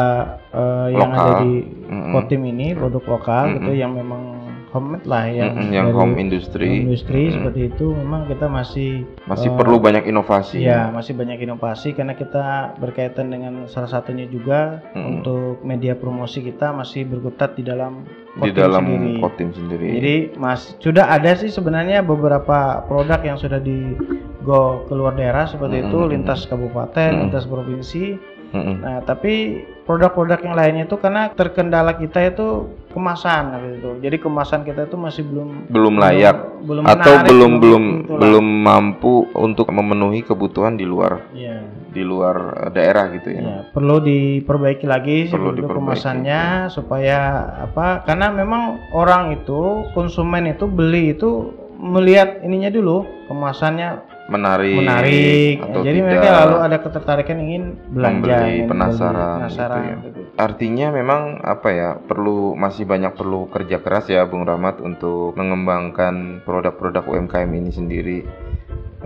eh, 0.55 0.87
yang 0.95 1.11
Lokal. 1.11 1.23
ada 1.27 1.33
di 1.43 1.51
Mm-mm. 1.87 2.11
Kotim 2.15 2.43
ini 2.47 2.75
produk 2.75 3.03
lokal 3.19 3.43
gitu 3.59 3.71
Mm-mm. 3.71 3.83
yang 3.83 3.91
memang 3.95 4.46
homemade 4.71 5.07
lah 5.07 5.23
yang 5.31 5.55
Mm-mm, 5.55 5.69
yang 5.71 5.87
dari 5.91 5.97
home 5.97 6.15
industry, 6.19 6.83
industri 6.83 7.21
Mm-mm. 7.27 7.35
seperti 7.39 7.61
itu 7.71 7.85
memang 7.95 8.27
kita 8.27 8.45
masih 8.51 9.07
masih 9.25 9.49
eh, 9.51 9.55
perlu 9.55 9.77
banyak 9.79 10.03
inovasi. 10.11 10.59
Ya, 10.59 10.91
masih 10.91 11.15
banyak 11.15 11.39
inovasi 11.39 11.95
karena 11.95 12.13
kita 12.13 12.75
berkaitan 12.77 13.31
dengan 13.31 13.65
salah 13.71 13.87
satunya 13.87 14.27
juga 14.27 14.83
Mm-mm. 14.91 15.23
untuk 15.23 15.63
media 15.63 15.95
promosi 15.95 16.43
kita 16.43 16.75
masih 16.75 17.07
berkutat 17.07 17.55
di 17.55 17.63
dalam 17.63 18.03
di 18.37 18.51
dalam 18.51 18.83
sendiri. 18.85 19.23
Kotim 19.23 19.49
sendiri. 19.55 19.87
Jadi 19.97 20.15
mas 20.37 20.75
sudah 20.83 21.09
ada 21.09 21.31
sih 21.33 21.49
sebenarnya 21.49 22.03
beberapa 22.03 22.83
produk 22.85 23.23
yang 23.23 23.39
sudah 23.39 23.57
di 23.57 23.95
go 24.43 24.85
keluar 24.87 25.15
daerah 25.15 25.47
seperti 25.47 25.81
Mm-mm, 25.81 25.89
itu 25.89 25.97
mm-mm. 25.97 26.11
lintas 26.13 26.43
kabupaten, 26.45 27.09
Mm-mm. 27.11 27.21
lintas 27.27 27.47
provinsi. 27.47 28.36
Mm-mm. 28.51 28.75
Nah, 28.79 28.99
tapi 29.03 29.63
produk-produk 29.83 30.39
yang 30.43 30.55
lainnya 30.55 30.83
itu 30.83 30.99
karena 30.99 31.31
terkendala 31.31 31.95
kita 31.95 32.19
itu 32.27 32.67
kemasan 32.91 33.55
gitu 33.55 33.67
itu. 33.79 33.91
Jadi 34.03 34.17
kemasan 34.19 34.61
kita 34.63 34.87
itu 34.87 34.95
masih 34.99 35.23
belum 35.23 35.71
belum 35.71 35.95
layak 35.95 36.37
belum 36.63 36.83
atau 36.83 37.13
menarik, 37.13 37.29
belum 37.31 37.51
belum 37.59 37.83
itulah. 38.03 38.19
belum 38.19 38.45
mampu 38.67 39.13
untuk 39.31 39.67
memenuhi 39.71 40.23
kebutuhan 40.23 40.75
di 40.75 40.83
luar 40.83 41.23
Iya. 41.31 41.63
di 41.87 42.03
luar 42.03 42.35
eh, 42.67 42.69
daerah 42.75 43.05
gitu 43.15 43.31
ya. 43.31 43.41
Ya, 43.41 43.57
perlu 43.71 44.03
diperbaiki 44.03 44.85
lagi 44.85 45.31
Perlu 45.31 45.55
diperbaiki, 45.55 45.75
kemasannya 45.79 46.41
supaya 46.67 47.17
apa? 47.63 48.03
Karena 48.03 48.27
memang 48.31 48.91
orang 48.91 49.35
itu 49.35 49.87
konsumen 49.95 50.51
itu 50.51 50.67
beli 50.67 51.15
itu 51.15 51.51
melihat 51.77 52.41
ininya 52.41 52.73
dulu 52.73 53.05
kemasannya 53.29 54.16
Menarik, 54.27 54.75
menarik. 54.83 55.55
atau 55.63 55.79
Jadi 55.87 55.99
tidak. 56.03 56.07
mereka 56.11 56.29
lalu 56.43 56.57
ada 56.59 56.77
ketertarikan 56.83 57.37
ingin 57.39 57.63
belanja, 57.95 58.19
Membeli, 58.19 58.51
ingin 58.59 58.67
penasaran 58.67 59.15
beli, 59.15 59.23
gitu 59.23 59.39
penasaran 59.39 59.81
ya. 59.81 59.95
Artinya 60.35 60.87
memang 60.91 61.21
apa 61.47 61.69
ya 61.71 61.89
perlu 61.95 62.51
masih 62.59 62.83
banyak 62.83 63.15
perlu 63.15 63.47
kerja 63.47 63.79
keras 63.79 64.11
ya 64.11 64.27
Bung 64.27 64.43
Rahmat 64.43 64.83
untuk 64.83 65.31
mengembangkan 65.39 66.43
produk-produk 66.43 67.07
UMKM 67.07 67.51
ini 67.55 67.71
sendiri. 67.71 68.19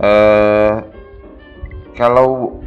Eh 0.02 0.74
kalau 1.94 2.58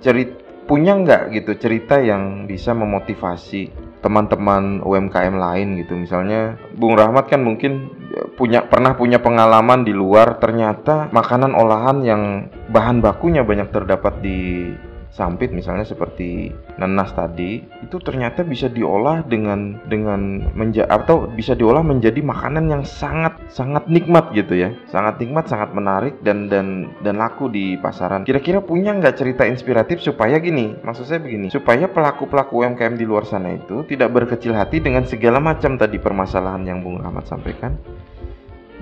cerit 0.00 0.40
punya 0.64 0.96
nggak 0.96 1.28
gitu 1.36 1.52
cerita 1.60 2.00
yang 2.00 2.48
bisa 2.48 2.72
memotivasi 2.72 3.83
teman-teman 4.04 4.84
UMKM 4.84 5.32
lain 5.32 5.80
gitu. 5.80 5.96
Misalnya 5.96 6.60
Bung 6.76 6.92
Rahmat 6.92 7.32
kan 7.32 7.40
mungkin 7.40 7.88
eh, 8.12 8.28
punya 8.36 8.68
pernah 8.68 8.92
punya 8.92 9.16
pengalaman 9.24 9.88
di 9.88 9.96
luar 9.96 10.36
ternyata 10.36 11.08
makanan 11.08 11.56
olahan 11.56 12.04
yang 12.04 12.22
bahan 12.68 13.00
bakunya 13.00 13.40
banyak 13.40 13.72
terdapat 13.72 14.20
di 14.20 14.68
sampit 15.14 15.54
misalnya 15.54 15.86
seperti 15.86 16.50
nanas 16.74 17.14
tadi 17.14 17.62
itu 17.62 17.96
ternyata 18.02 18.42
bisa 18.42 18.66
diolah 18.66 19.22
dengan 19.22 19.78
dengan 19.86 20.50
menja 20.58 20.90
atau 20.90 21.30
bisa 21.30 21.54
diolah 21.54 21.86
menjadi 21.86 22.18
makanan 22.18 22.66
yang 22.66 22.82
sangat 22.82 23.38
sangat 23.46 23.86
nikmat 23.86 24.34
gitu 24.34 24.58
ya. 24.58 24.74
Sangat 24.90 25.22
nikmat 25.22 25.46
sangat 25.46 25.70
menarik 25.70 26.18
dan 26.26 26.50
dan 26.50 26.90
dan 27.06 27.14
laku 27.14 27.46
di 27.46 27.78
pasaran. 27.78 28.26
Kira-kira 28.26 28.58
punya 28.58 28.90
nggak 28.90 29.14
cerita 29.14 29.46
inspiratif 29.46 30.02
supaya 30.02 30.42
gini? 30.42 30.74
Maksud 30.82 31.06
saya 31.06 31.22
begini 31.22 31.46
supaya 31.46 31.86
pelaku 31.86 32.26
pelaku 32.26 32.66
UMKM 32.66 32.98
di 32.98 33.06
luar 33.06 33.22
sana 33.22 33.54
itu 33.54 33.86
tidak 33.86 34.10
berkecil 34.10 34.50
hati 34.50 34.82
dengan 34.82 35.06
segala 35.06 35.38
macam 35.38 35.78
tadi 35.78 36.02
permasalahan 36.02 36.66
yang 36.66 36.82
Bung 36.82 36.98
Rahmat 36.98 37.30
sampaikan. 37.30 37.78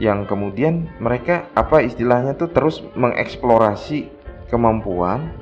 Yang 0.00 0.32
kemudian 0.32 0.88
mereka 0.96 1.52
apa 1.52 1.84
istilahnya 1.84 2.32
tuh 2.40 2.48
terus 2.48 2.80
mengeksplorasi 2.96 4.08
kemampuan 4.48 5.41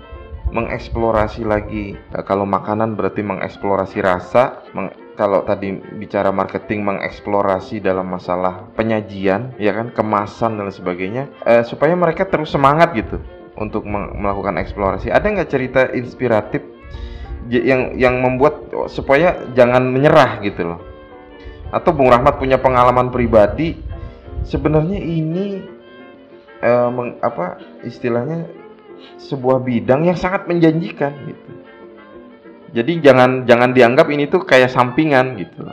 mengeksplorasi 0.51 1.42
lagi. 1.46 1.96
Uh, 2.14 2.22
kalau 2.26 2.44
makanan 2.44 2.98
berarti 2.98 3.22
mengeksplorasi 3.22 3.98
rasa 4.03 4.62
meng, 4.74 4.90
kalau 5.14 5.44
tadi 5.44 5.76
bicara 5.98 6.32
marketing 6.34 6.82
mengeksplorasi 6.86 7.82
dalam 7.82 8.09
masalah 8.09 8.66
penyajian 8.74 9.53
ya 9.61 9.76
kan 9.76 9.92
kemasan 9.92 10.57
dan 10.59 10.68
sebagainya 10.72 11.28
uh, 11.44 11.62
supaya 11.62 11.92
mereka 11.94 12.26
terus 12.26 12.51
semangat 12.51 12.92
gitu 12.96 13.18
untuk 13.59 13.84
melakukan 13.88 14.57
eksplorasi. 14.57 15.12
Ada 15.12 15.26
nggak 15.26 15.51
cerita 15.51 15.80
inspiratif 15.92 16.64
yang 17.51 17.98
yang 17.98 18.22
membuat 18.22 18.70
supaya 18.88 19.36
jangan 19.53 19.84
menyerah 19.90 20.40
gitu 20.40 20.74
loh? 20.74 20.80
Atau 21.70 21.94
Bung 21.94 22.11
Rahmat 22.11 22.40
punya 22.40 22.59
pengalaman 22.59 23.12
pribadi 23.12 23.78
sebenarnya 24.48 24.98
ini 24.98 25.61
uh, 26.64 26.88
meng, 26.88 27.20
apa 27.20 27.61
istilahnya 27.84 28.48
sebuah 29.20 29.62
bidang 29.62 30.09
yang 30.09 30.18
sangat 30.18 30.48
menjanjikan 30.51 31.12
gitu. 31.26 31.51
Jadi 32.70 33.03
jangan 33.03 33.51
jangan 33.51 33.74
dianggap 33.74 34.07
ini 34.14 34.30
tuh 34.30 34.46
kayak 34.46 34.70
sampingan 34.70 35.34
gitu. 35.38 35.66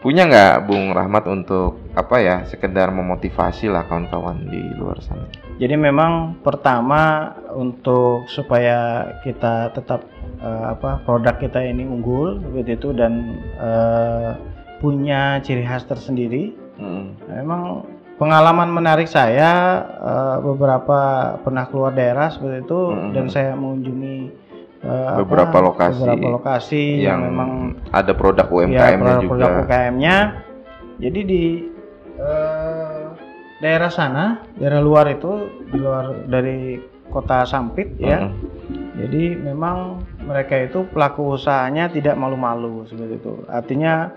Punya 0.00 0.28
nggak 0.28 0.70
Bung 0.70 0.94
Rahmat 0.94 1.24
untuk 1.26 1.82
apa 1.98 2.16
ya 2.22 2.36
sekedar 2.46 2.94
memotivasi 2.94 3.66
lah 3.66 3.88
kawan-kawan 3.90 4.46
di 4.46 4.62
luar 4.78 5.02
sana? 5.02 5.26
Jadi 5.58 5.74
memang 5.74 6.38
pertama 6.46 7.32
untuk 7.56 8.28
supaya 8.30 9.08
kita 9.26 9.74
tetap 9.74 10.06
uh, 10.40 10.76
apa 10.76 11.02
produk 11.02 11.34
kita 11.40 11.58
ini 11.64 11.88
unggul 11.88 12.38
begitu 12.38 12.76
itu 12.76 12.88
dan 12.94 13.40
uh, 13.58 14.38
punya 14.78 15.40
ciri 15.42 15.64
khas 15.64 15.88
tersendiri. 15.88 16.54
Hmm. 16.76 17.16
Memang 17.26 17.88
pengalaman 18.16 18.72
menarik 18.72 19.08
saya 19.08 19.84
uh, 20.00 20.36
beberapa 20.40 21.00
pernah 21.44 21.64
keluar 21.68 21.92
daerah 21.92 22.32
seperti 22.32 22.64
itu 22.64 22.80
hmm. 22.92 23.12
dan 23.12 23.26
saya 23.28 23.52
mengunjungi 23.52 24.16
uh, 24.84 25.20
beberapa 25.20 25.56
apa, 25.60 25.66
lokasi 25.68 26.00
beberapa 26.00 26.28
lokasi 26.40 26.82
yang, 27.04 27.04
yang 27.04 27.18
memang 27.32 27.50
ada 27.92 28.12
produk 28.16 28.46
UMKM-nya 28.48 28.80
ya, 28.80 28.96
produk, 28.96 29.20
juga. 29.20 29.30
Produk 29.32 29.50
UMKM-nya. 29.60 30.16
Jadi 30.96 31.20
di 31.28 31.44
uh, 32.16 33.12
daerah 33.60 33.92
sana, 33.92 34.40
daerah 34.56 34.80
luar 34.80 35.12
itu 35.12 35.32
di 35.68 35.76
luar 35.76 36.24
dari 36.24 36.80
kota 37.12 37.44
Sampit 37.44 38.00
ya. 38.00 38.26
Hmm. 38.26 38.96
Jadi 38.96 39.36
memang 39.36 40.00
mereka 40.24 40.56
itu 40.56 40.88
pelaku 40.88 41.36
usahanya 41.36 41.92
tidak 41.92 42.16
malu-malu 42.16 42.88
seperti 42.88 43.20
itu. 43.20 43.44
Artinya 43.44 44.08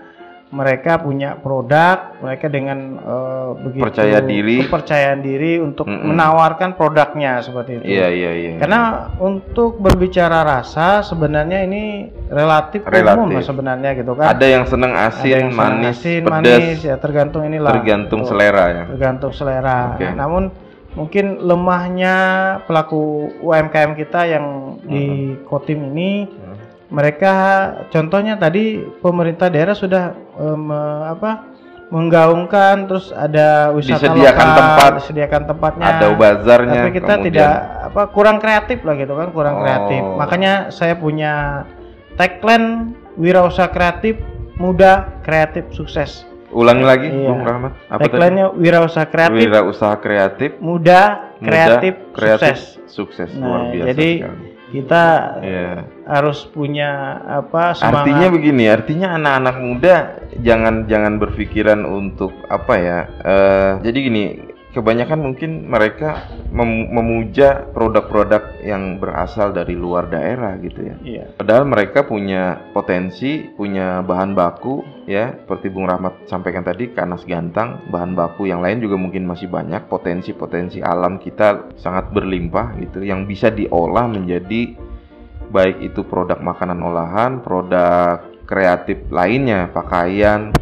mereka 0.50 0.98
punya 0.98 1.38
produk, 1.38 2.18
mereka 2.18 2.50
dengan 2.50 2.98
uh, 2.98 3.54
begitu 3.54 3.86
percaya 3.86 4.18
diri, 4.18 4.66
kepercayaan 4.66 5.22
diri 5.22 5.62
untuk 5.62 5.86
mm 5.86 5.94
-mm. 5.94 6.06
menawarkan 6.10 6.74
produknya 6.74 7.38
seperti 7.38 7.78
itu. 7.78 7.84
Iya 7.86 8.06
iya 8.10 8.30
iya. 8.34 8.50
Karena 8.58 9.14
untuk 9.22 9.78
berbicara 9.78 10.42
rasa 10.42 11.06
sebenarnya 11.06 11.62
ini 11.62 12.10
relatif, 12.34 12.82
relatif. 12.82 13.30
umum 13.30 13.38
sebenarnya 13.38 13.90
gitu 13.94 14.18
kan. 14.18 14.34
Ada 14.34 14.46
yang 14.50 14.64
senang 14.66 14.92
asin, 14.98 15.30
yang 15.30 15.46
manis, 15.54 16.02
asin, 16.02 16.26
pedas, 16.26 16.42
manis 16.42 16.78
ya 16.82 16.96
tergantung 16.98 17.42
inilah. 17.46 17.70
Tergantung 17.70 18.20
gitu. 18.26 18.34
selera 18.34 18.64
ya. 18.74 18.84
Tergantung 18.90 19.30
selera. 19.30 19.94
Okay. 19.94 20.10
Namun 20.18 20.50
mungkin 20.98 21.46
lemahnya 21.46 22.14
pelaku 22.66 23.30
UMKM 23.38 23.94
kita 23.94 24.26
yang 24.26 24.46
mm 24.74 24.82
-hmm. 24.82 24.90
di 24.90 25.04
Kotim 25.46 25.94
ini 25.94 26.26
mereka 26.90 27.32
contohnya 27.88 28.34
tadi 28.34 28.82
pemerintah 28.98 29.46
daerah 29.46 29.78
sudah 29.78 30.12
um, 30.36 30.74
apa 31.06 31.50
menggaungkan 31.90 32.86
terus 32.86 33.10
ada 33.10 33.74
wisata 33.74 33.98
disediakan 34.14 34.46
lokal, 34.46 34.58
tempat 34.62 34.90
disediakan 35.02 35.42
tempatnya. 35.50 35.86
ada 35.90 36.06
bazarnya 36.14 36.82
tapi 36.86 36.90
kita 36.94 37.14
kemudian... 37.18 37.26
tidak 37.26 37.52
apa 37.90 38.02
kurang 38.14 38.36
kreatif 38.38 38.78
lah 38.86 38.94
gitu 38.94 39.14
kan 39.18 39.28
kurang 39.34 39.54
oh. 39.58 39.62
kreatif. 39.66 40.02
Makanya 40.18 40.52
saya 40.70 40.94
punya 40.94 41.66
tagline 42.14 42.94
wirausaha 43.18 43.70
kreatif 43.74 44.22
muda 44.54 45.18
kreatif 45.26 45.66
sukses. 45.74 46.26
Ulangi 46.50 46.82
lagi 46.82 47.06
iya. 47.10 47.26
Bung 47.30 47.42
Rahmat. 47.42 47.72
Apa 47.90 48.06
tagline-nya 48.06 48.46
wirausaha 48.54 49.06
kreatif 49.10 49.38
wirausaha 49.38 49.94
kreatif 49.98 50.50
muda 50.62 51.34
kreatif, 51.42 51.94
muda, 51.98 52.14
kreatif 52.14 52.54
sukses. 52.86 53.26
sukses. 53.26 53.30
Nah, 53.34 53.46
luar 53.46 53.60
biasa 53.74 53.86
jadi 53.94 54.10
sekali 54.22 54.49
kita 54.70 55.04
yeah. 55.42 55.76
harus 56.06 56.46
punya 56.46 57.18
apa 57.26 57.74
semangat. 57.74 58.06
Artinya 58.06 58.28
begini, 58.30 58.64
artinya 58.70 59.08
anak-anak 59.18 59.56
muda 59.58 59.94
jangan 60.40 60.86
jangan 60.86 61.18
berpikiran 61.18 61.82
untuk 61.82 62.32
apa 62.46 62.74
ya. 62.78 62.98
Uh, 63.20 63.72
jadi 63.82 63.98
gini, 63.98 64.24
kebanyakan 64.70 65.18
mungkin 65.18 65.66
mereka 65.66 66.30
mem 66.54 66.90
memuja 66.94 67.66
produk-produk 67.74 68.62
yang 68.62 69.02
berasal 69.02 69.50
dari 69.50 69.74
luar 69.74 70.06
daerah 70.06 70.54
gitu 70.62 70.80
ya. 70.86 70.96
Iya. 71.02 71.24
Padahal 71.34 71.66
mereka 71.66 72.06
punya 72.06 72.70
potensi, 72.70 73.50
punya 73.54 74.02
bahan 74.06 74.34
baku 74.34 74.82
ya, 75.10 75.34
seperti 75.42 75.74
Bung 75.74 75.90
Rahmat 75.90 76.30
sampaikan 76.30 76.62
tadi, 76.62 76.94
kanas 76.94 77.26
gantang, 77.26 77.82
bahan 77.90 78.14
baku 78.14 78.46
yang 78.46 78.62
lain 78.62 78.78
juga 78.78 78.94
mungkin 78.94 79.26
masih 79.26 79.50
banyak, 79.50 79.90
potensi-potensi 79.90 80.78
alam 80.82 81.18
kita 81.18 81.74
sangat 81.74 82.14
berlimpah 82.14 82.78
gitu 82.78 83.02
yang 83.02 83.26
bisa 83.26 83.50
diolah 83.50 84.06
menjadi 84.06 84.78
baik 85.50 85.82
itu 85.82 86.06
produk 86.06 86.38
makanan 86.38 86.78
olahan, 86.78 87.42
produk 87.42 88.22
kreatif 88.46 89.06
lainnya, 89.10 89.70
pakaian, 89.70 90.54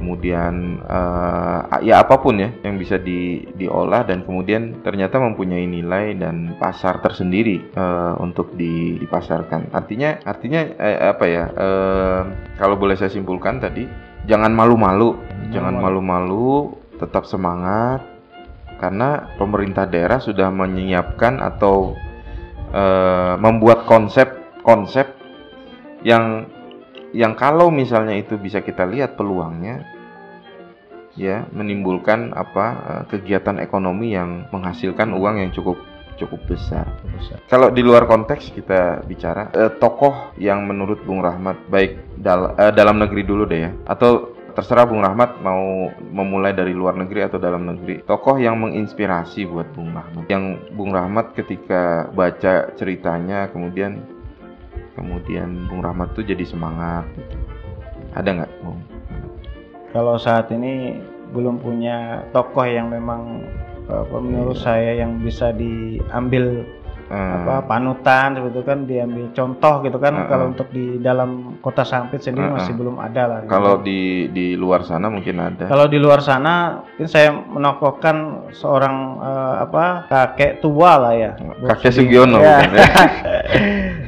kemudian 0.00 0.80
uh, 0.88 1.76
ya 1.84 2.00
apa 2.00 2.16
pun 2.24 2.40
ya 2.40 2.48
yang 2.64 2.80
bisa 2.80 2.96
di, 2.96 3.44
diolah 3.52 4.08
dan 4.08 4.24
kemudian 4.24 4.80
ternyata 4.80 5.20
mempunyai 5.20 5.68
nilai 5.68 6.16
dan 6.16 6.56
pasar 6.56 7.04
tersendiri 7.04 7.76
uh, 7.76 8.16
untuk 8.16 8.56
di, 8.56 8.96
dipasarkan. 8.96 9.68
Artinya 9.76 10.24
artinya 10.24 10.60
eh, 10.80 11.12
apa 11.12 11.24
ya? 11.28 11.44
Uh, 11.52 12.22
kalau 12.56 12.80
boleh 12.80 12.96
saya 12.96 13.12
simpulkan 13.12 13.60
tadi, 13.60 13.84
jangan 14.24 14.56
malu-malu, 14.56 15.20
jangan 15.52 15.76
malu-malu, 15.76 16.72
tetap 16.96 17.28
semangat 17.28 18.00
karena 18.80 19.28
pemerintah 19.36 19.84
daerah 19.84 20.16
sudah 20.16 20.48
menyiapkan 20.48 21.36
atau 21.36 21.92
uh, 22.72 23.36
membuat 23.36 23.84
konsep-konsep 23.84 25.12
yang 26.00 26.48
yang 27.10 27.34
kalau 27.34 27.68
misalnya 27.74 28.14
itu 28.14 28.38
bisa 28.38 28.62
kita 28.62 28.86
lihat 28.86 29.18
peluangnya 29.18 29.82
ya 31.18 31.46
menimbulkan 31.50 32.30
apa 32.34 32.66
eh, 32.86 33.02
kegiatan 33.10 33.58
ekonomi 33.58 34.14
yang 34.14 34.46
menghasilkan 34.54 35.10
uang 35.14 35.42
yang 35.42 35.50
cukup 35.50 35.78
cukup 36.20 36.40
besar. 36.52 36.84
besar. 37.16 37.40
Kalau 37.48 37.72
di 37.72 37.80
luar 37.80 38.04
konteks 38.04 38.52
kita 38.52 39.02
bicara 39.08 39.50
eh, 39.56 39.72
tokoh 39.80 40.36
yang 40.36 40.68
menurut 40.68 41.00
Bung 41.02 41.24
Rahmat 41.24 41.66
baik 41.72 42.20
dal 42.20 42.54
eh, 42.60 42.72
dalam 42.76 43.00
negeri 43.00 43.22
dulu 43.24 43.48
deh 43.48 43.60
ya 43.64 43.72
atau 43.88 44.36
terserah 44.52 44.84
Bung 44.84 45.00
Rahmat 45.00 45.40
mau 45.40 45.88
memulai 46.12 46.52
dari 46.52 46.76
luar 46.76 46.98
negeri 46.98 47.26
atau 47.26 47.40
dalam 47.40 47.64
negeri. 47.64 48.04
Tokoh 48.04 48.36
yang 48.36 48.60
menginspirasi 48.60 49.48
buat 49.48 49.72
Bung 49.72 49.96
Rahmat. 49.96 50.28
Yang 50.28 50.60
Bung 50.76 50.92
Rahmat 50.92 51.32
ketika 51.32 52.12
baca 52.12 52.74
ceritanya 52.76 53.48
kemudian 53.48 54.19
kemudian 54.94 55.70
Bung 55.70 55.82
Rahmat 55.82 56.12
tuh 56.14 56.26
jadi 56.26 56.42
semangat 56.42 57.06
ada 58.14 58.28
nggak 58.42 58.52
Bung? 58.62 58.80
Kalau 59.90 60.18
saat 60.18 60.50
ini 60.54 60.98
belum 61.30 61.62
punya 61.62 62.26
tokoh 62.34 62.66
yang 62.66 62.90
memang 62.90 63.46
apa, 63.90 64.16
menurut 64.22 64.58
iya. 64.58 64.64
saya 64.66 64.92
yang 65.02 65.18
bisa 65.22 65.50
diambil 65.54 66.62
hmm. 67.10 67.32
apa 67.42 67.54
panutan 67.66 68.38
seperti 68.38 68.54
itu 68.54 68.62
kan 68.62 68.78
diambil 68.86 69.24
contoh 69.34 69.74
gitu 69.82 69.98
kan 69.98 70.14
hmm. 70.14 70.28
kalau 70.30 70.44
untuk 70.54 70.68
di 70.70 71.02
dalam 71.02 71.58
kota 71.58 71.82
Sampit 71.82 72.22
sendiri 72.22 72.46
hmm. 72.46 72.56
masih 72.56 72.72
belum 72.78 72.96
ada 73.02 73.22
lah. 73.26 73.38
Gitu. 73.42 73.50
Kalau 73.50 73.74
di 73.82 74.30
di 74.30 74.54
luar 74.54 74.86
sana 74.86 75.10
mungkin 75.10 75.36
ada. 75.42 75.66
Kalau 75.66 75.86
di 75.90 75.98
luar 75.98 76.22
sana 76.22 76.86
mungkin 76.86 77.08
saya 77.10 77.34
menokohkan 77.34 78.46
seorang 78.54 78.96
uh, 79.18 79.54
apa 79.66 80.06
kakek 80.06 80.62
tua 80.62 80.96
lah 80.96 81.12
ya. 81.18 81.32
Kakek 81.74 81.92
Sugiono. 81.98 82.38
Ya. 82.38 82.62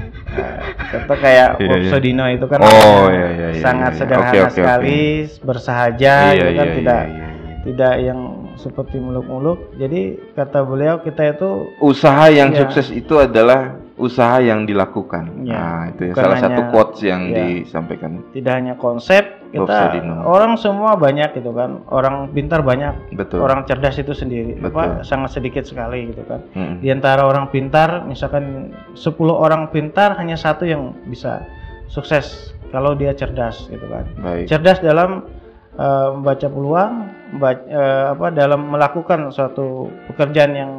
Contoh 0.92 1.16
kayak 1.16 1.48
iya, 1.56 1.68
Bob 1.68 1.80
iya. 1.80 1.90
Sodino 1.90 2.24
itu 2.28 2.46
kan 2.48 2.58
oh, 2.60 3.08
iya, 3.08 3.28
iya, 3.32 3.48
iya, 3.56 3.62
sangat 3.64 3.92
iya, 3.96 3.98
sederhana 3.98 4.28
okay, 4.28 4.40
okay, 4.44 4.54
sekali, 4.54 5.02
okay. 5.24 5.44
bersahaja 5.44 6.14
iya, 6.36 6.44
kan 6.52 6.66
iya, 6.68 6.76
tidak 6.76 7.02
iya, 7.02 7.16
iya, 7.16 7.26
iya. 7.28 7.56
tidak 7.64 7.94
yang 8.04 8.20
seperti 8.60 8.96
muluk-muluk. 9.00 9.58
Jadi 9.80 10.20
kata 10.36 10.62
beliau 10.62 11.00
kita 11.02 11.34
itu 11.34 11.50
usaha 11.80 12.28
yang 12.28 12.52
ya, 12.52 12.64
sukses 12.64 12.92
itu 12.92 13.18
adalah 13.18 13.81
usaha 14.00 14.40
yang 14.40 14.64
dilakukan. 14.64 15.44
Ya, 15.44 15.52
nah, 15.52 15.82
itu 15.92 16.02
ya 16.10 16.14
salah 16.16 16.38
satu 16.40 16.60
quotes 16.72 17.00
yang 17.04 17.28
ya. 17.28 17.44
disampaikan. 17.44 18.24
Tidak 18.32 18.52
hanya 18.52 18.74
konsep, 18.80 19.42
kita 19.52 20.00
orang 20.24 20.56
semua 20.56 20.96
banyak 20.96 21.36
gitu 21.36 21.52
kan. 21.52 21.84
Orang 21.92 22.32
pintar 22.32 22.64
banyak, 22.64 23.12
Betul. 23.12 23.44
orang 23.44 23.68
cerdas 23.68 24.00
itu 24.00 24.16
sendiri. 24.16 24.56
Betul. 24.56 24.72
Apa 24.72 24.84
sangat 25.04 25.36
sedikit 25.36 25.68
sekali 25.68 26.08
gitu 26.08 26.24
kan. 26.24 26.40
Mm-mm. 26.56 26.80
Di 26.80 26.88
antara 26.88 27.28
orang 27.28 27.52
pintar, 27.52 28.08
misalkan 28.08 28.72
10 28.96 29.12
orang 29.28 29.68
pintar 29.68 30.16
hanya 30.16 30.40
satu 30.40 30.64
yang 30.64 30.96
bisa 31.04 31.44
sukses 31.92 32.56
kalau 32.72 32.96
dia 32.96 33.12
cerdas 33.12 33.68
gitu 33.68 33.84
kan. 33.92 34.08
Baik. 34.24 34.48
Cerdas 34.48 34.80
dalam 34.80 35.28
eh, 35.76 36.08
membaca 36.16 36.48
peluang, 36.48 36.92
memba- 37.36 37.68
eh, 37.68 38.04
apa 38.16 38.32
dalam 38.32 38.72
melakukan 38.72 39.28
suatu 39.28 39.92
pekerjaan 40.08 40.52
yang 40.56 40.70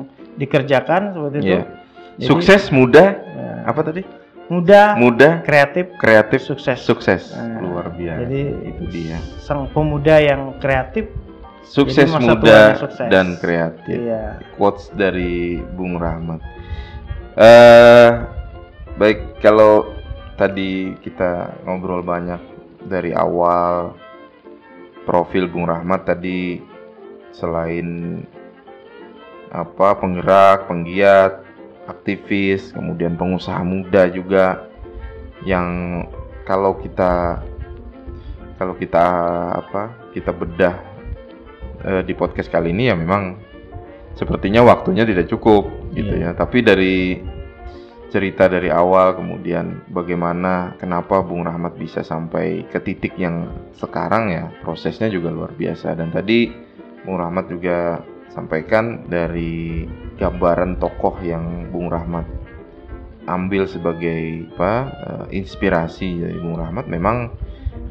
dikerjakan 0.42 1.14
seperti 1.14 1.38
itu. 1.46 1.62
Jadi, 2.16 2.28
Sukses 2.30 2.70
mudah 2.70 3.08
eh, 3.16 3.60
apa 3.66 3.82
tadi? 3.82 4.04
mudah, 4.44 5.00
Mudah, 5.00 5.42
kreatif, 5.42 5.96
kreatif, 5.98 6.44
sukses. 6.44 6.78
sukses. 6.78 7.32
Nah, 7.32 7.58
Luar 7.58 7.90
biasa. 7.90 8.20
Jadi 8.22 8.42
itu 8.70 8.84
dia. 8.92 9.18
sang 9.40 9.66
pemuda 9.68 10.20
yang 10.20 10.54
kreatif, 10.60 11.10
Sukses 11.64 12.12
muda 12.14 12.76
sukses. 12.76 13.08
dan 13.08 13.40
kreatif. 13.40 13.98
iya. 14.04 14.38
Quotes 14.54 14.92
dari 14.94 15.58
Bung 15.74 15.98
Rahmat. 15.98 16.44
Eh 17.34 18.10
baik 18.94 19.42
kalau 19.42 19.90
tadi 20.36 20.94
kita 21.02 21.50
ngobrol 21.66 22.06
banyak 22.06 22.38
dari 22.86 23.10
awal 23.10 23.96
profil 25.04 25.50
Bung 25.50 25.66
Rahmat 25.66 26.06
tadi 26.06 26.62
selain 27.32 28.22
apa 29.50 29.98
penggerak, 29.98 30.68
penggiat, 30.68 31.42
aktivis, 31.88 32.72
kemudian 32.72 33.20
pengusaha 33.20 33.60
muda 33.64 34.08
juga 34.08 34.70
yang 35.44 36.02
kalau 36.48 36.80
kita 36.80 37.44
kalau 38.56 38.76
kita 38.80 39.06
apa 39.60 39.92
kita 40.16 40.32
bedah 40.32 40.76
eh, 41.84 42.02
di 42.08 42.14
podcast 42.16 42.48
kali 42.48 42.72
ini 42.72 42.88
ya 42.92 42.96
memang 42.96 43.36
sepertinya 44.14 44.62
waktunya 44.64 45.04
tidak 45.04 45.28
cukup 45.28 45.68
gitu 45.92 46.14
Iya. 46.16 46.32
ya 46.32 46.38
tapi 46.38 46.62
dari 46.64 47.20
cerita 48.14 48.46
dari 48.46 48.70
awal 48.70 49.18
kemudian 49.18 49.90
bagaimana 49.90 50.78
kenapa 50.78 51.26
Bung 51.26 51.50
Rahmat 51.50 51.74
bisa 51.82 52.06
sampai 52.06 52.62
ke 52.70 52.78
titik 52.78 53.18
yang 53.18 53.50
sekarang 53.74 54.30
ya 54.30 54.54
prosesnya 54.62 55.10
juga 55.10 55.34
luar 55.34 55.50
biasa 55.58 55.98
dan 55.98 56.14
tadi 56.14 56.54
Bung 57.02 57.18
Rahmat 57.18 57.50
juga 57.50 58.06
sampaikan 58.34 59.06
dari 59.06 59.86
gambaran 60.18 60.82
tokoh 60.82 61.22
yang 61.22 61.70
Bung 61.70 61.94
Rahmat 61.94 62.26
ambil 63.30 63.70
sebagai 63.70 64.52
apa 64.58 64.74
eh, 64.92 65.26
inspirasi 65.40 66.20
dari 66.20 66.38
Bung 66.42 66.60
Rahmat 66.60 66.92
memang 66.92 67.32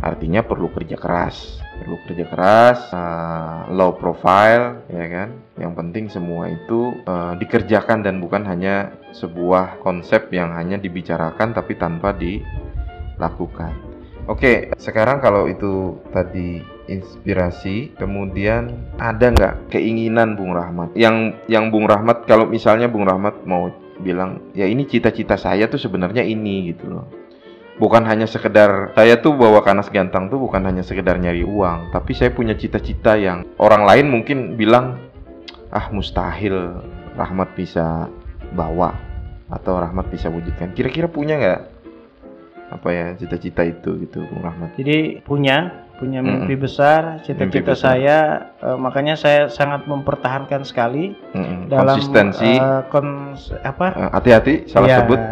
artinya 0.02 0.44
perlu 0.44 0.68
kerja 0.74 0.98
keras 0.98 1.62
perlu 1.80 1.96
kerja 2.04 2.26
keras 2.28 2.78
eh, 2.92 3.60
low 3.72 3.96
profile 3.96 4.84
ya 4.90 5.06
kan? 5.08 5.30
Yang 5.56 5.72
penting 5.78 6.04
semua 6.10 6.50
itu 6.52 6.92
eh, 7.06 7.32
dikerjakan 7.38 8.04
dan 8.04 8.20
bukan 8.20 8.44
hanya 8.44 8.92
sebuah 9.14 9.80
konsep 9.80 10.28
yang 10.34 10.52
hanya 10.52 10.76
dibicarakan 10.76 11.54
tapi 11.54 11.78
tanpa 11.78 12.12
dilakukan 12.12 13.91
oke 14.26 14.74
sekarang 14.78 15.22
kalau 15.22 15.46
itu 15.50 15.98
tadi 16.10 16.62
inspirasi 16.90 17.94
kemudian 17.96 18.90
ada 18.98 19.30
nggak 19.30 19.72
keinginan 19.72 20.34
Bung 20.34 20.52
Rahmat? 20.54 20.94
Yang 20.98 21.38
yang 21.46 21.70
Bung 21.70 21.86
Rahmat 21.86 22.26
kalau 22.26 22.48
misalnya 22.48 22.90
Bung 22.90 23.06
Rahmat 23.06 23.46
mau 23.46 23.70
bilang 24.02 24.52
ya 24.52 24.66
ini 24.66 24.84
cita-cita 24.84 25.38
saya 25.38 25.70
tuh 25.70 25.78
sebenarnya 25.78 26.26
ini 26.26 26.74
gitu 26.74 26.90
loh. 26.90 27.06
Bukan 27.80 28.04
hanya 28.04 28.28
sekedar 28.28 28.92
saya 28.92 29.18
tuh 29.18 29.32
bawa 29.34 29.64
kanas 29.64 29.88
gantang 29.88 30.28
tuh 30.28 30.38
bukan 30.38 30.60
hanya 30.68 30.84
sekedar 30.84 31.16
nyari 31.16 31.42
uang 31.42 31.90
tapi 31.90 32.12
saya 32.12 32.30
punya 32.30 32.52
cita-cita 32.52 33.16
yang 33.16 33.48
orang 33.56 33.88
lain 33.88 34.06
mungkin 34.12 34.60
bilang 34.60 35.00
ah 35.72 35.88
mustahil 35.88 36.84
Rahmat 37.16 37.56
bisa 37.56 38.08
bawa 38.52 38.92
atau 39.52 39.80
Rahmat 39.80 40.08
bisa 40.12 40.28
wujudkan. 40.28 40.72
Kira-kira 40.76 41.08
punya 41.08 41.36
nggak 41.40 41.60
apa 42.72 42.88
ya 42.88 43.06
cita-cita 43.14 43.62
itu 43.62 44.00
gitu 44.00 44.24
Bung 44.24 44.40
Rahmat 44.40 44.74
Jadi 44.74 45.20
punya 45.20 45.56
punya 45.94 46.18
mimpi 46.18 46.56
besar, 46.56 47.20
Mimpi 47.20 47.26
cita-cita 47.54 47.72
besar. 47.72 47.94
saya 47.94 48.18
eh, 48.58 48.74
makanya 48.76 49.14
saya 49.14 49.46
sangat 49.46 49.84
mempertahankan 49.84 50.62
sekali 50.62 51.14
Mm-mm. 51.30 51.68
dalam 51.68 51.94
konsistensi 51.94 52.52
eh, 52.52 52.82
kons- 52.88 53.54
apa? 53.56 53.86
Eh, 53.92 54.10
hati-hati 54.10 54.54
salah 54.66 54.88
Ya. 54.88 54.98
sebut 54.98 55.20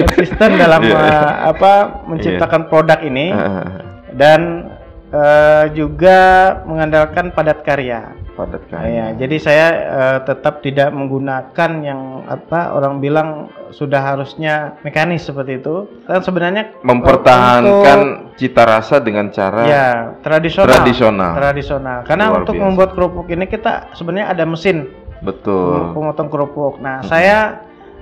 konsisten 0.00 0.50
dalam 0.56 0.80
Iya. 0.82 0.96
eh, 0.96 1.30
apa 1.48 1.72
menciptakan 2.06 2.62
produk 2.66 2.98
ini 3.00 3.26
Eh, 3.30 3.64
dan 4.12 4.70
eh, 5.10 5.64
juga 5.72 6.18
mengandalkan 6.64 7.30
padat 7.30 7.60
karya. 7.60 8.14
Padat 8.40 8.62
karya 8.72 8.88
ya, 8.88 9.06
jadi 9.20 9.36
saya 9.36 9.66
eh, 9.76 10.18
tetap 10.24 10.64
tidak 10.64 10.88
menggunakan 10.90 11.70
yang 11.84 12.24
apa 12.24 12.72
orang 12.72 12.96
bilang 12.98 13.28
sudah 13.68 14.00
harusnya 14.00 14.80
mekanis 14.80 15.28
seperti 15.28 15.60
itu. 15.60 15.84
Dan 16.08 16.24
sebenarnya 16.24 16.72
mempertahankan 16.80 17.98
cita 18.40 18.64
rasa 18.64 18.96
dengan 18.98 19.28
cara 19.28 19.62
ya 19.68 19.86
tradisional. 20.24 20.72
tradisional 20.72 21.32
Tradisional. 21.36 21.98
Karena 22.08 22.26
Luar 22.32 22.38
untuk 22.42 22.54
biasa. 22.56 22.64
membuat 22.66 22.90
kerupuk 22.96 23.26
ini 23.28 23.44
kita 23.44 23.92
sebenarnya 23.92 24.32
ada 24.32 24.44
mesin 24.48 24.88
betul 25.20 25.92
pemotong 25.92 26.32
kerupuk. 26.32 26.80
Nah, 26.80 27.04
Mhm. 27.04 27.08
saya 27.12 27.38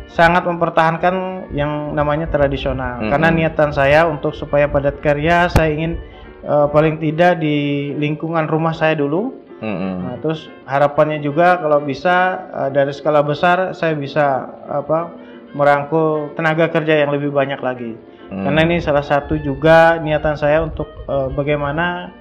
sangat 0.09 0.47
mempertahankan 0.47 1.14
yang 1.53 1.93
namanya 1.93 2.30
tradisional. 2.30 3.03
Mhm. 3.03 3.11
Karena 3.11 3.28
niatan 3.28 3.70
saya 3.74 4.07
untuk 4.07 4.32
supaya 4.32 4.70
padat 4.70 5.03
karya 5.03 5.51
saya 5.51 5.74
ingin 5.74 5.99
eh, 6.39 6.66
paling 6.70 7.03
tidak 7.03 7.43
di 7.43 7.91
lingkungan 7.99 8.47
rumah 8.47 8.70
saya 8.70 8.95
dulu 8.95 9.34
Mm-mm. 9.59 9.95
Nah, 10.07 10.17
terus 10.23 10.47
harapannya 10.71 11.19
juga 11.19 11.59
kalau 11.59 11.83
bisa 11.83 12.47
eh, 12.55 12.71
dari 12.71 12.95
skala 12.95 13.27
besar 13.27 13.75
saya 13.75 13.99
bisa 13.99 14.47
apa 14.71 15.11
merangkul 15.57 16.31
tenaga 16.39 16.71
kerja 16.71 17.03
yang 17.03 17.11
lebih 17.11 17.35
banyak 17.35 17.59
lagi. 17.59 17.99
Mm. 18.31 18.45
Karena 18.45 18.61
ini 18.69 18.77
salah 18.79 19.03
satu 19.03 19.35
juga 19.41 19.99
niatan 19.99 20.39
saya 20.39 20.63
untuk 20.63 20.87
eh, 21.11 21.29
bagaimana 21.35 22.15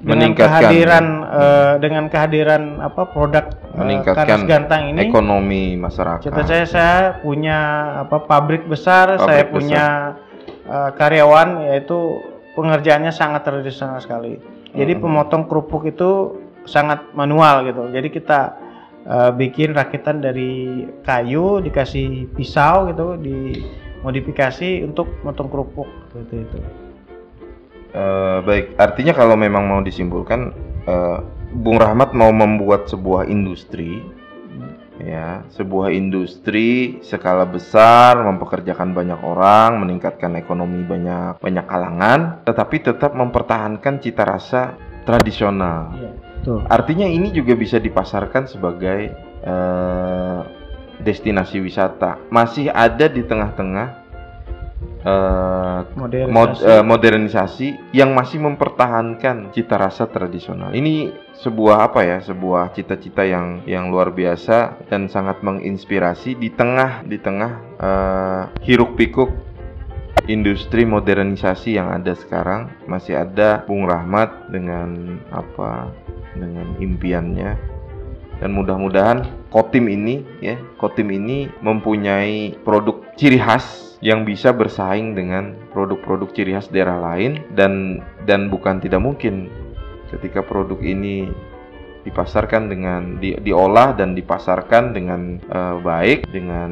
dengan 0.00 0.32
kehadiran 0.32 1.06
eh, 1.28 1.74
dengan 1.84 2.04
kehadiran 2.08 2.80
apa 2.80 3.12
produk 3.12 3.44
meningkatkan 3.76 4.24
kanas 4.24 4.48
gantang 4.48 4.82
ini 4.96 5.12
ekonomi 5.12 5.76
masyarakat. 5.76 6.24
cita 6.24 6.42
saya 6.48 6.64
saya 6.64 6.96
punya 7.20 7.58
apa 8.08 8.24
pabrik 8.24 8.64
besar, 8.64 9.20
saya 9.20 9.44
Pabrik 9.44 9.52
punya 9.52 9.84
eh, 10.66 10.90
karyawan 10.96 11.68
yaitu 11.68 12.24
pengerjaannya 12.56 13.12
sangat 13.12 13.44
tradisional 13.44 14.00
sekali. 14.00 14.40
Jadi 14.72 14.92
Mhm. 14.96 15.00
pemotong 15.04 15.44
kerupuk 15.44 15.84
itu 15.88 16.40
sangat 16.66 17.14
manual 17.14 17.66
gitu. 17.66 17.88
Jadi 17.90 18.08
kita 18.12 18.40
eh, 19.06 19.30
bikin 19.32 19.72
rakitan 19.72 20.22
dari 20.22 20.84
kayu, 21.06 21.62
dikasih 21.62 22.30
pisau 22.34 22.90
gitu, 22.90 23.16
dimodifikasi 23.18 24.84
untuk 24.84 25.10
motong 25.22 25.48
kerupuk 25.48 25.88
seperti 26.10 26.36
itu. 26.42 26.58
Eh, 27.96 28.38
baik, 28.44 28.76
artinya 28.76 29.16
kalau 29.16 29.40
memang 29.40 29.64
mau 29.64 29.80
disimpulkan, 29.80 30.52
eh, 30.84 31.18
Bung 31.56 31.80
Rahmat 31.80 32.12
mau 32.12 32.28
membuat 32.28 32.92
sebuah 32.92 33.24
industri, 33.30 34.04
ya, 35.00 35.40
sebuah 35.54 35.94
industri 35.94 37.00
skala 37.00 37.48
besar, 37.48 38.20
mempekerjakan 38.20 38.92
banyak 38.92 39.20
orang, 39.24 39.80
meningkatkan 39.80 40.36
ekonomi 40.36 40.84
banyak 40.84 41.40
banyak 41.40 41.64
kalangan, 41.64 42.44
tetapi 42.44 42.76
tetap 42.84 43.16
mempertahankan 43.16 44.02
cita 44.04 44.28
rasa 44.28 44.76
tradisional. 45.08 45.96
Iya, 45.96 46.12
betul. 46.46 46.62
Artinya 46.70 47.10
ini 47.10 47.34
juga 47.34 47.58
bisa 47.58 47.82
dipasarkan 47.82 48.46
sebagai 48.46 49.10
eh, 49.42 50.40
destinasi 51.02 51.58
wisata. 51.58 52.22
Masih 52.30 52.70
ada 52.70 53.10
di 53.10 53.26
tengah-tengah 53.26 53.88
eh, 55.02 55.80
Modernisasi. 55.98 56.30
mod- 56.30 56.62
eh, 56.62 56.84
modernisasi 56.86 57.68
yang 57.90 58.14
masih 58.14 58.38
mempertahankan 58.46 59.50
cita 59.50 59.74
rasa 59.74 60.06
tradisional. 60.06 60.70
Ini 60.70 61.10
sebuah 61.42 61.90
apa 61.90 62.06
ya? 62.06 62.22
Sebuah 62.22 62.70
cita-cita 62.78 63.26
yang 63.26 63.66
yang 63.66 63.90
luar 63.90 64.14
biasa 64.14 64.86
dan 64.86 65.10
sangat 65.10 65.42
menginspirasi 65.42 66.38
di 66.38 66.54
tengah 66.54 67.02
di 67.02 67.18
tengah 67.18 67.52
eh, 67.82 68.42
hiruk 68.62 68.94
pikuk 68.94 69.45
industri 70.26 70.82
modernisasi 70.82 71.78
yang 71.78 71.90
ada 71.90 72.12
sekarang 72.14 72.70
masih 72.90 73.22
ada 73.22 73.62
Bung 73.66 73.86
Rahmat 73.86 74.50
dengan 74.50 75.18
apa 75.30 75.90
dengan 76.34 76.76
impiannya. 76.82 77.54
Dan 78.36 78.52
mudah-mudahan 78.52 79.48
Kotim 79.48 79.88
ini 79.88 80.20
ya 80.44 80.60
Kotim 80.76 81.08
ini 81.08 81.48
mempunyai 81.64 82.52
produk 82.60 83.00
ciri 83.16 83.40
khas 83.40 83.96
yang 84.04 84.28
bisa 84.28 84.52
bersaing 84.52 85.16
dengan 85.16 85.56
produk-produk 85.72 86.28
ciri 86.36 86.52
khas 86.52 86.68
daerah 86.68 87.00
lain. 87.00 87.40
Dan 87.56 88.04
dan 88.28 88.52
bukan 88.52 88.82
tidak 88.82 89.00
mungkin 89.00 89.48
ketika 90.12 90.44
produk 90.44 90.78
ini 90.84 91.32
dipasarkan 92.06 92.70
dengan 92.70 93.18
di, 93.18 93.34
diolah 93.42 93.98
dan 93.98 94.14
dipasarkan 94.14 94.94
dengan 94.94 95.42
uh, 95.50 95.82
baik 95.82 96.30
dengan 96.30 96.70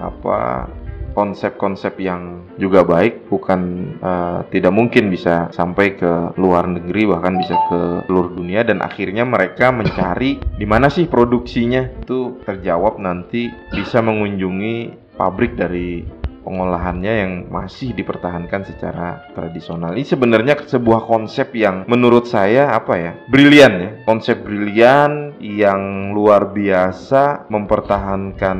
apa 0.00 0.64
konsep-konsep 1.12 2.00
yang 2.00 2.48
juga 2.56 2.84
baik 2.84 3.28
bukan 3.28 3.92
uh, 4.00 4.44
tidak 4.48 4.72
mungkin 4.72 5.12
bisa 5.12 5.52
sampai 5.52 5.96
ke 5.96 6.36
luar 6.40 6.66
negeri 6.68 7.08
bahkan 7.08 7.38
bisa 7.38 7.56
ke 7.68 8.08
seluruh 8.08 8.32
dunia 8.36 8.64
dan 8.64 8.80
akhirnya 8.80 9.22
mereka 9.22 9.70
mencari 9.70 10.40
di 10.40 10.66
mana 10.66 10.88
sih 10.88 11.06
produksinya 11.06 11.88
itu 12.02 12.42
terjawab 12.44 12.98
nanti 12.98 13.52
bisa 13.70 14.00
mengunjungi 14.00 15.00
pabrik 15.16 15.54
dari 15.54 16.22
pengolahannya 16.42 17.12
yang 17.22 17.32
masih 17.48 17.94
dipertahankan 17.94 18.66
secara 18.66 19.30
tradisional. 19.32 19.94
Ini 19.94 20.06
sebenarnya 20.06 20.58
sebuah 20.58 21.06
konsep 21.06 21.54
yang 21.54 21.86
menurut 21.86 22.26
saya 22.26 22.74
apa 22.74 22.94
ya? 22.98 23.12
brilian 23.30 23.72
ya. 23.78 23.90
Konsep 24.02 24.42
brilian 24.42 25.38
yang 25.38 26.10
luar 26.10 26.50
biasa 26.50 27.46
mempertahankan 27.46 28.58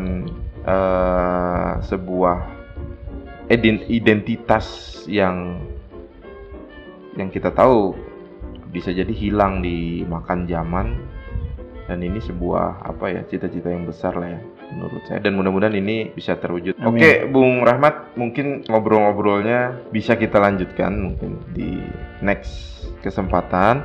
uh, 0.66 1.78
sebuah 1.82 2.38
identitas 3.88 4.66
yang 5.10 5.60
yang 7.18 7.28
kita 7.28 7.52
tahu 7.52 7.92
bisa 8.72 8.88
jadi 8.88 9.12
hilang 9.12 9.60
di 9.60 10.00
makan 10.08 10.48
zaman 10.48 10.96
dan 11.84 12.00
ini 12.00 12.24
sebuah 12.24 12.88
apa 12.88 13.12
ya 13.12 13.20
cita-cita 13.28 13.68
yang 13.68 13.84
besar 13.84 14.16
lah 14.16 14.32
ya 14.32 14.40
menurut 14.72 15.04
saya 15.04 15.20
dan 15.20 15.36
mudah-mudahan 15.36 15.76
ini 15.76 16.16
bisa 16.16 16.40
terwujud. 16.40 16.80
Amin. 16.80 16.96
Oke, 16.96 17.28
Bung 17.28 17.60
Rahmat, 17.60 18.16
mungkin 18.16 18.64
ngobrol-ngobrolnya 18.64 19.92
bisa 19.92 20.16
kita 20.16 20.40
lanjutkan 20.40 20.96
mungkin 20.96 21.36
di 21.52 21.84
next 22.24 22.88
kesempatan 23.04 23.84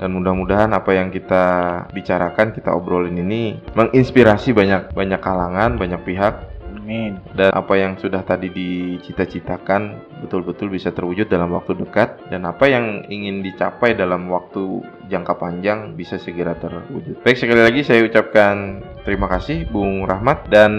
dan 0.00 0.16
mudah-mudahan 0.16 0.72
apa 0.72 0.96
yang 0.96 1.12
kita 1.12 1.44
bicarakan 1.92 2.56
kita 2.56 2.72
obrolin 2.72 3.20
ini 3.20 3.60
menginspirasi 3.76 4.56
banyak 4.56 4.96
banyak 4.96 5.20
kalangan 5.20 5.76
banyak 5.76 6.00
pihak 6.08 6.50
Amin. 6.70 7.22
Dan 7.38 7.54
apa 7.54 7.78
yang 7.78 7.94
sudah 7.98 8.22
tadi 8.26 8.50
dicita-citakan 8.50 9.94
betul-betul 10.26 10.74
bisa 10.74 10.90
terwujud 10.90 11.30
dalam 11.30 11.54
waktu 11.54 11.78
dekat 11.78 12.18
dan 12.34 12.46
apa 12.46 12.66
yang 12.66 13.06
ingin 13.06 13.46
dicapai 13.46 13.94
dalam 13.94 14.26
waktu 14.26 14.82
jangka 15.10 15.34
panjang 15.34 15.98
bisa 15.98 16.16
segera 16.22 16.54
terwujud. 16.54 17.18
Baik 17.26 17.36
sekali 17.42 17.58
lagi 17.58 17.82
saya 17.82 18.06
ucapkan 18.06 18.80
terima 19.02 19.26
kasih 19.26 19.66
Bung 19.66 20.06
Rahmat 20.06 20.46
dan 20.46 20.72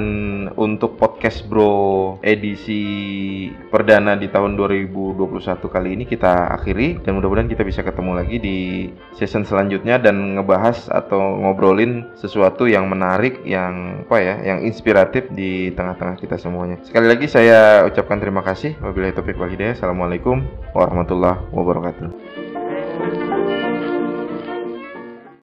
untuk 0.55 0.95
podcast 0.95 1.43
Bro 1.51 2.23
edisi 2.23 2.81
perdana 3.67 4.15
di 4.15 4.31
tahun 4.31 4.55
2021 4.55 5.27
kali 5.67 5.89
ini 5.99 6.03
kita 6.07 6.55
akhiri 6.55 7.03
dan 7.03 7.19
mudah-mudahan 7.19 7.51
kita 7.51 7.67
bisa 7.67 7.83
ketemu 7.83 8.11
lagi 8.15 8.39
di 8.39 8.57
season 9.19 9.43
selanjutnya 9.43 9.99
dan 9.99 10.39
ngebahas 10.39 10.87
atau 10.87 11.19
ngobrolin 11.43 12.07
sesuatu 12.15 12.71
yang 12.71 12.87
menarik 12.87 13.43
yang 13.43 14.05
apa 14.07 14.17
ya, 14.23 14.35
yang 14.39 14.63
inspiratif 14.63 15.27
di 15.33 15.75
tengah 15.75 15.99
tengah 15.99 16.15
kita 16.15 16.39
semuanya. 16.39 16.79
Sekali 16.87 17.11
lagi 17.11 17.27
saya 17.27 17.83
ucapkan 17.83 18.21
terima 18.21 18.45
kasih. 18.45 18.79
Wabillahi 18.79 19.11
taufiq 19.11 19.35
wal 19.35 19.51
hidayah. 19.51 19.75
Assalamualaikum 19.75 20.45
warahmatullahi 20.71 21.41
wabarakatuh. 21.51 23.40